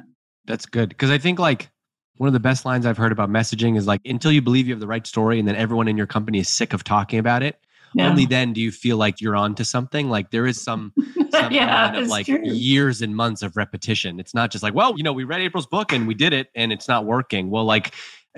That's 0.48 0.66
good 0.66 0.88
because 0.88 1.10
I 1.10 1.18
think 1.18 1.38
like 1.38 1.70
one 2.16 2.26
of 2.26 2.32
the 2.32 2.40
best 2.40 2.64
lines 2.64 2.86
I've 2.86 2.96
heard 2.96 3.12
about 3.12 3.30
messaging 3.30 3.76
is 3.76 3.86
like 3.86 4.00
until 4.04 4.32
you 4.32 4.42
believe 4.42 4.66
you 4.66 4.72
have 4.72 4.80
the 4.80 4.88
right 4.88 5.06
story 5.06 5.38
and 5.38 5.46
then 5.46 5.54
everyone 5.54 5.86
in 5.86 5.96
your 5.96 6.06
company 6.06 6.40
is 6.40 6.48
sick 6.48 6.72
of 6.72 6.82
talking 6.82 7.18
about 7.18 7.42
it, 7.42 7.60
yeah. 7.94 8.08
only 8.08 8.26
then 8.26 8.52
do 8.52 8.60
you 8.60 8.72
feel 8.72 8.96
like 8.96 9.20
you're 9.20 9.36
on 9.36 9.54
to 9.56 9.64
something. 9.64 10.08
Like 10.08 10.30
there 10.30 10.46
is 10.46 10.60
some, 10.60 10.92
some 11.30 11.52
yeah, 11.52 11.94
of 11.94 12.08
like 12.08 12.26
true. 12.26 12.40
years 12.44 13.02
and 13.02 13.14
months 13.14 13.42
of 13.42 13.56
repetition. 13.56 14.18
It's 14.18 14.34
not 14.34 14.50
just 14.50 14.62
like, 14.62 14.74
well, 14.74 14.94
you 14.96 15.02
know, 15.02 15.12
we 15.12 15.24
read 15.24 15.42
April's 15.42 15.66
book 15.66 15.92
and 15.92 16.08
we 16.08 16.14
did 16.14 16.32
it 16.32 16.48
and 16.54 16.72
it's 16.72 16.88
not 16.88 17.04
working. 17.04 17.50
Well, 17.50 17.64
like 17.64 17.94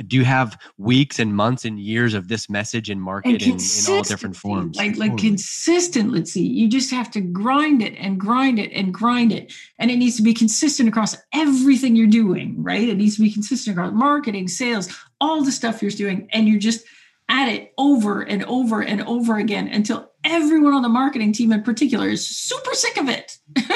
do 0.07 0.16
you 0.16 0.24
have 0.24 0.59
weeks 0.78 1.18
and 1.18 1.34
months 1.34 1.64
and 1.64 1.78
years 1.78 2.14
of 2.14 2.28
this 2.28 2.49
message 2.49 2.91
and 2.91 3.01
market 3.01 3.43
in, 3.43 3.53
in, 3.53 3.59
all 3.88 4.03
different 4.03 4.36
forms? 4.36 4.76
like 4.76 4.97
like 4.97 5.12
totally. 5.12 5.30
consistency. 5.30 6.43
You 6.43 6.68
just 6.68 6.91
have 6.91 7.11
to 7.12 7.20
grind 7.20 7.82
it 7.82 7.95
and 7.99 8.18
grind 8.18 8.59
it 8.59 8.72
and 8.72 8.95
grind 8.95 9.32
it. 9.32 9.53
And 9.78 9.91
it 9.91 9.97
needs 9.97 10.16
to 10.16 10.22
be 10.22 10.32
consistent 10.32 10.88
across 10.88 11.16
everything 11.32 11.97
you're 11.97 12.07
doing 12.07 12.55
right? 12.62 12.88
It 12.88 12.97
needs 12.97 13.16
to 13.16 13.22
be 13.22 13.30
consistent 13.30 13.76
across 13.76 13.93
marketing 13.93 14.49
sales 14.49 14.88
all 15.20 15.43
the 15.43 15.53
stuff 15.53 15.82
you're 15.82 15.91
doing 15.91 16.28
and 16.32 16.49
you're 16.49 16.61
just 16.61 16.84
at 17.28 17.49
it 17.49 17.72
over 17.78 18.22
and 18.22 18.45
over 18.45 18.82
and 18.82 19.03
over 19.03 19.38
again 19.38 19.68
until 19.68 20.11
everyone 20.24 20.74
on 20.74 20.82
the 20.82 20.88
marketing 20.88 21.32
team 21.32 21.53
in 21.53 21.62
particular 21.62 22.09
is 22.09 22.26
super 22.26 22.74
sick 22.74 22.97
of 22.97 23.09
it. 23.09 23.38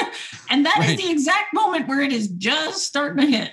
And 0.49 0.65
that 0.65 0.77
right. 0.79 0.91
is 0.91 1.03
the 1.03 1.11
exact 1.11 1.53
moment 1.53 1.87
where 1.87 2.01
it 2.01 2.11
is 2.11 2.27
just 2.27 2.85
starting 2.85 3.25
to 3.25 3.37
hit 3.37 3.51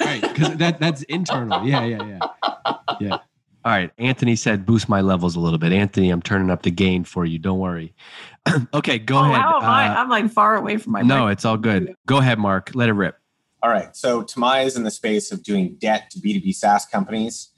right, 0.00 0.20
because 0.20 0.56
that 0.56 0.78
that's 0.80 1.02
internal. 1.04 1.66
Yeah, 1.66 1.84
yeah, 1.84 2.04
yeah, 2.04 2.74
yeah. 3.00 3.18
All 3.64 3.70
right, 3.70 3.90
Anthony 3.98 4.34
said 4.34 4.66
boost 4.66 4.88
my 4.88 5.00
levels 5.00 5.36
a 5.36 5.40
little 5.40 5.58
bit. 5.58 5.72
Anthony, 5.72 6.10
I'm 6.10 6.22
turning 6.22 6.50
up 6.50 6.62
the 6.62 6.70
gain 6.70 7.04
for 7.04 7.24
you. 7.24 7.38
Don't 7.38 7.58
worry. 7.58 7.94
okay, 8.74 8.98
go 8.98 9.18
oh, 9.18 9.24
ahead. 9.24 9.40
How 9.40 9.58
am 9.58 9.64
uh, 9.64 9.66
I? 9.66 10.00
I'm 10.00 10.08
like 10.08 10.30
far 10.30 10.56
away 10.56 10.78
from 10.78 10.92
my. 10.92 11.02
No, 11.02 11.26
mic. 11.26 11.34
it's 11.34 11.44
all 11.44 11.56
good. 11.56 11.94
Go 12.06 12.18
ahead, 12.18 12.38
Mark. 12.38 12.72
Let 12.74 12.88
it 12.88 12.94
rip. 12.94 13.16
All 13.62 13.70
right. 13.70 13.94
So 13.96 14.22
Tamai 14.22 14.66
is 14.66 14.76
in 14.76 14.82
the 14.82 14.90
space 14.90 15.30
of 15.30 15.44
doing 15.44 15.76
debt 15.78 16.10
to 16.10 16.18
B2B 16.18 16.54
SaaS 16.54 16.84
companies. 16.86 17.50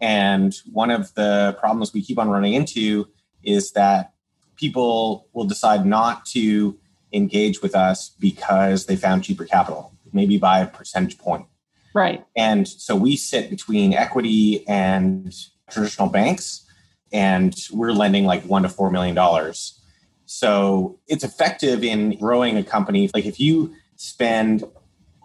And 0.00 0.52
one 0.72 0.90
of 0.90 1.14
the 1.14 1.56
problems 1.60 1.92
we 1.94 2.02
keep 2.02 2.18
on 2.18 2.28
running 2.28 2.54
into 2.54 3.08
is 3.44 3.70
that 3.72 4.14
people 4.56 5.28
will 5.32 5.44
decide 5.44 5.86
not 5.86 6.26
to 6.26 6.76
engage 7.12 7.62
with 7.62 7.76
us 7.76 8.10
because 8.18 8.86
they 8.86 8.96
found 8.96 9.22
cheaper 9.22 9.44
capital 9.44 9.92
maybe 10.12 10.38
by 10.38 10.60
a 10.60 10.66
percentage 10.66 11.18
point. 11.18 11.46
Right. 11.94 12.24
And 12.36 12.66
so 12.66 12.96
we 12.96 13.16
sit 13.16 13.50
between 13.50 13.92
equity 13.92 14.66
and 14.66 15.34
traditional 15.70 16.08
banks, 16.08 16.64
and 17.12 17.54
we're 17.72 17.92
lending 17.92 18.24
like 18.24 18.42
one 18.44 18.62
to 18.62 18.68
four 18.68 18.90
million 18.90 19.14
dollars. 19.14 19.78
So 20.26 20.98
it's 21.08 21.24
effective 21.24 21.84
in 21.84 22.18
growing 22.18 22.56
a 22.56 22.64
company. 22.64 23.10
Like 23.12 23.26
if 23.26 23.38
you 23.38 23.74
spend 23.96 24.64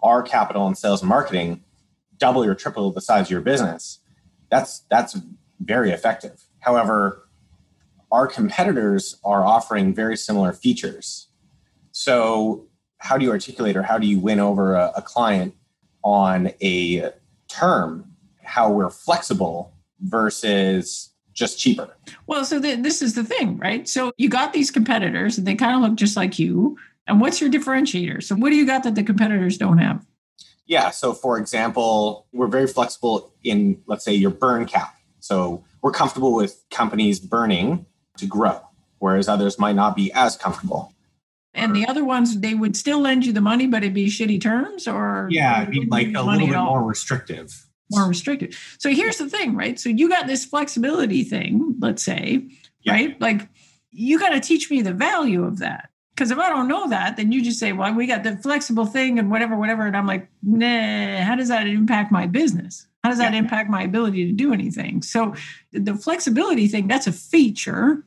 our 0.02 0.22
capital 0.22 0.66
in 0.68 0.74
sales 0.74 1.00
and 1.00 1.08
marketing, 1.08 1.64
double 2.18 2.44
or 2.44 2.54
triple 2.54 2.92
the 2.92 3.00
size 3.00 3.26
of 3.26 3.30
your 3.30 3.40
business, 3.40 4.00
that's 4.50 4.80
that's 4.90 5.16
very 5.60 5.90
effective. 5.90 6.44
However, 6.60 7.28
our 8.10 8.26
competitors 8.26 9.18
are 9.24 9.44
offering 9.44 9.94
very 9.94 10.16
similar 10.16 10.52
features. 10.52 11.28
So 11.92 12.66
how 12.98 13.16
do 13.16 13.24
you 13.24 13.30
articulate 13.30 13.76
or 13.76 13.82
how 13.82 13.98
do 13.98 14.06
you 14.06 14.18
win 14.18 14.40
over 14.40 14.74
a, 14.74 14.92
a 14.96 15.02
client 15.02 15.54
on 16.02 16.52
a 16.62 17.10
term 17.48 18.04
how 18.42 18.70
we're 18.70 18.90
flexible 18.90 19.72
versus 20.00 21.10
just 21.32 21.58
cheaper. 21.58 21.96
Well 22.26 22.44
so 22.44 22.58
the, 22.58 22.76
this 22.76 23.02
is 23.02 23.14
the 23.14 23.24
thing 23.24 23.58
right? 23.58 23.88
So 23.88 24.12
you 24.16 24.28
got 24.28 24.52
these 24.52 24.70
competitors 24.70 25.38
and 25.38 25.46
they 25.46 25.54
kind 25.54 25.74
of 25.74 25.82
look 25.82 25.98
just 25.98 26.16
like 26.16 26.38
you. 26.38 26.76
And 27.06 27.20
what's 27.20 27.40
your 27.40 27.50
differentiator? 27.50 28.22
So 28.22 28.34
what 28.34 28.50
do 28.50 28.56
you 28.56 28.66
got 28.66 28.82
that 28.82 28.94
the 28.94 29.02
competitors 29.02 29.56
don't 29.58 29.78
have? 29.78 30.04
Yeah 30.66 30.90
so 30.90 31.12
for 31.12 31.38
example 31.38 32.26
we're 32.32 32.48
very 32.48 32.66
flexible 32.66 33.32
in 33.42 33.82
let's 33.86 34.04
say 34.04 34.14
your 34.14 34.30
burn 34.30 34.66
cap. 34.66 34.94
So 35.20 35.64
we're 35.82 35.92
comfortable 35.92 36.34
with 36.34 36.62
companies 36.70 37.20
burning 37.20 37.86
to 38.16 38.26
grow 38.26 38.60
whereas 38.98 39.28
others 39.28 39.58
might 39.58 39.76
not 39.76 39.94
be 39.94 40.12
as 40.12 40.36
comfortable 40.36 40.92
and 41.54 41.74
the 41.74 41.86
other 41.86 42.04
ones, 42.04 42.38
they 42.40 42.54
would 42.54 42.76
still 42.76 43.00
lend 43.00 43.26
you 43.26 43.32
the 43.32 43.40
money, 43.40 43.66
but 43.66 43.82
it'd 43.82 43.94
be 43.94 44.06
shitty 44.06 44.40
terms, 44.40 44.86
or 44.86 45.28
yeah, 45.30 45.62
it'd 45.62 45.72
be 45.72 45.86
like 45.86 46.14
a 46.14 46.22
little 46.22 46.46
bit 46.46 46.56
more 46.56 46.84
restrictive. 46.84 47.66
More 47.90 48.06
restrictive. 48.06 48.76
So 48.78 48.90
here's 48.90 49.16
the 49.16 49.30
thing, 49.30 49.56
right? 49.56 49.80
So 49.80 49.88
you 49.88 50.08
got 50.08 50.26
this 50.26 50.44
flexibility 50.44 51.24
thing, 51.24 51.76
let's 51.80 52.02
say, 52.02 52.48
yeah. 52.82 52.92
right? 52.92 53.20
Like 53.20 53.48
you 53.90 54.18
got 54.18 54.30
to 54.30 54.40
teach 54.40 54.70
me 54.70 54.82
the 54.82 54.92
value 54.92 55.44
of 55.44 55.58
that. 55.58 55.90
Because 56.14 56.30
if 56.32 56.38
I 56.38 56.48
don't 56.48 56.66
know 56.66 56.88
that, 56.88 57.16
then 57.16 57.30
you 57.30 57.42
just 57.42 57.60
say, 57.60 57.72
well, 57.72 57.94
we 57.94 58.06
got 58.06 58.24
the 58.24 58.36
flexible 58.36 58.86
thing 58.86 59.20
and 59.20 59.30
whatever, 59.30 59.56
whatever. 59.56 59.86
And 59.86 59.96
I'm 59.96 60.06
like, 60.06 60.28
nah, 60.42 61.22
how 61.22 61.36
does 61.36 61.48
that 61.48 61.68
impact 61.68 62.10
my 62.10 62.26
business? 62.26 62.88
How 63.04 63.10
does 63.10 63.20
that 63.20 63.32
yeah. 63.32 63.38
impact 63.38 63.70
my 63.70 63.82
ability 63.82 64.26
to 64.26 64.32
do 64.32 64.52
anything? 64.52 65.02
So 65.02 65.34
the 65.72 65.94
flexibility 65.94 66.66
thing, 66.66 66.88
that's 66.88 67.06
a 67.06 67.12
feature 67.12 68.04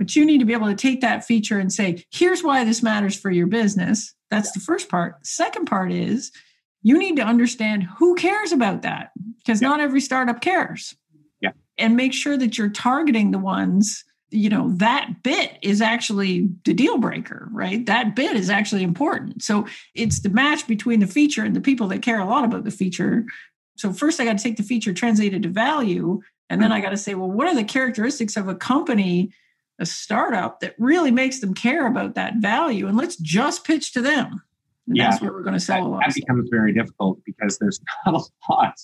but 0.00 0.16
you 0.16 0.24
need 0.24 0.38
to 0.38 0.46
be 0.46 0.54
able 0.54 0.66
to 0.66 0.74
take 0.74 1.02
that 1.02 1.26
feature 1.26 1.58
and 1.58 1.70
say, 1.70 2.02
here's 2.10 2.42
why 2.42 2.64
this 2.64 2.82
matters 2.82 3.14
for 3.14 3.30
your 3.30 3.46
business. 3.46 4.14
That's 4.30 4.50
the 4.52 4.58
first 4.58 4.88
part. 4.88 5.26
Second 5.26 5.66
part 5.66 5.92
is 5.92 6.32
you 6.80 6.96
need 6.96 7.16
to 7.16 7.22
understand 7.22 7.82
who 7.98 8.14
cares 8.14 8.50
about 8.50 8.80
that 8.80 9.10
because 9.40 9.60
yeah. 9.60 9.68
not 9.68 9.80
every 9.80 10.00
startup 10.00 10.40
cares. 10.40 10.96
Yeah. 11.42 11.50
And 11.76 11.96
make 11.96 12.14
sure 12.14 12.38
that 12.38 12.56
you're 12.56 12.70
targeting 12.70 13.30
the 13.30 13.38
ones, 13.38 14.02
you 14.30 14.48
know, 14.48 14.70
that 14.76 15.22
bit 15.22 15.58
is 15.60 15.82
actually 15.82 16.48
the 16.64 16.72
deal 16.72 16.96
breaker, 16.96 17.50
right? 17.52 17.84
That 17.84 18.16
bit 18.16 18.36
is 18.36 18.48
actually 18.48 18.84
important. 18.84 19.42
So 19.42 19.66
it's 19.94 20.20
the 20.20 20.30
match 20.30 20.66
between 20.66 21.00
the 21.00 21.06
feature 21.06 21.44
and 21.44 21.54
the 21.54 21.60
people 21.60 21.88
that 21.88 22.00
care 22.00 22.20
a 22.20 22.24
lot 22.24 22.46
about 22.46 22.64
the 22.64 22.70
feature. 22.70 23.26
So 23.76 23.92
first 23.92 24.18
I 24.18 24.24
got 24.24 24.38
to 24.38 24.42
take 24.42 24.56
the 24.56 24.62
feature, 24.62 24.94
translate 24.94 25.34
it 25.34 25.42
to 25.42 25.50
value, 25.50 26.22
and 26.48 26.62
then 26.62 26.70
hmm. 26.70 26.76
I 26.76 26.80
got 26.80 26.90
to 26.90 26.96
say, 26.96 27.14
well, 27.14 27.30
what 27.30 27.48
are 27.48 27.54
the 27.54 27.64
characteristics 27.64 28.38
of 28.38 28.48
a 28.48 28.54
company 28.54 29.34
a 29.80 29.86
startup 29.86 30.60
that 30.60 30.74
really 30.78 31.10
makes 31.10 31.40
them 31.40 31.54
care 31.54 31.86
about 31.86 32.14
that 32.14 32.34
value 32.36 32.86
and 32.86 32.96
let's 32.96 33.16
just 33.16 33.64
pitch 33.64 33.92
to 33.94 34.02
them. 34.02 34.42
And 34.86 34.96
yeah, 34.96 35.10
that's 35.10 35.22
where 35.22 35.32
we're 35.32 35.42
going 35.42 35.54
to 35.54 35.60
sell 35.60 35.82
that, 35.82 35.86
a 35.86 35.88
lot. 35.88 36.02
That 36.06 36.14
becomes 36.14 36.48
very 36.50 36.72
difficult 36.72 37.18
because 37.24 37.58
there's 37.58 37.80
not 38.06 38.14
a 38.14 38.52
lot. 38.52 38.74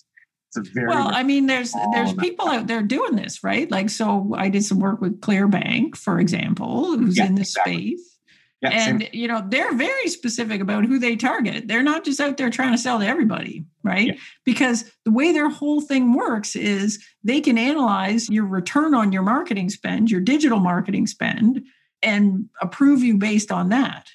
It's 0.49 0.57
a 0.57 0.73
very 0.73 0.89
well. 0.89 1.09
I 1.09 1.23
mean, 1.23 1.47
there's 1.47 1.75
there's 1.93 2.15
people 2.15 2.49
out 2.49 2.67
there 2.67 2.83
doing 2.83 3.17
this, 3.17 3.43
right? 3.43 3.71
Like, 3.71 3.91
so 3.91 4.35
I 4.37 4.49
did 4.49 4.65
some 4.65 4.79
work 4.79 5.01
with 5.01 5.21
Clearbanc, 5.21 5.97
for 5.97 6.19
example, 6.19 6.97
who's 6.97 7.19
yeah, 7.19 7.27
in 7.27 7.35
this 7.35 7.51
exactly. 7.51 7.97
space. 7.97 8.16
Yeah, 8.63 8.71
and 8.71 9.03
same. 9.03 9.11
you 9.13 9.29
know 9.29 9.45
they're 9.47 9.75
very 9.75 10.09
specific 10.09 10.63
about 10.63 10.87
who 10.87 10.99
they 10.99 11.15
target 11.15 11.69
they're 11.69 11.83
not 11.83 12.07
just 12.07 12.21
out 12.21 12.39
there 12.39 12.49
trying 12.49 12.73
to 12.73 12.79
sell 12.79 12.99
to 12.99 13.07
everybody 13.07 13.67
right 13.83 14.07
yeah. 14.07 14.15
because 14.47 14.91
the 15.05 15.11
way 15.11 15.31
their 15.31 15.51
whole 15.51 15.83
thing 15.83 16.15
works 16.15 16.57
is 16.57 17.05
they 17.23 17.43
can 17.43 17.59
analyze 17.59 18.31
your 18.31 18.47
return 18.47 18.95
on 18.95 19.13
your 19.13 19.23
marketing 19.23 19.69
spend 19.69 20.11
your 20.11 20.23
digital 20.23 20.59
marketing 20.59 21.07
spend 21.07 21.63
and 22.03 22.49
approve 22.63 23.03
you 23.03 23.19
based 23.19 23.53
on 23.53 23.69
that 23.69 24.09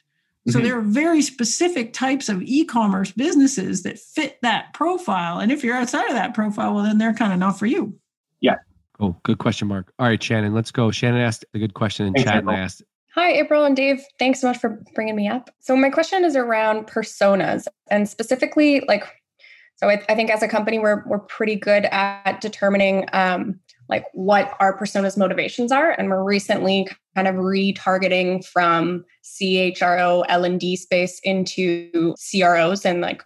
so 0.48 0.58
mm-hmm. 0.58 0.68
there 0.68 0.78
are 0.80 0.82
very 0.82 1.22
specific 1.22 1.94
types 1.94 2.28
of 2.28 2.42
e-commerce 2.42 3.12
businesses 3.12 3.84
that 3.84 4.00
fit 4.00 4.40
that 4.42 4.74
profile 4.74 5.38
and 5.38 5.52
if 5.52 5.64
you're 5.64 5.78
outside 5.78 6.08
of 6.08 6.16
that 6.16 6.34
profile 6.34 6.74
well 6.74 6.84
then 6.84 6.98
they're 6.98 7.14
kind 7.14 7.32
of 7.32 7.38
not 7.38 7.60
for 7.60 7.68
you 7.68 7.96
yeah 8.40 8.56
Oh, 9.02 9.16
good 9.24 9.40
question, 9.40 9.68
Mark. 9.68 9.92
All 9.98 10.06
right, 10.06 10.22
Shannon, 10.22 10.54
let's 10.54 10.70
go. 10.70 10.92
Shannon 10.92 11.22
asked 11.22 11.44
a 11.56 11.60
good 11.60 11.74
question 11.74 12.06
in 12.06 12.14
chat, 12.24 12.36
and 12.36 12.50
I 12.52 12.60
asked, 12.60 12.84
Hi, 13.16 13.34
April 13.34 13.66
and 13.66 13.76
Dave. 13.76 14.02
Thanks 14.20 14.40
so 14.40 14.48
much 14.48 14.58
for 14.58 14.82
bringing 14.96 15.18
me 15.18 15.28
up. 15.28 15.50
So, 15.60 15.76
my 15.76 15.90
question 15.90 16.24
is 16.24 16.36
around 16.36 16.88
personas 16.88 17.68
and 17.90 18.08
specifically, 18.08 18.84
like, 18.88 19.04
so 19.76 19.90
I, 19.90 20.02
I 20.08 20.16
think 20.16 20.30
as 20.30 20.42
a 20.42 20.48
company, 20.48 20.80
we're, 20.80 21.04
we're 21.08 21.20
pretty 21.20 21.56
good 21.56 21.86
at 21.86 22.40
determining 22.40 23.06
um, 23.14 23.60
like 23.90 24.06
what 24.14 24.56
our 24.62 24.78
personas 24.80 25.18
motivations 25.18 25.72
are. 25.72 25.92
And 25.92 26.10
we're 26.10 26.24
recently 26.24 26.88
kind 27.16 27.28
of 27.28 27.36
retargeting 27.36 28.46
from 28.46 29.04
CHRO 29.24 30.24
L&D 30.30 30.78
space 30.78 31.20
into 31.24 32.16
CROs 32.16 32.86
and 32.86 33.02
like 33.02 33.24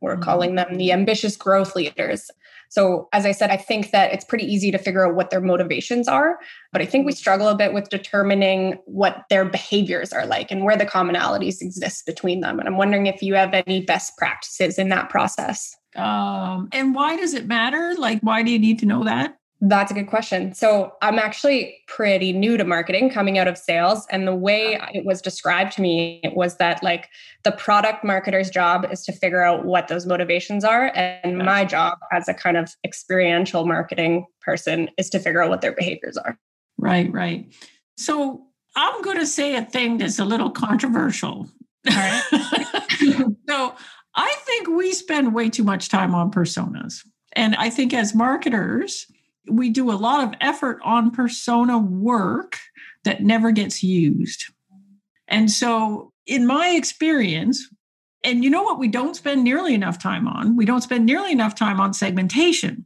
we're 0.00 0.14
mm-hmm. 0.14 0.22
calling 0.22 0.54
them 0.56 0.76
the 0.76 0.92
ambitious 0.92 1.36
growth 1.36 1.76
leaders. 1.76 2.30
So, 2.68 3.08
as 3.12 3.24
I 3.24 3.32
said, 3.32 3.50
I 3.50 3.56
think 3.56 3.90
that 3.92 4.12
it's 4.12 4.24
pretty 4.24 4.44
easy 4.44 4.70
to 4.70 4.78
figure 4.78 5.06
out 5.06 5.14
what 5.14 5.30
their 5.30 5.40
motivations 5.40 6.08
are, 6.08 6.38
but 6.72 6.82
I 6.82 6.86
think 6.86 7.06
we 7.06 7.12
struggle 7.12 7.48
a 7.48 7.56
bit 7.56 7.72
with 7.72 7.88
determining 7.88 8.78
what 8.84 9.24
their 9.30 9.44
behaviors 9.44 10.12
are 10.12 10.26
like 10.26 10.50
and 10.50 10.64
where 10.64 10.76
the 10.76 10.86
commonalities 10.86 11.62
exist 11.62 12.04
between 12.06 12.40
them. 12.40 12.58
And 12.58 12.68
I'm 12.68 12.76
wondering 12.76 13.06
if 13.06 13.22
you 13.22 13.34
have 13.34 13.54
any 13.54 13.82
best 13.82 14.16
practices 14.18 14.78
in 14.78 14.90
that 14.90 15.08
process. 15.08 15.74
Um, 15.96 16.68
and 16.72 16.94
why 16.94 17.16
does 17.16 17.34
it 17.34 17.46
matter? 17.46 17.94
Like, 17.96 18.20
why 18.20 18.42
do 18.42 18.50
you 18.50 18.58
need 18.58 18.78
to 18.80 18.86
know 18.86 19.04
that? 19.04 19.37
That's 19.60 19.90
a 19.90 19.94
good 19.94 20.06
question. 20.06 20.54
So 20.54 20.92
I'm 21.02 21.18
actually 21.18 21.78
pretty 21.88 22.32
new 22.32 22.56
to 22.56 22.64
marketing 22.64 23.10
coming 23.10 23.38
out 23.38 23.48
of 23.48 23.58
sales. 23.58 24.06
And 24.08 24.26
the 24.26 24.34
way 24.34 24.80
it 24.94 25.04
was 25.04 25.20
described 25.20 25.72
to 25.72 25.82
me 25.82 26.22
was 26.32 26.58
that 26.58 26.80
like 26.82 27.08
the 27.42 27.50
product 27.50 28.04
marketer's 28.04 28.50
job 28.50 28.86
is 28.92 29.04
to 29.06 29.12
figure 29.12 29.42
out 29.42 29.64
what 29.64 29.88
those 29.88 30.06
motivations 30.06 30.62
are. 30.62 30.92
And 30.94 31.38
my 31.38 31.64
job 31.64 31.98
as 32.12 32.28
a 32.28 32.34
kind 32.34 32.56
of 32.56 32.76
experiential 32.84 33.66
marketing 33.66 34.26
person 34.40 34.90
is 34.96 35.10
to 35.10 35.18
figure 35.18 35.42
out 35.42 35.50
what 35.50 35.60
their 35.60 35.72
behaviors 35.72 36.16
are. 36.16 36.38
Right, 36.76 37.12
right. 37.12 37.52
So 37.96 38.46
I'm 38.76 39.02
going 39.02 39.18
to 39.18 39.26
say 39.26 39.56
a 39.56 39.64
thing 39.64 39.98
that's 39.98 40.20
a 40.20 40.24
little 40.24 40.50
controversial. 40.50 41.48
Right. 41.84 42.22
so 43.48 43.74
I 44.14 44.36
think 44.46 44.68
we 44.68 44.92
spend 44.92 45.34
way 45.34 45.50
too 45.50 45.64
much 45.64 45.88
time 45.88 46.14
on 46.14 46.30
personas. 46.30 47.04
And 47.32 47.56
I 47.56 47.70
think 47.70 47.92
as 47.92 48.14
marketers, 48.14 49.06
we 49.48 49.70
do 49.70 49.90
a 49.90 49.94
lot 49.94 50.24
of 50.24 50.34
effort 50.40 50.78
on 50.84 51.10
persona 51.10 51.78
work 51.78 52.58
that 53.04 53.22
never 53.22 53.50
gets 53.50 53.82
used. 53.82 54.44
And 55.28 55.50
so, 55.50 56.12
in 56.26 56.46
my 56.46 56.70
experience, 56.70 57.68
and 58.24 58.42
you 58.42 58.50
know 58.50 58.62
what, 58.62 58.78
we 58.78 58.88
don't 58.88 59.16
spend 59.16 59.44
nearly 59.44 59.74
enough 59.74 59.98
time 59.98 60.26
on? 60.26 60.56
We 60.56 60.64
don't 60.64 60.82
spend 60.82 61.06
nearly 61.06 61.32
enough 61.32 61.54
time 61.54 61.80
on 61.80 61.94
segmentation, 61.94 62.84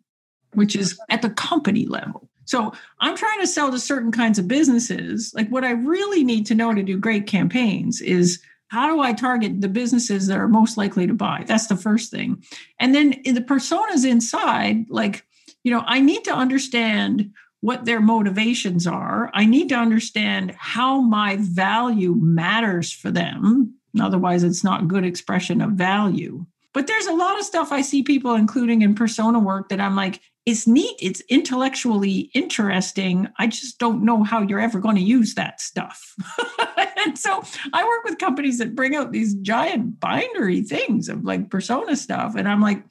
which 0.54 0.76
is 0.76 0.98
at 1.08 1.22
the 1.22 1.30
company 1.30 1.86
level. 1.86 2.28
So, 2.44 2.72
I'm 3.00 3.16
trying 3.16 3.40
to 3.40 3.46
sell 3.46 3.70
to 3.70 3.78
certain 3.78 4.12
kinds 4.12 4.38
of 4.38 4.48
businesses. 4.48 5.32
Like, 5.34 5.48
what 5.48 5.64
I 5.64 5.70
really 5.70 6.24
need 6.24 6.46
to 6.46 6.54
know 6.54 6.74
to 6.74 6.82
do 6.82 6.98
great 6.98 7.26
campaigns 7.26 8.00
is 8.00 8.40
how 8.68 8.88
do 8.88 9.02
I 9.02 9.12
target 9.12 9.60
the 9.60 9.68
businesses 9.68 10.26
that 10.28 10.38
are 10.38 10.48
most 10.48 10.78
likely 10.78 11.06
to 11.06 11.14
buy? 11.14 11.44
That's 11.46 11.66
the 11.66 11.76
first 11.76 12.10
thing. 12.10 12.42
And 12.80 12.94
then 12.94 13.10
the 13.22 13.44
personas 13.46 14.08
inside, 14.08 14.86
like, 14.88 15.26
you 15.64 15.72
know, 15.72 15.82
I 15.86 16.00
need 16.00 16.24
to 16.24 16.34
understand 16.34 17.32
what 17.60 17.84
their 17.84 18.00
motivations 18.00 18.86
are. 18.86 19.30
I 19.32 19.46
need 19.46 19.68
to 19.68 19.76
understand 19.76 20.54
how 20.58 21.00
my 21.00 21.36
value 21.40 22.16
matters 22.16 22.92
for 22.92 23.10
them. 23.10 23.74
Otherwise, 24.00 24.42
it's 24.42 24.64
not 24.64 24.88
good 24.88 25.04
expression 25.04 25.60
of 25.60 25.72
value. 25.72 26.44
But 26.74 26.86
there's 26.86 27.06
a 27.06 27.14
lot 27.14 27.38
of 27.38 27.44
stuff 27.44 27.70
I 27.70 27.82
see 27.82 28.02
people 28.02 28.34
including 28.34 28.82
in 28.82 28.94
persona 28.94 29.38
work 29.38 29.68
that 29.68 29.80
I'm 29.80 29.94
like, 29.94 30.20
it's 30.44 30.66
neat, 30.66 30.96
it's 31.00 31.20
intellectually 31.28 32.30
interesting. 32.34 33.28
I 33.38 33.46
just 33.46 33.78
don't 33.78 34.04
know 34.04 34.24
how 34.24 34.42
you're 34.42 34.58
ever 34.58 34.80
going 34.80 34.96
to 34.96 35.02
use 35.02 35.34
that 35.34 35.60
stuff. 35.60 36.16
and 37.04 37.16
so 37.16 37.44
I 37.72 37.84
work 37.84 38.04
with 38.04 38.18
companies 38.18 38.58
that 38.58 38.74
bring 38.74 38.96
out 38.96 39.12
these 39.12 39.34
giant 39.34 40.00
binary 40.00 40.62
things 40.62 41.08
of 41.08 41.24
like 41.24 41.50
persona 41.50 41.94
stuff. 41.94 42.34
And 42.34 42.48
I'm 42.48 42.60
like, 42.60 42.82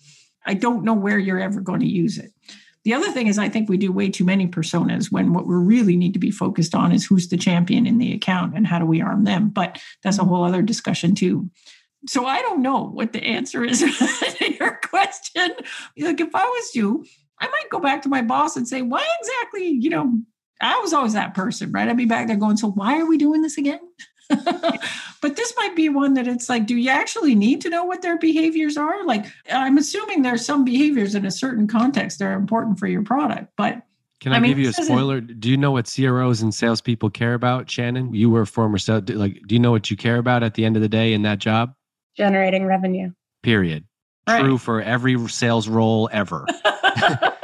I 0.46 0.54
don't 0.54 0.86
know 0.86 0.94
where 0.94 1.20
you're 1.20 1.42
ever 1.42 1.60
going 1.60 1.82
to 1.82 1.88
use 1.88 2.18
it. 2.18 2.32
The 2.84 2.94
other 2.94 3.12
thing 3.12 3.28
is, 3.28 3.38
I 3.38 3.50
think 3.50 3.70
we 3.70 3.78
do 3.78 3.92
way 3.92 4.10
too 4.10 4.26
many 4.26 4.48
personas 4.48 5.12
when 5.12 5.34
what 5.34 5.46
we 5.46 5.56
really 5.56 5.96
need 5.96 6.14
to 6.14 6.20
be 6.20 6.32
focused 6.32 6.74
on 6.74 6.92
is 6.92 7.06
who's 7.06 7.28
the 7.28 7.38
champion 7.38 7.86
in 7.86 8.00
the 8.00 8.14
account 8.14 8.56
and 8.56 8.66
how 8.66 8.80
do 8.80 8.86
we 8.86 9.02
arm 9.02 9.24
them. 9.24 9.50
But 9.50 9.80
that's 10.04 10.18
a 10.18 10.24
whole 10.24 10.44
other 10.44 10.64
discussion, 10.64 11.14
too. 11.14 11.50
So 12.08 12.26
I 12.26 12.42
don't 12.42 12.64
know 12.64 12.86
what 12.86 13.14
the 13.14 13.24
answer 13.24 13.64
is 13.64 13.80
to 14.38 14.54
your 14.54 14.80
question. 14.84 15.52
Like, 16.00 16.20
if 16.20 16.34
I 16.34 16.44
was 16.44 16.76
you, 16.76 17.06
I 17.40 17.48
might 17.48 17.70
go 17.70 17.80
back 17.80 18.02
to 18.04 18.10
my 18.10 18.24
boss 18.24 18.56
and 18.56 18.68
say, 18.68 18.82
why 18.82 19.06
exactly, 19.20 19.68
you 19.68 19.90
know, 19.90 20.20
I 20.60 20.80
was 20.80 20.94
always 20.94 21.14
that 21.14 21.34
person, 21.34 21.72
right? 21.72 21.88
I'd 21.88 21.98
be 21.98 22.06
back 22.06 22.28
there 22.28 22.36
going, 22.36 22.58
so 22.58 22.70
why 22.72 23.00
are 23.00 23.06
we 23.06 23.18
doing 23.18 23.42
this 23.42 23.58
again? 23.58 23.80
but 25.22 25.36
this 25.36 25.54
might 25.58 25.76
be 25.76 25.90
one 25.90 26.14
that 26.16 26.28
it's 26.28 26.50
like, 26.50 26.66
do 26.66 26.76
you 26.76 26.90
actually 26.90 27.36
need 27.36 27.62
to 27.62 27.70
know 27.70 27.84
what 27.84 28.02
their 28.02 28.18
behaviors 28.18 28.78
are? 28.78 29.06
Like, 29.06 29.26
I'm 29.52 29.78
assuming 29.78 30.22
there's 30.22 30.46
some 30.46 30.66
behaviors 30.66 31.16
in 31.16 31.26
a 31.26 31.32
certain 31.32 31.68
context 31.68 32.20
that 32.20 32.26
are 32.26 32.34
important 32.34 32.80
for 32.80 32.88
your 32.88 33.04
product, 33.04 33.52
but 33.58 33.84
can 34.22 34.34
I, 34.34 34.36
I 34.36 34.40
mean, 34.40 34.52
give 34.52 34.60
you 34.60 34.70
a 34.70 34.74
spoiler? 34.74 35.20
Do 35.20 35.50
you 35.50 35.58
know 35.58 35.72
what 35.72 35.92
CROs 35.94 36.44
and 36.44 36.54
salespeople 36.54 37.10
care 37.10 37.34
about, 37.34 37.70
Shannon? 37.70 38.14
You 38.14 38.30
were 38.30 38.42
a 38.42 38.48
former 38.48 38.78
sales. 38.78 39.10
Like, 39.10 39.42
do 39.48 39.56
you 39.56 39.60
know 39.60 39.72
what 39.72 39.90
you 39.90 39.98
care 39.98 40.18
about 40.18 40.44
at 40.44 40.54
the 40.54 40.64
end 40.64 40.76
of 40.76 40.84
the 40.84 40.90
day 40.90 41.14
in 41.14 41.24
that 41.24 41.40
job? 41.40 41.74
Generating 42.16 42.66
revenue. 42.66 43.12
Period. 43.42 43.84
Right. 44.28 44.42
True 44.42 44.60
for 44.60 44.80
every 44.80 45.28
sales 45.28 45.68
role 45.68 46.08
ever. 46.12 46.46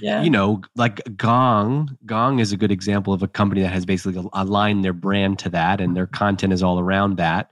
yeah. 0.00 0.22
you 0.22 0.30
know, 0.30 0.62
like 0.76 1.00
Gong, 1.16 1.96
Gong 2.06 2.38
is 2.38 2.52
a 2.52 2.56
good 2.56 2.72
example 2.72 3.12
of 3.12 3.22
a 3.22 3.28
company 3.28 3.62
that 3.62 3.72
has 3.72 3.86
basically 3.86 4.22
aligned 4.32 4.84
their 4.84 4.92
brand 4.92 5.38
to 5.40 5.48
that 5.50 5.80
and 5.80 5.96
their 5.96 6.06
content 6.06 6.52
is 6.52 6.62
all 6.62 6.78
around 6.78 7.16
that. 7.16 7.50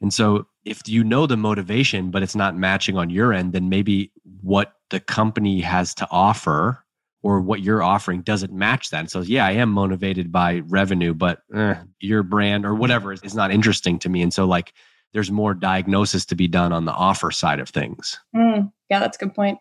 And 0.00 0.12
so 0.12 0.46
if 0.64 0.80
you 0.86 1.04
know 1.04 1.26
the 1.26 1.36
motivation, 1.36 2.10
but 2.10 2.22
it's 2.22 2.36
not 2.36 2.56
matching 2.56 2.96
on 2.96 3.10
your 3.10 3.32
end, 3.32 3.52
then 3.52 3.68
maybe 3.68 4.12
what 4.42 4.74
the 4.90 5.00
company 5.00 5.60
has 5.60 5.94
to 5.94 6.08
offer 6.10 6.84
or 7.22 7.40
what 7.40 7.60
you're 7.60 7.82
offering 7.82 8.22
doesn't 8.22 8.52
match 8.52 8.90
that. 8.90 9.00
And 9.00 9.10
so, 9.10 9.20
yeah, 9.20 9.46
I 9.46 9.52
am 9.52 9.70
motivated 9.70 10.30
by 10.30 10.62
revenue, 10.66 11.14
but 11.14 11.40
eh, 11.54 11.74
your 12.00 12.22
brand 12.22 12.64
or 12.64 12.74
whatever 12.74 13.12
is, 13.12 13.22
is 13.22 13.34
not 13.34 13.50
interesting 13.50 13.98
to 14.00 14.08
me. 14.08 14.22
And 14.22 14.32
so, 14.32 14.44
like, 14.44 14.72
there's 15.12 15.30
more 15.30 15.54
diagnosis 15.54 16.26
to 16.26 16.36
be 16.36 16.46
done 16.46 16.72
on 16.72 16.84
the 16.84 16.92
offer 16.92 17.30
side 17.30 17.58
of 17.58 17.68
things. 17.70 18.20
Mm, 18.34 18.70
yeah, 18.90 19.00
that's 19.00 19.16
a 19.16 19.24
good 19.24 19.34
point. 19.34 19.58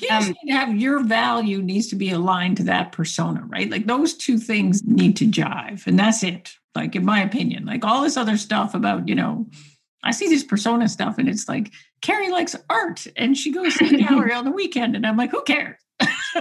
You 0.00 0.08
um, 0.10 0.24
need 0.24 0.36
to 0.46 0.52
have 0.52 0.76
your 0.76 1.00
value 1.00 1.62
needs 1.62 1.88
to 1.88 1.96
be 1.96 2.10
aligned 2.10 2.56
to 2.58 2.64
that 2.64 2.92
persona, 2.92 3.42
right? 3.46 3.70
Like 3.70 3.86
those 3.86 4.14
two 4.14 4.38
things 4.38 4.84
need 4.84 5.16
to 5.16 5.26
jive, 5.26 5.86
and 5.86 5.98
that's 5.98 6.22
it. 6.22 6.52
Like 6.74 6.94
in 6.94 7.04
my 7.04 7.20
opinion, 7.20 7.66
like 7.66 7.84
all 7.84 8.02
this 8.02 8.16
other 8.16 8.36
stuff 8.36 8.74
about 8.74 9.08
you 9.08 9.14
know, 9.14 9.46
I 10.04 10.12
see 10.12 10.28
this 10.28 10.44
persona 10.44 10.88
stuff, 10.88 11.18
and 11.18 11.28
it's 11.28 11.48
like 11.48 11.72
Carrie 12.02 12.30
likes 12.30 12.56
art, 12.70 13.06
and 13.16 13.36
she 13.36 13.52
goes 13.52 13.74
to 13.76 13.88
the 13.88 13.96
gallery 14.08 14.32
on 14.32 14.44
the 14.44 14.50
weekend, 14.50 14.96
and 14.96 15.06
I'm 15.06 15.16
like, 15.16 15.30
who 15.30 15.42
cares? 15.42 15.76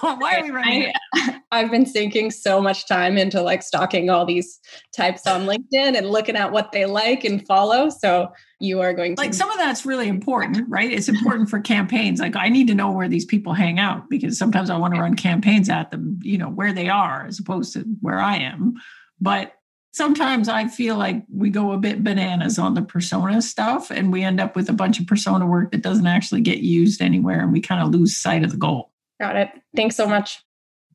Why 0.00 0.38
are 0.38 0.42
we 0.42 0.50
running? 0.50 0.92
I, 1.14 1.40
I've 1.52 1.70
been 1.70 1.86
sinking 1.86 2.30
so 2.30 2.60
much 2.60 2.88
time 2.88 3.16
into 3.16 3.40
like 3.40 3.62
stalking 3.62 4.10
all 4.10 4.24
these 4.24 4.58
types 4.96 5.26
on 5.26 5.46
LinkedIn 5.46 5.96
and 5.96 6.10
looking 6.10 6.36
at 6.36 6.50
what 6.50 6.72
they 6.72 6.86
like 6.86 7.24
and 7.24 7.46
follow. 7.46 7.90
So 7.90 8.32
you 8.62 8.80
are 8.80 8.92
going 8.92 9.16
to 9.16 9.20
like 9.20 9.34
some 9.34 9.50
of 9.50 9.58
that's 9.58 9.84
really 9.84 10.06
important, 10.06 10.68
right? 10.68 10.90
It's 10.90 11.08
important 11.08 11.50
for 11.50 11.60
campaigns. 11.60 12.20
Like 12.20 12.36
I 12.36 12.48
need 12.48 12.68
to 12.68 12.74
know 12.74 12.92
where 12.92 13.08
these 13.08 13.24
people 13.24 13.52
hang 13.52 13.80
out 13.80 14.08
because 14.08 14.38
sometimes 14.38 14.70
I 14.70 14.76
want 14.76 14.94
to 14.94 15.00
run 15.00 15.16
campaigns 15.16 15.68
at 15.68 15.90
them, 15.90 16.20
you 16.22 16.38
know, 16.38 16.48
where 16.48 16.72
they 16.72 16.88
are 16.88 17.26
as 17.26 17.40
opposed 17.40 17.72
to 17.72 17.80
where 18.00 18.20
I 18.20 18.36
am. 18.36 18.74
But 19.20 19.54
sometimes 19.92 20.48
I 20.48 20.68
feel 20.68 20.96
like 20.96 21.24
we 21.28 21.50
go 21.50 21.72
a 21.72 21.78
bit 21.78 22.04
bananas 22.04 22.56
on 22.58 22.74
the 22.74 22.82
persona 22.82 23.42
stuff 23.42 23.90
and 23.90 24.12
we 24.12 24.22
end 24.22 24.40
up 24.40 24.54
with 24.54 24.68
a 24.68 24.72
bunch 24.72 25.00
of 25.00 25.08
persona 25.08 25.44
work 25.44 25.72
that 25.72 25.82
doesn't 25.82 26.06
actually 26.06 26.40
get 26.40 26.58
used 26.58 27.02
anywhere 27.02 27.40
and 27.40 27.52
we 27.52 27.60
kind 27.60 27.82
of 27.82 27.92
lose 27.92 28.16
sight 28.16 28.44
of 28.44 28.52
the 28.52 28.56
goal. 28.56 28.92
Got 29.20 29.36
it. 29.36 29.48
Thanks 29.74 29.96
so 29.96 30.06
much. 30.06 30.40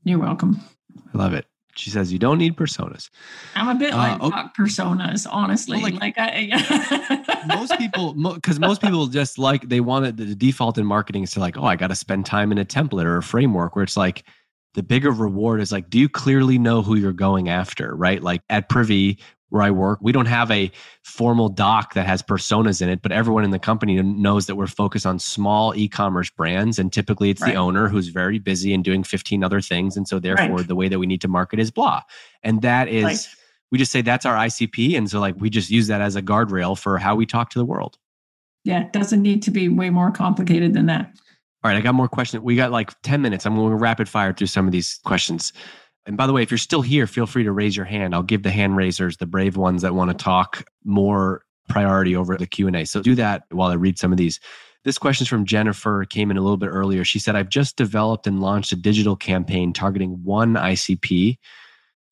You're 0.05 0.20
welcome. 0.20 0.61
I 1.13 1.18
love 1.18 1.34
it. 1.34 1.47
She 1.78 1.90
says 1.90 2.12
you 2.12 2.20
don't 2.20 2.38
need 2.38 2.56
personas. 2.56 3.10
I'm 3.56 3.70
a 3.70 3.80
bit 3.80 3.94
uh, 3.94 3.98
like 3.98 4.22
okay. 4.22 4.42
personas, 4.58 5.28
honestly. 5.30 5.82
Well, 5.82 5.92
like, 5.92 6.02
like 6.02 6.16
I, 6.18 7.46
most 7.48 7.78
people, 7.78 8.14
because 8.34 8.60
mo- 8.60 8.68
most 8.68 8.82
people 8.82 9.08
just 9.08 9.38
like 9.38 9.70
they 9.70 9.80
want 9.80 10.06
it. 10.06 10.18
The 10.18 10.36
default 10.36 10.78
in 10.78 10.86
marketing 10.86 11.24
is 11.24 11.32
to 11.32 11.40
like, 11.40 11.58
oh, 11.58 11.66
I 11.66 11.76
got 11.76 11.88
to 11.88 11.96
spend 11.96 12.26
time 12.26 12.52
in 12.52 12.58
a 12.58 12.66
template 12.66 13.06
or 13.06 13.18
a 13.18 13.24
framework 13.24 13.76
where 13.76 13.84
it's 13.84 13.98
like, 13.98 14.24
the 14.74 14.84
bigger 14.84 15.12
reward 15.12 15.60
is 15.60 15.72
like, 15.72 15.90
do 15.90 15.98
you 15.98 16.08
clearly 16.08 16.60
know 16.60 16.84
who 16.84 16.96
you're 16.96 17.12
going 17.12 17.50
after? 17.50 17.96
Right. 17.96 18.22
Like 18.22 18.44
at 18.50 18.70
Privy, 18.70 19.18
where 19.50 19.62
I 19.62 19.72
work, 19.72 20.00
we 20.02 20.12
don't 20.12 20.26
have 20.26 20.52
a 20.52 20.72
formal 21.04 21.50
doc 21.50 21.93
that 21.93 22.06
has 22.06 22.22
personas 22.22 22.82
in 22.82 22.89
it, 22.89 23.02
but 23.02 23.12
everyone 23.12 23.43
in 23.43 23.52
the 23.52 23.60
company 23.60 24.02
knows 24.02 24.45
that 24.48 24.56
we're 24.56 24.68
focused 24.68 25.06
on 25.06 25.20
small 25.20 25.74
e 25.76 25.88
commerce 25.88 26.30
brands. 26.30 26.78
And 26.78 26.91
typically 26.91 27.30
it's 27.30 27.41
right. 27.41 27.54
the 27.54 27.58
owner 27.58 27.88
who's 27.88 28.10
very 28.10 28.39
busy 28.39 28.74
and 28.74 28.84
doing 28.84 29.04
15 29.04 29.43
other 29.43 29.62
things. 29.62 29.95
And 29.95 30.08
so, 30.08 30.20
therefore, 30.20 30.58
right. 30.58 30.68
the 30.68 30.76
way 30.76 30.89
that 30.89 31.00
we 31.00 31.06
need 31.06 31.22
to 31.22 31.28
market 31.28 31.60
is 31.60 31.72
blah. 31.72 32.02
And 32.43 32.62
that 32.62 32.88
is, 32.89 33.04
right. 33.04 33.28
we 33.72 33.78
just 33.78 33.91
say 33.91 34.02
that's 34.02 34.26
our 34.26 34.36
ICP. 34.36 34.98
And 34.98 35.10
so, 35.10 35.20
like, 35.20 35.36
we 35.38 35.50
just 35.50 35.70
use 35.70 35.88
that 35.88 36.02
as 36.02 36.16
a 36.16 36.22
guardrail 36.22 36.78
for 36.78 36.98
how 36.98 37.16
we 37.16 37.26
talk 37.26 37.50
to 37.52 37.60
the 37.60 37.66
world. 37.66 37.98
Yeah, 38.66 38.82
it 38.82 38.91
doesn't 38.91 39.22
need 39.22 39.43
to 39.43 39.52
be 39.52 39.70
way 39.70 39.89
more 39.89 40.12
complicated 40.12 40.74
than 40.74 40.88
that. 40.88 41.14
All 41.64 41.72
right, 41.72 41.78
I 41.78 41.82
got 41.82 41.95
more 41.95 42.10
questions. 42.10 42.43
We 42.43 42.56
got 42.56 42.72
like 42.72 42.91
10 43.02 43.22
minutes. 43.22 43.45
I'm 43.45 43.56
going 43.56 43.70
to 43.70 43.76
rapid 43.76 44.10
fire 44.10 44.34
through 44.34 44.48
some 44.48 44.66
of 44.66 44.72
these 44.72 45.00
questions. 45.06 45.54
And 46.08 46.16
by 46.16 46.26
the 46.26 46.34
way, 46.34 46.41
if 46.41 46.49
you're 46.49 46.58
still 46.58 46.82
here, 46.82 47.05
feel 47.05 47.28
free 47.28 47.43
to 47.43 47.51
raise 47.51 47.76
your 47.76 47.86
hand. 47.86 48.16
I'll 48.16 48.24
give 48.24 48.41
the 48.41 48.49
hand 48.49 48.78
raisers, 48.78 49.18
the 49.18 49.26
brave 49.26 49.58
ones 49.58 49.82
that 49.82 49.93
want 49.93 50.10
to 50.10 50.24
talk, 50.24 50.64
more 50.86 51.43
priority 51.68 52.16
over 52.16 52.38
the 52.38 52.47
Q&A. 52.47 52.86
So 52.86 53.01
do 53.01 53.14
that 53.16 53.43
while 53.51 53.70
I 53.70 53.74
read 53.74 53.99
some 53.99 54.14
of 54.14 54.18
these. 54.18 54.39
This 54.86 54.97
question 54.97 55.26
is 55.26 55.28
from 55.28 55.43
Jennifer, 55.43 56.05
came 56.05 56.32
in 56.32 56.38
a 56.38 56.41
little 56.41 56.55
bit 56.55 56.68
earlier. 56.70 57.03
She 57.03 57.20
said, 57.20 57.36
I've 57.36 57.49
just 57.49 57.76
developed 57.76 58.26
and 58.26 58.39
launched 58.39 58.72
a 58.72 58.78
digital 58.78 59.18
campaign 59.18 59.74
targeting 59.74 60.24
one 60.24 60.53
ICP. 60.53 61.38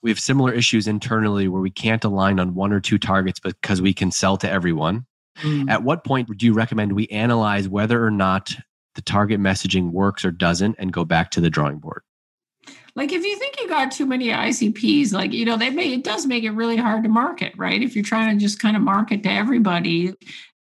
We 0.03 0.09
have 0.09 0.19
similar 0.19 0.51
issues 0.51 0.87
internally 0.87 1.47
where 1.47 1.61
we 1.61 1.71
can't 1.71 2.03
align 2.03 2.37
on 2.37 2.53
one 2.53 2.73
or 2.73 2.81
two 2.81 2.97
targets 2.97 3.39
because 3.39 3.81
we 3.81 3.93
can 3.93 4.11
sell 4.11 4.35
to 4.37 4.51
everyone. 4.51 5.05
Mm. 5.41 5.69
At 5.69 5.83
what 5.83 6.03
point 6.03 6.29
do 6.37 6.45
you 6.45 6.53
recommend 6.53 6.91
we 6.91 7.07
analyze 7.07 7.69
whether 7.69 8.05
or 8.05 8.11
not 8.11 8.53
the 8.95 9.01
target 9.01 9.39
messaging 9.39 9.91
works 9.91 10.25
or 10.25 10.31
doesn't 10.31 10.75
and 10.77 10.91
go 10.91 11.05
back 11.05 11.31
to 11.31 11.41
the 11.41 11.49
drawing 11.49 11.79
board? 11.79 12.01
Like 12.95 13.11
if 13.11 13.23
you 13.25 13.37
think 13.37 13.59
you 13.59 13.67
got 13.67 13.91
too 13.91 14.05
many 14.05 14.29
ICPs, 14.29 15.11
like 15.11 15.33
you 15.33 15.45
know, 15.45 15.57
they 15.57 15.69
may 15.69 15.93
it 15.93 16.03
does 16.03 16.25
make 16.25 16.43
it 16.43 16.51
really 16.51 16.77
hard 16.77 17.03
to 17.03 17.09
market, 17.09 17.53
right? 17.57 17.81
If 17.81 17.95
you're 17.95 18.05
trying 18.05 18.37
to 18.37 18.41
just 18.41 18.59
kind 18.59 18.77
of 18.77 18.81
market 18.81 19.23
to 19.23 19.29
everybody, 19.29 20.13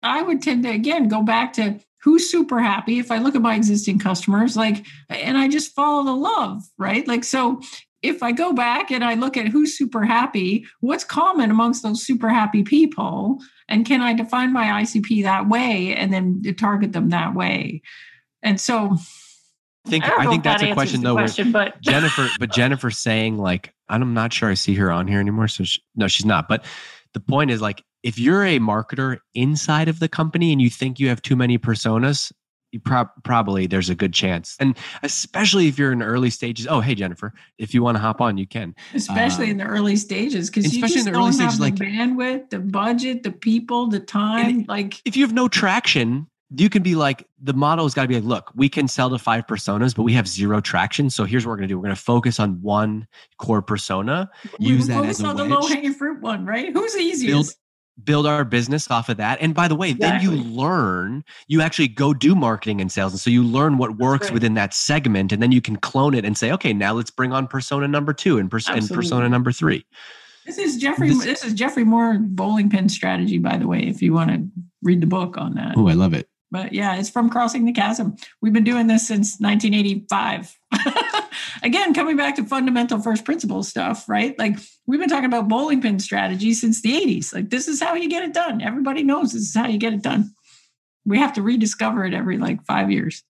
I 0.03 0.22
would 0.22 0.43
tend 0.43 0.62
to 0.64 0.70
again 0.70 1.09
go 1.09 1.22
back 1.22 1.53
to 1.55 1.78
who's 2.03 2.30
super 2.30 2.61
happy. 2.61 2.99
If 2.99 3.11
i 3.11 3.18
look 3.18 3.35
at 3.35 3.43
my 3.43 3.55
existing 3.55 3.99
customers 3.99 4.57
like 4.57 4.85
and 5.09 5.37
i 5.37 5.49
just 5.49 5.74
follow 5.74 6.05
the 6.05 6.16
love 6.16 6.62
right? 6.78 7.07
Like 7.07 7.24
so 7.24 7.61
if 8.03 8.22
i 8.22 8.33
go 8.33 8.53
back 8.53 8.91
and 8.91 9.05
i 9.05 9.14
look 9.14 9.37
at 9.37 9.47
who's 9.49 9.76
super 9.76 10.05
happy 10.05 10.66
what's 10.80 11.05
common 11.05 11.51
amongst 11.51 11.83
those 11.83 12.05
super 12.05 12.28
happy 12.30 12.62
people? 12.62 13.39
And 13.68 13.87
can 13.87 14.01
i 14.01 14.14
define 14.14 14.53
my 14.53 14.83
icp 14.83 15.22
that 15.22 15.49
way 15.49 15.95
and 15.95 16.12
then 16.12 16.43
target 16.57 16.93
them 16.93 17.11
that 17.11 17.35
way? 17.35 17.83
And 18.43 18.61
so 18.61 18.97
I 19.87 19.91
think 19.91 20.05
I 20.05 20.16
I, 20.24 20.26
think 20.26 20.41
if 20.41 20.43
that 20.45 20.61
that's 20.61 20.62
a 20.70 20.74
question 20.74 21.03
though. 21.03 21.14
question, 21.14 21.51
but 21.53 21.80
Jennifer, 21.83 22.28
but 22.39 22.53
Jennifer 22.53 22.91
saying 22.91 23.39
like, 23.39 23.74
I'm 23.89 24.14
not 24.14 24.33
sure 24.33 24.49
I 24.51 24.55
see 24.55 24.74
her 24.76 24.91
on 24.93 25.09
here 25.09 25.18
anymore. 25.20 25.49
So 25.49 25.64
she, 25.64 25.80
no, 25.97 26.07
she's 26.09 26.24
not. 26.26 26.49
But 26.49 26.64
the 27.14 27.20
point 27.20 27.51
is 27.51 27.61
like, 27.61 27.83
if 28.03 28.18
you're 28.18 28.45
a 28.45 28.59
marketer 28.59 29.18
inside 29.35 29.89
of 29.89 29.99
the 30.01 30.09
company 30.09 30.53
and 30.53 30.61
you 30.62 30.70
think 30.70 30.99
you 31.01 31.09
have 31.09 31.20
too 31.22 31.37
many 31.37 31.59
personas, 31.59 32.33
you 32.72 32.80
prob- 32.80 33.11
probably 33.22 33.66
there's 33.66 33.91
a 33.91 33.95
good 33.95 34.14
chance. 34.14 34.57
And 34.59 34.76
especially 35.03 35.68
if 35.68 35.78
you're 35.78 35.93
in 35.93 36.03
early 36.03 36.30
stages. 36.30 36.66
Oh, 36.66 36.80
hey 36.80 36.95
Jennifer, 36.95 37.35
if 37.59 37.74
you 37.74 37.83
want 37.83 37.97
to 37.97 38.01
hop 38.01 38.20
on, 38.20 38.39
you 38.39 38.47
can. 38.47 38.74
especially 38.95 39.49
uh, 39.49 39.51
in 39.51 39.57
the 39.59 39.64
early 39.64 39.97
stages 39.97 40.49
because 40.49 40.72
you 40.72 40.78
especially 40.78 40.95
just 40.97 41.07
in 41.09 41.12
the 41.12 41.18
early 41.18 41.26
don't 41.26 41.33
stages, 41.35 41.53
have 41.55 41.61
like- 41.61 41.76
the 41.76 41.85
bandwidth 41.85 42.51
the 42.51 42.59
budget 42.61 43.22
the 43.24 43.33
people 43.33 43.89
the 43.89 44.01
time 44.01 44.64
like 44.68 45.03
If 45.05 45.16
you 45.16 45.24
have 45.24 45.35
no 45.35 45.49
traction, 45.49 46.28
you 46.57 46.69
can 46.69 46.83
be 46.83 46.95
like 46.95 47.27
the 47.41 47.53
model 47.53 47.85
has 47.85 47.95
got 47.95 48.03
to 48.03 48.09
be 48.09 48.15
like, 48.15 48.25
look, 48.25 48.53
we 48.55 48.69
can 48.69 48.89
sell 48.89 49.11
to 49.11 49.19
five 49.19 49.47
personas, 49.47 49.95
but 49.95 50.03
we 50.03 50.13
have 50.13 50.29
zero 50.29 50.61
traction. 50.61 51.11
So 51.11 51.25
here's 51.25 51.47
what 51.47 51.53
we're 51.53 51.57
gonna 51.57 51.69
do: 51.69 51.79
we're 51.79 51.85
gonna 51.85 51.97
focus 51.97 52.39
on 52.41 52.61
one 52.63 53.07
core 53.39 53.63
persona, 53.63 54.31
we 54.59 54.67
use 54.67 54.87
that 54.89 55.05
as 55.05 55.21
a 55.21 55.27
on 55.27 55.37
the 55.37 55.45
low 55.45 55.67
hanging 55.67 55.95
fruit 55.95 56.21
one 56.21 56.45
right? 56.47 56.73
Who's 56.73 56.93
the 56.93 56.99
build 56.99 57.13
easiest 57.13 57.59
build 58.05 58.27
our 58.27 58.45
business 58.45 58.91
off 58.91 59.09
of 59.09 59.17
that. 59.19 59.39
And 59.41 59.55
by 59.55 59.69
the 59.69 59.77
way 59.77 59.93
then 59.93 60.21
you 60.23 60.31
learn 60.31 61.25
you 61.47 61.61
actually 61.61 61.89
go 61.89 62.15
do 62.15 62.35
marketing 62.35 62.81
and 62.81 62.91
sales. 62.91 63.13
And 63.13 63.21
so 63.21 63.31
you 63.31 63.43
learn 63.43 63.79
what 63.79 63.99
works 63.99 64.27
right. 64.27 64.35
within 64.35 64.55
that 64.55 64.75
segment 64.75 65.33
and 65.33 65.43
then 65.43 65.53
you 65.53 65.61
can 65.61 65.77
clone 65.77 66.15
it 66.15 66.25
and 66.25 66.37
say 66.37 66.51
okay 66.53 66.73
now 66.73 66.95
let's 66.95 67.11
bring 67.11 67.33
on 67.33 67.47
persona 67.47 67.87
number 67.87 68.13
two 68.13 68.39
and, 68.39 68.51
pers- 68.51 68.69
and 68.69 68.89
persona 68.89 69.29
number 69.29 69.53
three. 69.53 69.85
This 70.47 70.59
is 70.59 70.77
Geoffrey 70.79 71.09
This- 71.09 71.25
this, 71.25 71.45
is 71.45 71.55
Geoffrey 71.55 71.85
Moore 71.85 72.19
bowling 72.19 72.71
pin 72.71 72.89
strategy 72.89 73.39
by 73.39 73.59
the 73.59 73.67
way 73.67 73.81
if 73.81 74.03
you 74.03 74.13
want 74.13 74.31
to 74.31 74.49
read 74.83 75.01
the 75.01 75.07
book 75.07 75.37
on 75.37 75.55
that. 75.55 75.75
Oh 75.77 75.89
i 75.89 75.93
love 75.93 76.15
it 76.15 76.29
but 76.53 76.73
yeah 76.73 76.95
it's 76.95 77.11
from 77.11 77.29
crossing 77.29 77.65
the 77.65 77.73
chasm. 77.73 78.17
We've 78.41 78.53
been 78.53 78.63
doing 78.63 78.87
this 78.87 79.09
since 79.09 79.41
1985 79.41 80.57
again 81.63 81.95
coming 81.95 82.17
back 82.17 82.37
to 82.37 82.45
fundamental 82.45 83.01
first 83.01 83.25
principles 83.25 83.69
stuff 83.69 84.09
right? 84.09 84.39
Like 84.39 84.57
we've 84.87 85.01
been 85.01 85.09
talking 85.09 85.25
about 85.25 85.49
bowling 85.49 85.81
pin 85.83 85.99
strategy 85.99 86.53
since 86.55 86.81
the 86.83 86.93
80s 86.93 87.35
like 87.35 87.51
this 87.51 87.67
is 87.67 87.81
how 87.83 87.95
you 87.95 88.09
get 88.09 88.23
it 88.23 88.35
done. 88.35 88.63
Everybody 88.63 89.03
knows 89.03 89.33
this 89.33 89.43
is 89.43 89.57
how 89.57 89.67
you 89.67 89.79
get 89.79 89.95
it 89.95 90.03
done. 90.03 90.33
We 91.05 91.19
have 91.19 91.33
to 91.33 91.43
rediscover 91.43 92.05
it 92.05 92.15
every 92.15 92.39
like 92.39 92.65
five 92.65 92.91
years 92.93 93.25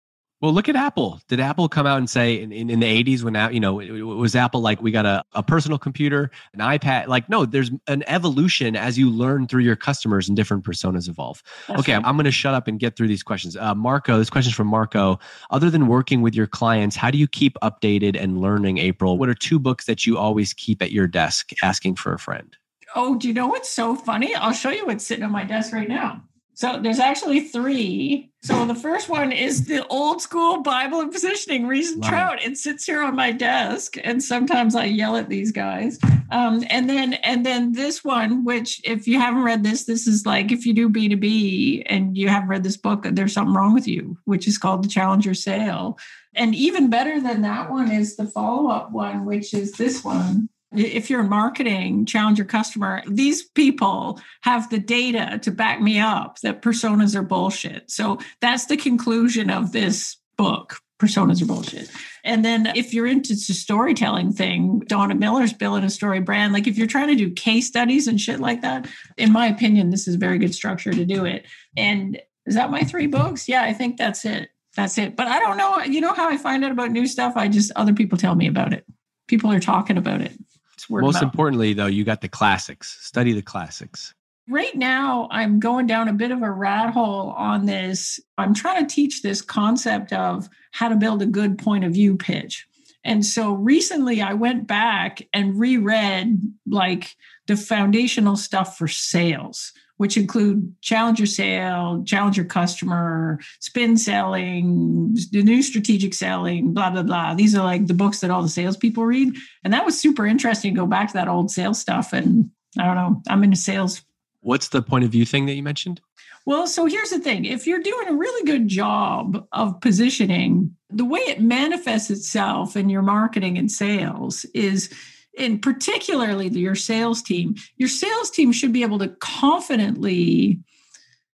well 0.41 0.53
look 0.53 0.69
at 0.69 0.75
apple 0.75 1.19
did 1.27 1.39
apple 1.39 1.67
come 1.69 1.85
out 1.85 1.97
and 1.97 2.09
say 2.09 2.41
in, 2.41 2.51
in, 2.51 2.69
in 2.69 2.79
the 2.79 3.03
80s 3.03 3.23
when 3.23 3.35
you 3.53 3.59
know 3.59 3.79
it- 3.79 3.89
it 3.89 4.03
was 4.03 4.35
apple 4.35 4.61
like 4.61 4.81
we 4.81 4.91
got 4.91 5.05
a, 5.05 5.23
a 5.33 5.43
personal 5.43 5.77
computer 5.77 6.31
an 6.53 6.59
ipad 6.59 7.07
like 7.07 7.27
no 7.29 7.45
there's 7.45 7.71
an 7.87 8.03
evolution 8.07 8.75
as 8.75 8.97
you 8.97 9.09
learn 9.09 9.47
through 9.47 9.63
your 9.63 9.75
customers 9.75 10.27
and 10.27 10.35
different 10.35 10.63
personas 10.63 11.07
evolve 11.09 11.41
That's 11.67 11.81
okay, 11.81 11.93
right. 11.95 12.05
I'm 12.05 12.15
going 12.15 12.25
to 12.25 12.31
shut 12.31 12.53
up 12.53 12.67
and 12.67 12.79
get 12.79 12.95
through 12.95 13.07
these 13.07 13.23
questions. 13.23 13.55
Uh, 13.57 13.73
Marco, 13.75 14.17
this 14.17 14.29
question's 14.29 14.55
from 14.55 14.67
Marco. 14.67 15.19
Other 15.51 15.69
than 15.69 15.87
working 15.87 16.21
with 16.21 16.35
your 16.35 16.47
clients, 16.47 16.95
how 16.95 17.11
do 17.11 17.17
you 17.17 17.27
keep 17.27 17.57
updated 17.63 18.19
and 18.21 18.39
learning, 18.39 18.77
April? 18.77 19.17
What 19.17 19.29
are 19.29 19.33
two 19.33 19.59
books 19.59 19.85
that 19.85 20.05
you 20.05 20.17
always 20.17 20.53
keep 20.53 20.81
at 20.81 20.91
your 20.91 21.07
desk 21.07 21.51
asking 21.63 21.95
for 21.95 22.13
a 22.13 22.19
friend? 22.19 22.55
Oh, 22.95 23.15
do 23.17 23.27
you 23.27 23.33
know 23.33 23.47
what's 23.47 23.69
so 23.69 23.95
funny? 23.95 24.33
I'll 24.35 24.53
show 24.53 24.69
you 24.71 24.85
what's 24.85 25.05
sitting 25.05 25.23
on 25.23 25.31
my 25.31 25.43
desk 25.43 25.73
right 25.73 25.87
now. 25.89 26.23
So 26.59 26.77
there's 26.77 26.99
actually 26.99 27.39
three. 27.39 28.33
So 28.43 28.65
the 28.65 28.75
first 28.75 29.07
one 29.07 29.31
is 29.31 29.63
the 29.63 29.87
old 29.87 30.21
school 30.21 30.61
Bible 30.61 30.99
and 30.99 31.09
positioning, 31.09 31.65
Ries 31.67 31.91
and 31.91 32.03
it. 32.03 32.09
Trout. 32.09 32.43
It 32.43 32.57
sits 32.57 32.85
here 32.85 33.01
on 33.01 33.15
my 33.15 33.31
desk, 33.31 33.95
and 34.03 34.21
sometimes 34.21 34.75
I 34.75 34.83
yell 34.83 35.15
at 35.15 35.29
these 35.29 35.53
guys. 35.53 35.97
Um, 36.31 36.65
and 36.69 36.89
then 36.89 37.13
and 37.13 37.45
then 37.45 37.71
this 37.71 38.03
one, 38.03 38.43
which 38.43 38.81
if 38.83 39.07
you 39.07 39.17
haven't 39.17 39.43
read 39.43 39.63
this, 39.63 39.85
this 39.85 40.05
is 40.05 40.25
like 40.25 40.51
if 40.51 40.65
you 40.65 40.73
do 40.73 40.89
B 40.89 41.07
two 41.07 41.15
B 41.15 41.81
and 41.85 42.17
you 42.17 42.27
haven't 42.27 42.49
read 42.49 42.63
this 42.63 42.75
book, 42.75 43.07
there's 43.09 43.31
something 43.31 43.55
wrong 43.55 43.73
with 43.73 43.87
you, 43.87 44.17
which 44.25 44.45
is 44.45 44.57
called 44.57 44.83
the 44.83 44.89
Challenger 44.89 45.33
Sale. 45.33 45.97
And 46.35 46.53
even 46.53 46.89
better 46.89 47.21
than 47.21 47.41
that 47.43 47.71
one 47.71 47.89
is 47.89 48.17
the 48.17 48.25
follow 48.25 48.69
up 48.69 48.91
one, 48.91 49.23
which 49.23 49.53
is 49.53 49.71
this 49.71 50.03
one. 50.03 50.49
If 50.71 51.09
you're 51.09 51.21
in 51.21 51.29
marketing, 51.29 52.05
challenge 52.05 52.37
your 52.37 52.45
customer. 52.45 53.01
These 53.07 53.49
people 53.49 54.19
have 54.41 54.69
the 54.69 54.77
data 54.77 55.39
to 55.41 55.51
back 55.51 55.81
me 55.81 55.99
up 55.99 56.39
that 56.41 56.61
personas 56.61 57.15
are 57.15 57.23
bullshit. 57.23 57.89
So 57.89 58.19
that's 58.39 58.67
the 58.67 58.77
conclusion 58.77 59.49
of 59.49 59.71
this 59.71 60.17
book. 60.37 60.77
Personas 61.01 61.41
are 61.41 61.45
bullshit. 61.45 61.89
And 62.23 62.43
then 62.45 62.71
if 62.75 62.93
you're 62.93 63.07
into 63.07 63.33
the 63.33 63.53
storytelling 63.53 64.33
thing, 64.33 64.79
Donald 64.87 65.19
Miller's 65.19 65.53
building 65.53 65.85
a 65.85 65.89
story 65.89 66.19
brand. 66.19 66.53
Like 66.53 66.67
if 66.67 66.77
you're 66.77 66.87
trying 66.87 67.07
to 67.07 67.15
do 67.15 67.31
case 67.31 67.67
studies 67.67 68.07
and 68.07 68.19
shit 68.19 68.39
like 68.39 68.61
that, 68.61 68.87
in 69.17 69.31
my 69.31 69.47
opinion, 69.47 69.89
this 69.89 70.07
is 70.07 70.15
a 70.15 70.19
very 70.19 70.37
good 70.37 70.53
structure 70.53 70.91
to 70.91 71.05
do 71.05 71.25
it. 71.25 71.47
And 71.77 72.21
is 72.45 72.55
that 72.55 72.69
my 72.69 72.83
three 72.83 73.07
books? 73.07 73.47
Yeah, 73.47 73.63
I 73.63 73.73
think 73.73 73.97
that's 73.97 74.25
it. 74.25 74.49
That's 74.75 74.97
it. 74.97 75.15
But 75.15 75.27
I 75.27 75.39
don't 75.39 75.57
know. 75.57 75.79
You 75.79 76.01
know 76.01 76.13
how 76.13 76.29
I 76.29 76.37
find 76.37 76.63
out 76.63 76.71
about 76.71 76.91
new 76.91 77.07
stuff? 77.07 77.33
I 77.35 77.47
just 77.47 77.71
other 77.75 77.93
people 77.93 78.17
tell 78.17 78.35
me 78.35 78.47
about 78.47 78.73
it. 78.73 78.85
People 79.27 79.51
are 79.51 79.59
talking 79.59 79.97
about 79.97 80.21
it. 80.21 80.33
It's 80.79 80.89
word 80.89 80.99
of 80.99 81.07
Most 81.07 81.21
importantly, 81.21 81.73
though, 81.73 81.87
you 81.87 82.05
got 82.05 82.21
the 82.21 82.29
classics. 82.29 82.97
Study 83.01 83.33
the 83.33 83.41
classics. 83.41 84.13
right 84.47 84.75
now 84.75 85.27
i'm 85.29 85.59
going 85.59 85.85
down 85.85 86.07
a 86.07 86.13
bit 86.13 86.31
of 86.31 86.41
a 86.41 86.49
rat 86.51 86.91
hole 86.93 87.31
on 87.37 87.65
this 87.65 88.19
i'm 88.37 88.53
trying 88.53 88.85
to 88.87 88.95
teach 88.95 89.21
this 89.21 89.41
concept 89.41 90.11
of 90.13 90.49
how 90.71 90.87
to 90.89 90.95
build 90.95 91.21
a 91.21 91.25
good 91.27 91.57
point 91.59 91.83
of 91.83 91.91
view 91.91 92.15
pitch 92.15 92.65
and 93.03 93.23
so 93.25 93.53
recently 93.53 94.21
i 94.21 94.33
went 94.33 94.65
back 94.65 95.21
and 95.33 95.59
reread 95.59 96.39
like 96.65 97.15
the 97.45 97.55
foundational 97.57 98.35
stuff 98.37 98.77
for 98.77 98.87
sales 98.87 99.73
which 99.99 100.15
include 100.15 100.73
challenger 100.81 101.25
sale 101.25 102.01
challenger 102.05 102.43
customer 102.43 103.37
spin 103.59 103.97
selling 103.97 105.15
the 105.31 105.43
new 105.43 105.61
strategic 105.61 106.13
selling 106.13 106.73
blah 106.73 106.89
blah 106.89 107.03
blah 107.03 107.33
these 107.33 107.53
are 107.53 107.63
like 107.63 107.85
the 107.87 107.93
books 107.93 108.21
that 108.21 108.31
all 108.31 108.41
the 108.41 108.49
salespeople 108.49 109.05
read 109.05 109.35
and 109.63 109.73
that 109.73 109.85
was 109.85 109.99
super 109.99 110.25
interesting 110.25 110.73
to 110.73 110.81
go 110.81 110.87
back 110.87 111.07
to 111.07 111.13
that 111.13 111.27
old 111.27 111.51
sales 111.51 111.79
stuff 111.79 112.13
and 112.13 112.49
I 112.77 112.85
don't 112.85 112.95
know. 112.95 113.21
I'm 113.27 113.43
into 113.43 113.57
sales 113.57 114.01
What's 114.41 114.69
the 114.69 114.81
point 114.81 115.03
of 115.03 115.11
view 115.11 115.25
thing 115.25 115.47
that 115.47 115.55
you 115.55 115.63
mentioned? 115.63 116.01
well, 116.45 116.65
so 116.65 116.85
here's 116.85 117.11
the 117.11 117.19
thing 117.19 117.45
if 117.45 117.67
you're 117.67 117.81
doing 117.81 118.07
a 118.07 118.15
really 118.15 118.45
good 118.45 118.67
job 118.67 119.47
of 119.51 119.79
positioning, 119.81 120.75
the 120.89 121.05
way 121.05 121.19
it 121.19 121.41
manifests 121.41 122.09
itself 122.09 122.75
in 122.75 122.89
your 122.89 123.01
marketing 123.01 123.57
and 123.57 123.71
sales 123.71 124.45
is, 124.55 124.91
in 125.39 125.59
particularly 125.59 126.49
your 126.49 126.75
sales 126.75 127.21
team, 127.21 127.55
your 127.77 127.89
sales 127.89 128.29
team 128.29 128.51
should 128.51 128.73
be 128.73 128.83
able 128.83 128.99
to 128.99 129.07
confidently 129.19 130.59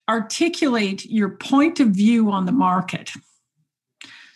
articulate 0.09 1.05
your 1.05 1.29
point 1.29 1.79
of 1.79 1.89
view 1.89 2.31
on 2.31 2.47
the 2.47 2.53
market. 2.53 3.11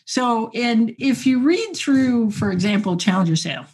So, 0.04 0.50
and 0.54 0.94
if 0.98 1.26
you 1.26 1.40
read 1.40 1.74
through, 1.74 2.30
for 2.30 2.52
example, 2.52 2.96
Challenger 2.96 3.36
Sale, 3.36 3.64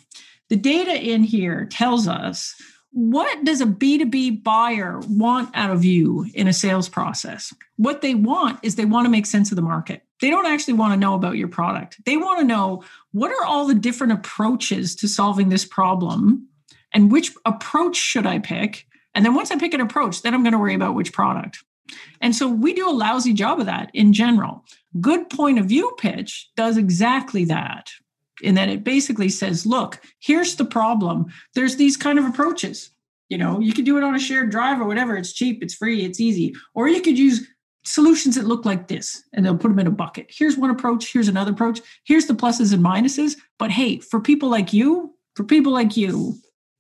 the 0.48 0.56
data 0.56 0.94
in 0.94 1.24
here 1.24 1.66
tells 1.66 2.06
us 2.08 2.54
what 2.92 3.44
does 3.44 3.60
a 3.60 3.66
B2B 3.66 4.42
buyer 4.42 5.00
want 5.08 5.50
out 5.54 5.70
of 5.70 5.84
you 5.84 6.26
in 6.34 6.48
a 6.48 6.52
sales 6.52 6.88
process? 6.88 7.52
What 7.76 8.00
they 8.00 8.14
want 8.14 8.58
is 8.62 8.74
they 8.74 8.84
want 8.84 9.06
to 9.06 9.10
make 9.10 9.26
sense 9.26 9.52
of 9.52 9.56
the 9.56 9.62
market. 9.62 10.02
They 10.20 10.28
don't 10.28 10.46
actually 10.46 10.74
want 10.74 10.92
to 10.92 10.98
know 10.98 11.14
about 11.14 11.36
your 11.36 11.48
product. 11.48 12.04
They 12.04 12.16
want 12.16 12.40
to 12.40 12.44
know 12.44 12.82
what 13.12 13.30
are 13.30 13.44
all 13.44 13.66
the 13.66 13.74
different 13.74 14.12
approaches 14.12 14.94
to 14.96 15.08
solving 15.08 15.48
this 15.48 15.64
problem 15.64 16.48
and 16.92 17.10
which 17.10 17.32
approach 17.44 17.96
should 17.96 18.26
I 18.26 18.38
pick? 18.38 18.86
And 19.14 19.24
then 19.24 19.34
once 19.34 19.50
I 19.50 19.56
pick 19.56 19.74
an 19.74 19.80
approach, 19.80 20.22
then 20.22 20.34
I'm 20.34 20.42
going 20.42 20.52
to 20.52 20.58
worry 20.58 20.74
about 20.74 20.94
which 20.94 21.12
product. 21.12 21.64
And 22.20 22.34
so 22.34 22.48
we 22.48 22.72
do 22.72 22.88
a 22.88 22.92
lousy 22.92 23.32
job 23.32 23.58
of 23.58 23.66
that 23.66 23.90
in 23.94 24.12
general. 24.12 24.64
Good 25.00 25.28
point 25.30 25.58
of 25.58 25.66
view 25.66 25.94
pitch 25.98 26.50
does 26.56 26.76
exactly 26.76 27.44
that 27.46 27.90
in 28.42 28.54
that 28.54 28.68
it 28.68 28.84
basically 28.84 29.28
says, 29.28 29.66
look, 29.66 30.00
here's 30.18 30.56
the 30.56 30.64
problem. 30.64 31.26
There's 31.54 31.76
these 31.76 31.96
kind 31.96 32.18
of 32.18 32.24
approaches. 32.24 32.90
You 33.28 33.38
know, 33.38 33.60
you 33.60 33.72
could 33.72 33.84
do 33.84 33.96
it 33.96 34.04
on 34.04 34.14
a 34.14 34.20
shared 34.20 34.50
drive 34.50 34.80
or 34.80 34.84
whatever. 34.84 35.16
It's 35.16 35.32
cheap, 35.32 35.62
it's 35.62 35.74
free, 35.74 36.04
it's 36.04 36.20
easy. 36.20 36.54
Or 36.74 36.88
you 36.88 37.00
could 37.00 37.18
use 37.18 37.46
solutions 37.84 38.34
that 38.36 38.46
look 38.46 38.64
like 38.64 38.88
this 38.88 39.22
and 39.32 39.44
they'll 39.44 39.56
put 39.56 39.68
them 39.68 39.78
in 39.78 39.86
a 39.86 39.90
bucket. 39.90 40.26
Here's 40.28 40.56
one 40.56 40.70
approach, 40.70 41.12
here's 41.12 41.28
another 41.28 41.52
approach. 41.52 41.80
Here's 42.04 42.26
the 42.26 42.34
pluses 42.34 42.72
and 42.72 42.84
minuses. 42.84 43.36
But 43.58 43.70
hey, 43.70 43.98
for 43.98 44.20
people 44.20 44.48
like 44.48 44.72
you, 44.72 45.14
for 45.34 45.44
people 45.44 45.72
like 45.72 45.96
you, 45.96 46.34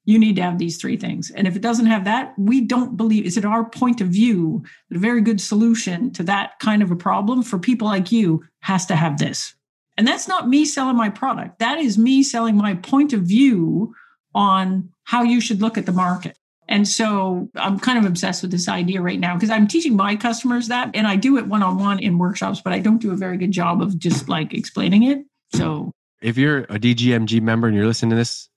you 0.04 0.18
need 0.18 0.36
to 0.36 0.42
have 0.42 0.58
these 0.58 0.78
three 0.78 0.96
things. 0.96 1.30
And 1.30 1.46
if 1.46 1.56
it 1.56 1.62
doesn't 1.62 1.86
have 1.86 2.04
that, 2.04 2.34
we 2.38 2.60
don't 2.60 2.96
believe 2.96 3.24
is 3.24 3.36
it 3.36 3.44
our 3.44 3.68
point 3.68 4.00
of 4.00 4.08
view 4.08 4.62
that 4.88 4.96
a 4.96 5.00
very 5.00 5.20
good 5.20 5.40
solution 5.40 6.12
to 6.14 6.22
that 6.24 6.58
kind 6.58 6.82
of 6.82 6.90
a 6.90 6.96
problem 6.96 7.42
for 7.42 7.58
people 7.58 7.86
like 7.86 8.10
you 8.10 8.42
has 8.60 8.86
to 8.86 8.96
have 8.96 9.18
this. 9.18 9.54
And 9.96 10.06
that's 10.06 10.26
not 10.26 10.48
me 10.48 10.64
selling 10.64 10.96
my 10.96 11.10
product. 11.10 11.58
That 11.58 11.78
is 11.78 11.98
me 11.98 12.22
selling 12.22 12.56
my 12.56 12.74
point 12.74 13.12
of 13.12 13.22
view 13.22 13.94
on 14.34 14.88
how 15.04 15.22
you 15.22 15.40
should 15.40 15.60
look 15.60 15.76
at 15.76 15.86
the 15.86 15.92
market. 15.92 16.38
And 16.70 16.86
so 16.86 17.50
I'm 17.56 17.80
kind 17.80 17.98
of 17.98 18.04
obsessed 18.04 18.42
with 18.42 18.52
this 18.52 18.68
idea 18.68 19.02
right 19.02 19.18
now 19.18 19.34
because 19.34 19.50
I'm 19.50 19.66
teaching 19.66 19.96
my 19.96 20.14
customers 20.14 20.68
that 20.68 20.90
and 20.94 21.06
I 21.06 21.16
do 21.16 21.36
it 21.36 21.48
one 21.48 21.64
on 21.64 21.78
one 21.78 21.98
in 21.98 22.16
workshops, 22.16 22.60
but 22.62 22.72
I 22.72 22.78
don't 22.78 22.98
do 22.98 23.12
a 23.12 23.16
very 23.16 23.36
good 23.36 23.50
job 23.50 23.82
of 23.82 23.98
just 23.98 24.28
like 24.28 24.54
explaining 24.54 25.02
it. 25.02 25.18
So 25.52 25.90
if 26.22 26.38
you're 26.38 26.60
a 26.60 26.78
DGMG 26.78 27.42
member 27.42 27.66
and 27.66 27.76
you're 27.76 27.86
listening 27.86 28.10
to 28.10 28.16
this, 28.16 28.48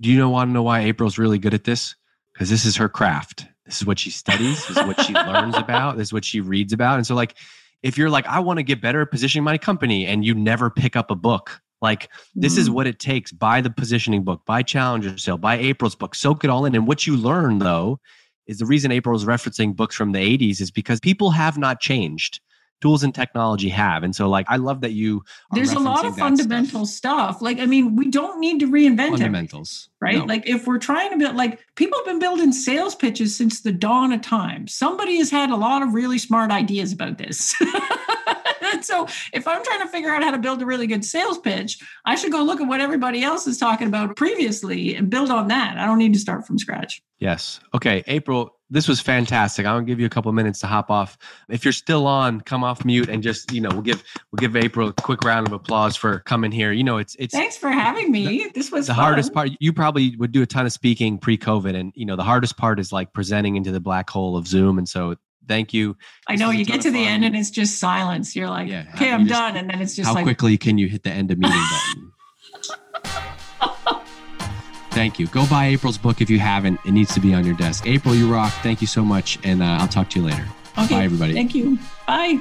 do 0.00 0.10
you 0.10 0.18
know 0.18 0.30
want 0.30 0.48
to 0.48 0.52
know 0.52 0.64
why 0.64 0.80
April's 0.80 1.16
really 1.16 1.38
good 1.38 1.54
at 1.54 1.62
this? 1.62 1.94
Because 2.32 2.50
this 2.50 2.64
is 2.64 2.76
her 2.76 2.88
craft. 2.88 3.46
This 3.66 3.80
is 3.80 3.86
what 3.86 4.00
she 4.00 4.10
studies. 4.10 4.66
This 4.66 4.76
is 4.76 4.84
what 4.84 5.00
she 5.02 5.14
learns 5.14 5.56
about. 5.56 5.96
This 5.96 6.08
is 6.08 6.12
what 6.12 6.24
she 6.24 6.40
reads 6.40 6.72
about. 6.72 6.96
And 6.96 7.06
so, 7.06 7.14
like, 7.14 7.36
if 7.84 7.96
you're 7.96 8.10
like, 8.10 8.26
I 8.26 8.40
want 8.40 8.58
to 8.58 8.64
get 8.64 8.80
better 8.80 9.00
at 9.02 9.12
positioning 9.12 9.44
my 9.44 9.58
company, 9.58 10.06
and 10.06 10.24
you 10.24 10.34
never 10.34 10.70
pick 10.70 10.96
up 10.96 11.10
a 11.10 11.14
book, 11.14 11.60
like 11.82 12.10
this 12.34 12.56
is 12.56 12.68
mm. 12.68 12.74
what 12.74 12.86
it 12.86 12.98
takes. 12.98 13.32
Buy 13.32 13.60
the 13.60 13.70
positioning 13.70 14.22
book, 14.22 14.44
buy 14.44 14.62
Challenger 14.62 15.16
Sale, 15.16 15.38
buy 15.38 15.56
April's 15.56 15.94
book, 15.94 16.14
soak 16.14 16.44
it 16.44 16.50
all 16.50 16.64
in. 16.64 16.74
And 16.74 16.86
what 16.86 17.06
you 17.06 17.16
learn 17.16 17.58
though 17.58 18.00
is 18.46 18.58
the 18.58 18.66
reason 18.66 18.92
April 18.92 19.16
is 19.16 19.24
referencing 19.24 19.76
books 19.76 19.94
from 19.94 20.12
the 20.12 20.18
80s 20.18 20.60
is 20.60 20.70
because 20.70 21.00
people 21.00 21.30
have 21.30 21.56
not 21.56 21.80
changed 21.80 22.40
tools 22.80 23.02
and 23.02 23.14
technology 23.14 23.68
have. 23.68 24.02
And 24.02 24.14
so 24.14 24.28
like 24.28 24.46
I 24.48 24.56
love 24.56 24.80
that 24.80 24.92
you 24.92 25.22
There's 25.52 25.72
a 25.72 25.78
lot 25.78 26.04
of 26.04 26.16
fundamental 26.16 26.86
stuff. 26.86 27.34
stuff. 27.36 27.42
Like 27.42 27.58
I 27.58 27.66
mean, 27.66 27.96
we 27.96 28.10
don't 28.10 28.40
need 28.40 28.60
to 28.60 28.66
reinvent 28.66 29.08
it. 29.08 29.10
fundamentals. 29.10 29.88
right? 30.00 30.18
No. 30.18 30.24
Like 30.24 30.48
if 30.48 30.66
we're 30.66 30.78
trying 30.78 31.10
to 31.10 31.16
build 31.16 31.36
like 31.36 31.60
people 31.76 31.98
have 31.98 32.06
been 32.06 32.18
building 32.18 32.52
sales 32.52 32.94
pitches 32.94 33.36
since 33.36 33.60
the 33.60 33.72
dawn 33.72 34.12
of 34.12 34.22
time. 34.22 34.66
Somebody 34.66 35.18
has 35.18 35.30
had 35.30 35.50
a 35.50 35.56
lot 35.56 35.82
of 35.82 35.94
really 35.94 36.18
smart 36.18 36.50
ideas 36.50 36.92
about 36.92 37.18
this. 37.18 37.54
so 38.82 39.06
if 39.32 39.46
I'm 39.46 39.62
trying 39.64 39.80
to 39.80 39.88
figure 39.88 40.10
out 40.10 40.22
how 40.22 40.30
to 40.30 40.38
build 40.38 40.62
a 40.62 40.66
really 40.66 40.86
good 40.86 41.04
sales 41.04 41.38
pitch, 41.38 41.78
I 42.04 42.14
should 42.14 42.32
go 42.32 42.42
look 42.42 42.60
at 42.60 42.68
what 42.68 42.80
everybody 42.80 43.22
else 43.22 43.46
is 43.46 43.58
talking 43.58 43.86
about 43.86 44.16
previously 44.16 44.94
and 44.94 45.10
build 45.10 45.30
on 45.30 45.48
that. 45.48 45.78
I 45.78 45.86
don't 45.86 45.98
need 45.98 46.14
to 46.14 46.20
start 46.20 46.46
from 46.46 46.58
scratch. 46.58 47.02
Yes. 47.18 47.60
Okay, 47.74 48.02
April, 48.06 48.56
this 48.70 48.88
was 48.88 49.00
fantastic. 49.00 49.66
I'm 49.66 49.76
gonna 49.76 49.84
give 49.84 50.00
you 50.00 50.06
a 50.06 50.10
couple 50.10 50.32
minutes 50.32 50.60
to 50.60 50.66
hop 50.66 50.90
off. 50.90 51.18
If 51.48 51.64
you're 51.64 51.72
still 51.72 52.06
on, 52.06 52.40
come 52.40 52.64
off 52.64 52.84
mute 52.84 53.10
and 53.10 53.22
just 53.22 53.52
you 53.52 53.60
know 53.60 53.68
we'll 53.70 53.82
give 53.82 54.02
we'll 54.30 54.38
give 54.38 54.56
April 54.56 54.88
a 54.88 54.92
quick 54.92 55.22
round 55.24 55.46
of 55.46 55.52
applause 55.52 55.96
for 55.96 56.20
coming 56.20 56.52
here. 56.52 56.72
You 56.72 56.84
know 56.84 56.96
it's 56.96 57.16
it's. 57.18 57.34
Thanks 57.34 57.56
for 57.56 57.68
having 57.68 58.10
me. 58.10 58.44
The, 58.44 58.50
this 58.54 58.70
was 58.70 58.86
the 58.86 58.94
fun. 58.94 59.04
hardest 59.04 59.34
part. 59.34 59.50
You 59.58 59.72
probably 59.72 60.16
would 60.16 60.32
do 60.32 60.40
a 60.40 60.46
ton 60.46 60.66
of 60.66 60.72
speaking 60.72 61.18
pre-COVID, 61.18 61.74
and 61.74 61.92
you 61.94 62.06
know 62.06 62.16
the 62.16 62.22
hardest 62.22 62.56
part 62.56 62.78
is 62.78 62.92
like 62.92 63.12
presenting 63.12 63.56
into 63.56 63.72
the 63.72 63.80
black 63.80 64.08
hole 64.08 64.36
of 64.36 64.46
Zoom. 64.46 64.78
And 64.78 64.88
so 64.88 65.16
thank 65.46 65.72
you. 65.74 65.96
I 66.28 66.36
know 66.36 66.50
you 66.50 66.64
get 66.64 66.80
to 66.82 66.90
the 66.90 67.04
end 67.04 67.24
and 67.24 67.36
it's 67.36 67.50
just 67.50 67.78
silence. 67.78 68.34
You're 68.36 68.48
like, 68.48 68.68
yeah, 68.68 68.86
okay, 68.94 69.10
I'm 69.10 69.26
done, 69.26 69.56
and 69.56 69.70
then 69.70 69.80
it's 69.80 69.94
just 69.94 70.08
how 70.08 70.14
like, 70.14 70.24
quickly 70.24 70.56
can 70.58 70.78
you 70.78 70.88
hit 70.88 71.02
the 71.02 71.10
end 71.10 71.30
of 71.30 71.38
meeting 71.38 71.58
button? 71.70 72.12
Thank 74.90 75.20
you. 75.20 75.28
Go 75.28 75.46
buy 75.46 75.66
April's 75.66 75.98
book 75.98 76.20
if 76.20 76.28
you 76.28 76.40
haven't. 76.40 76.80
It 76.84 76.90
needs 76.90 77.14
to 77.14 77.20
be 77.20 77.32
on 77.32 77.46
your 77.46 77.54
desk. 77.54 77.86
April, 77.86 78.14
you 78.14 78.30
rock. 78.30 78.52
Thank 78.62 78.80
you 78.80 78.88
so 78.88 79.04
much. 79.04 79.38
And 79.44 79.62
uh, 79.62 79.78
I'll 79.80 79.88
talk 79.88 80.10
to 80.10 80.20
you 80.20 80.26
later. 80.26 80.44
Okay. 80.78 80.96
Bye, 80.96 81.04
everybody. 81.04 81.32
Thank 81.32 81.54
you. 81.54 81.78
Bye. 82.06 82.40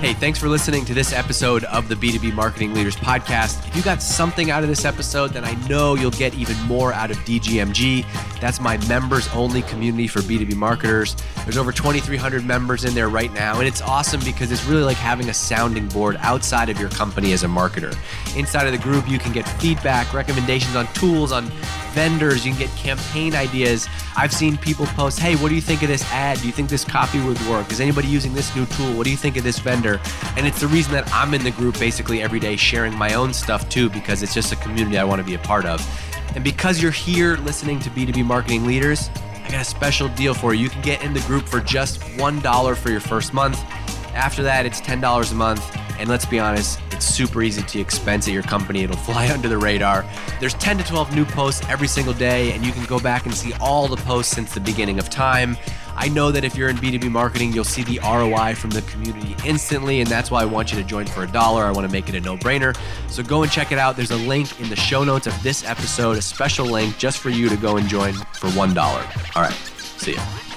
Hey, 0.00 0.14
thanks 0.14 0.38
for 0.38 0.48
listening 0.48 0.84
to 0.84 0.94
this 0.94 1.12
episode 1.12 1.64
of 1.64 1.88
the 1.88 1.96
B2B 1.96 2.32
Marketing 2.32 2.72
Leaders 2.72 2.94
Podcast. 2.94 3.66
If 3.66 3.74
you 3.74 3.82
got 3.82 4.00
something 4.00 4.48
out 4.48 4.62
of 4.62 4.68
this 4.68 4.84
episode, 4.84 5.32
then 5.32 5.44
I 5.44 5.54
know 5.66 5.96
you'll 5.96 6.12
get 6.12 6.34
even 6.34 6.56
more 6.68 6.92
out 6.92 7.10
of 7.10 7.16
DGMG. 7.18 8.06
That's 8.40 8.60
my 8.60 8.76
members 8.86 9.26
only 9.34 9.62
community 9.62 10.06
for 10.06 10.20
B2B 10.20 10.54
marketers. 10.54 11.16
There's 11.42 11.56
over 11.56 11.72
2,300 11.72 12.44
members 12.44 12.84
in 12.84 12.94
there 12.94 13.08
right 13.08 13.32
now, 13.32 13.58
and 13.58 13.66
it's 13.66 13.82
awesome 13.82 14.20
because 14.22 14.52
it's 14.52 14.64
really 14.66 14.84
like 14.84 14.96
having 14.96 15.30
a 15.30 15.34
sounding 15.34 15.88
board 15.88 16.16
outside 16.20 16.68
of 16.68 16.78
your 16.78 16.90
company 16.90 17.32
as 17.32 17.42
a 17.42 17.48
marketer. 17.48 17.92
Inside 18.36 18.66
of 18.66 18.72
the 18.72 18.78
group, 18.78 19.10
you 19.10 19.18
can 19.18 19.32
get 19.32 19.48
feedback, 19.60 20.14
recommendations 20.14 20.76
on 20.76 20.86
tools, 20.92 21.32
on 21.32 21.50
vendors, 21.92 22.46
you 22.46 22.52
can 22.52 22.60
get 22.60 22.76
campaign 22.76 23.34
ideas. 23.34 23.88
I've 24.16 24.32
seen 24.32 24.56
people 24.58 24.86
post, 24.86 25.18
hey, 25.18 25.34
what 25.36 25.48
do 25.48 25.56
you 25.56 25.60
think 25.60 25.82
of 25.82 25.88
this 25.88 26.04
ad? 26.12 26.38
Do 26.38 26.46
you 26.46 26.52
think 26.52 26.68
this 26.68 26.84
copy 26.84 27.20
would 27.20 27.40
work? 27.48 27.72
Is 27.72 27.80
anybody 27.80 28.06
using 28.06 28.34
this 28.34 28.54
new 28.54 28.66
tool? 28.66 28.96
What 28.96 29.04
do 29.04 29.10
you 29.10 29.16
think 29.16 29.36
of 29.36 29.42
this 29.42 29.58
vendor? 29.58 29.87
And 30.36 30.46
it's 30.46 30.60
the 30.60 30.68
reason 30.68 30.92
that 30.92 31.10
I'm 31.12 31.34
in 31.34 31.42
the 31.42 31.50
group 31.50 31.78
basically 31.78 32.22
every 32.22 32.40
day 32.40 32.56
sharing 32.56 32.94
my 32.94 33.14
own 33.14 33.32
stuff 33.32 33.68
too, 33.68 33.88
because 33.90 34.22
it's 34.22 34.34
just 34.34 34.52
a 34.52 34.56
community 34.56 34.98
I 34.98 35.04
want 35.04 35.20
to 35.20 35.26
be 35.26 35.34
a 35.34 35.38
part 35.38 35.64
of. 35.64 35.80
And 36.34 36.44
because 36.44 36.82
you're 36.82 36.92
here 36.92 37.36
listening 37.38 37.80
to 37.80 37.90
B2B 37.90 38.24
marketing 38.24 38.66
leaders, 38.66 39.10
I 39.44 39.50
got 39.50 39.62
a 39.62 39.64
special 39.64 40.08
deal 40.08 40.34
for 40.34 40.52
you. 40.52 40.64
You 40.64 40.70
can 40.70 40.82
get 40.82 41.02
in 41.02 41.14
the 41.14 41.20
group 41.20 41.48
for 41.48 41.60
just 41.60 42.00
$1 42.00 42.76
for 42.76 42.90
your 42.90 43.00
first 43.00 43.32
month. 43.32 43.58
After 44.14 44.42
that, 44.42 44.66
it's 44.66 44.80
$10 44.80 45.32
a 45.32 45.34
month. 45.34 45.76
And 45.98 46.08
let's 46.08 46.26
be 46.26 46.38
honest, 46.38 46.78
it's 46.92 47.06
super 47.06 47.42
easy 47.42 47.62
to 47.62 47.80
expense 47.80 48.28
at 48.28 48.34
your 48.34 48.42
company. 48.42 48.82
It'll 48.82 48.96
fly 49.08 49.28
under 49.30 49.48
the 49.48 49.58
radar. 49.58 50.04
There's 50.38 50.54
10 50.54 50.78
to 50.78 50.84
12 50.84 51.14
new 51.14 51.24
posts 51.24 51.66
every 51.68 51.88
single 51.88 52.14
day, 52.14 52.52
and 52.52 52.64
you 52.64 52.72
can 52.72 52.84
go 52.84 53.00
back 53.00 53.24
and 53.24 53.34
see 53.34 53.52
all 53.54 53.88
the 53.88 53.96
posts 53.96 54.34
since 54.34 54.52
the 54.52 54.60
beginning 54.60 54.98
of 54.98 55.08
time. 55.10 55.56
I 56.00 56.08
know 56.08 56.30
that 56.30 56.44
if 56.44 56.56
you're 56.56 56.68
in 56.68 56.76
B2B 56.76 57.10
marketing, 57.10 57.52
you'll 57.52 57.64
see 57.64 57.82
the 57.82 57.98
ROI 57.98 58.54
from 58.54 58.70
the 58.70 58.82
community 58.82 59.34
instantly, 59.44 60.00
and 60.00 60.08
that's 60.08 60.30
why 60.30 60.42
I 60.42 60.44
want 60.44 60.70
you 60.70 60.78
to 60.78 60.84
join 60.84 61.06
for 61.06 61.24
a 61.24 61.26
dollar. 61.26 61.64
I 61.64 61.72
want 61.72 61.88
to 61.88 61.92
make 61.92 62.08
it 62.08 62.14
a 62.14 62.20
no 62.20 62.36
brainer. 62.36 62.78
So 63.08 63.24
go 63.24 63.42
and 63.42 63.50
check 63.50 63.72
it 63.72 63.78
out. 63.78 63.96
There's 63.96 64.12
a 64.12 64.16
link 64.16 64.60
in 64.60 64.68
the 64.68 64.76
show 64.76 65.02
notes 65.02 65.26
of 65.26 65.42
this 65.42 65.64
episode, 65.64 66.16
a 66.16 66.22
special 66.22 66.66
link 66.66 66.98
just 66.98 67.18
for 67.18 67.30
you 67.30 67.48
to 67.48 67.56
go 67.56 67.78
and 67.78 67.88
join 67.88 68.12
for 68.14 68.46
$1. 68.50 69.36
All 69.36 69.42
right, 69.42 69.52
see 69.52 70.14
ya. 70.14 70.47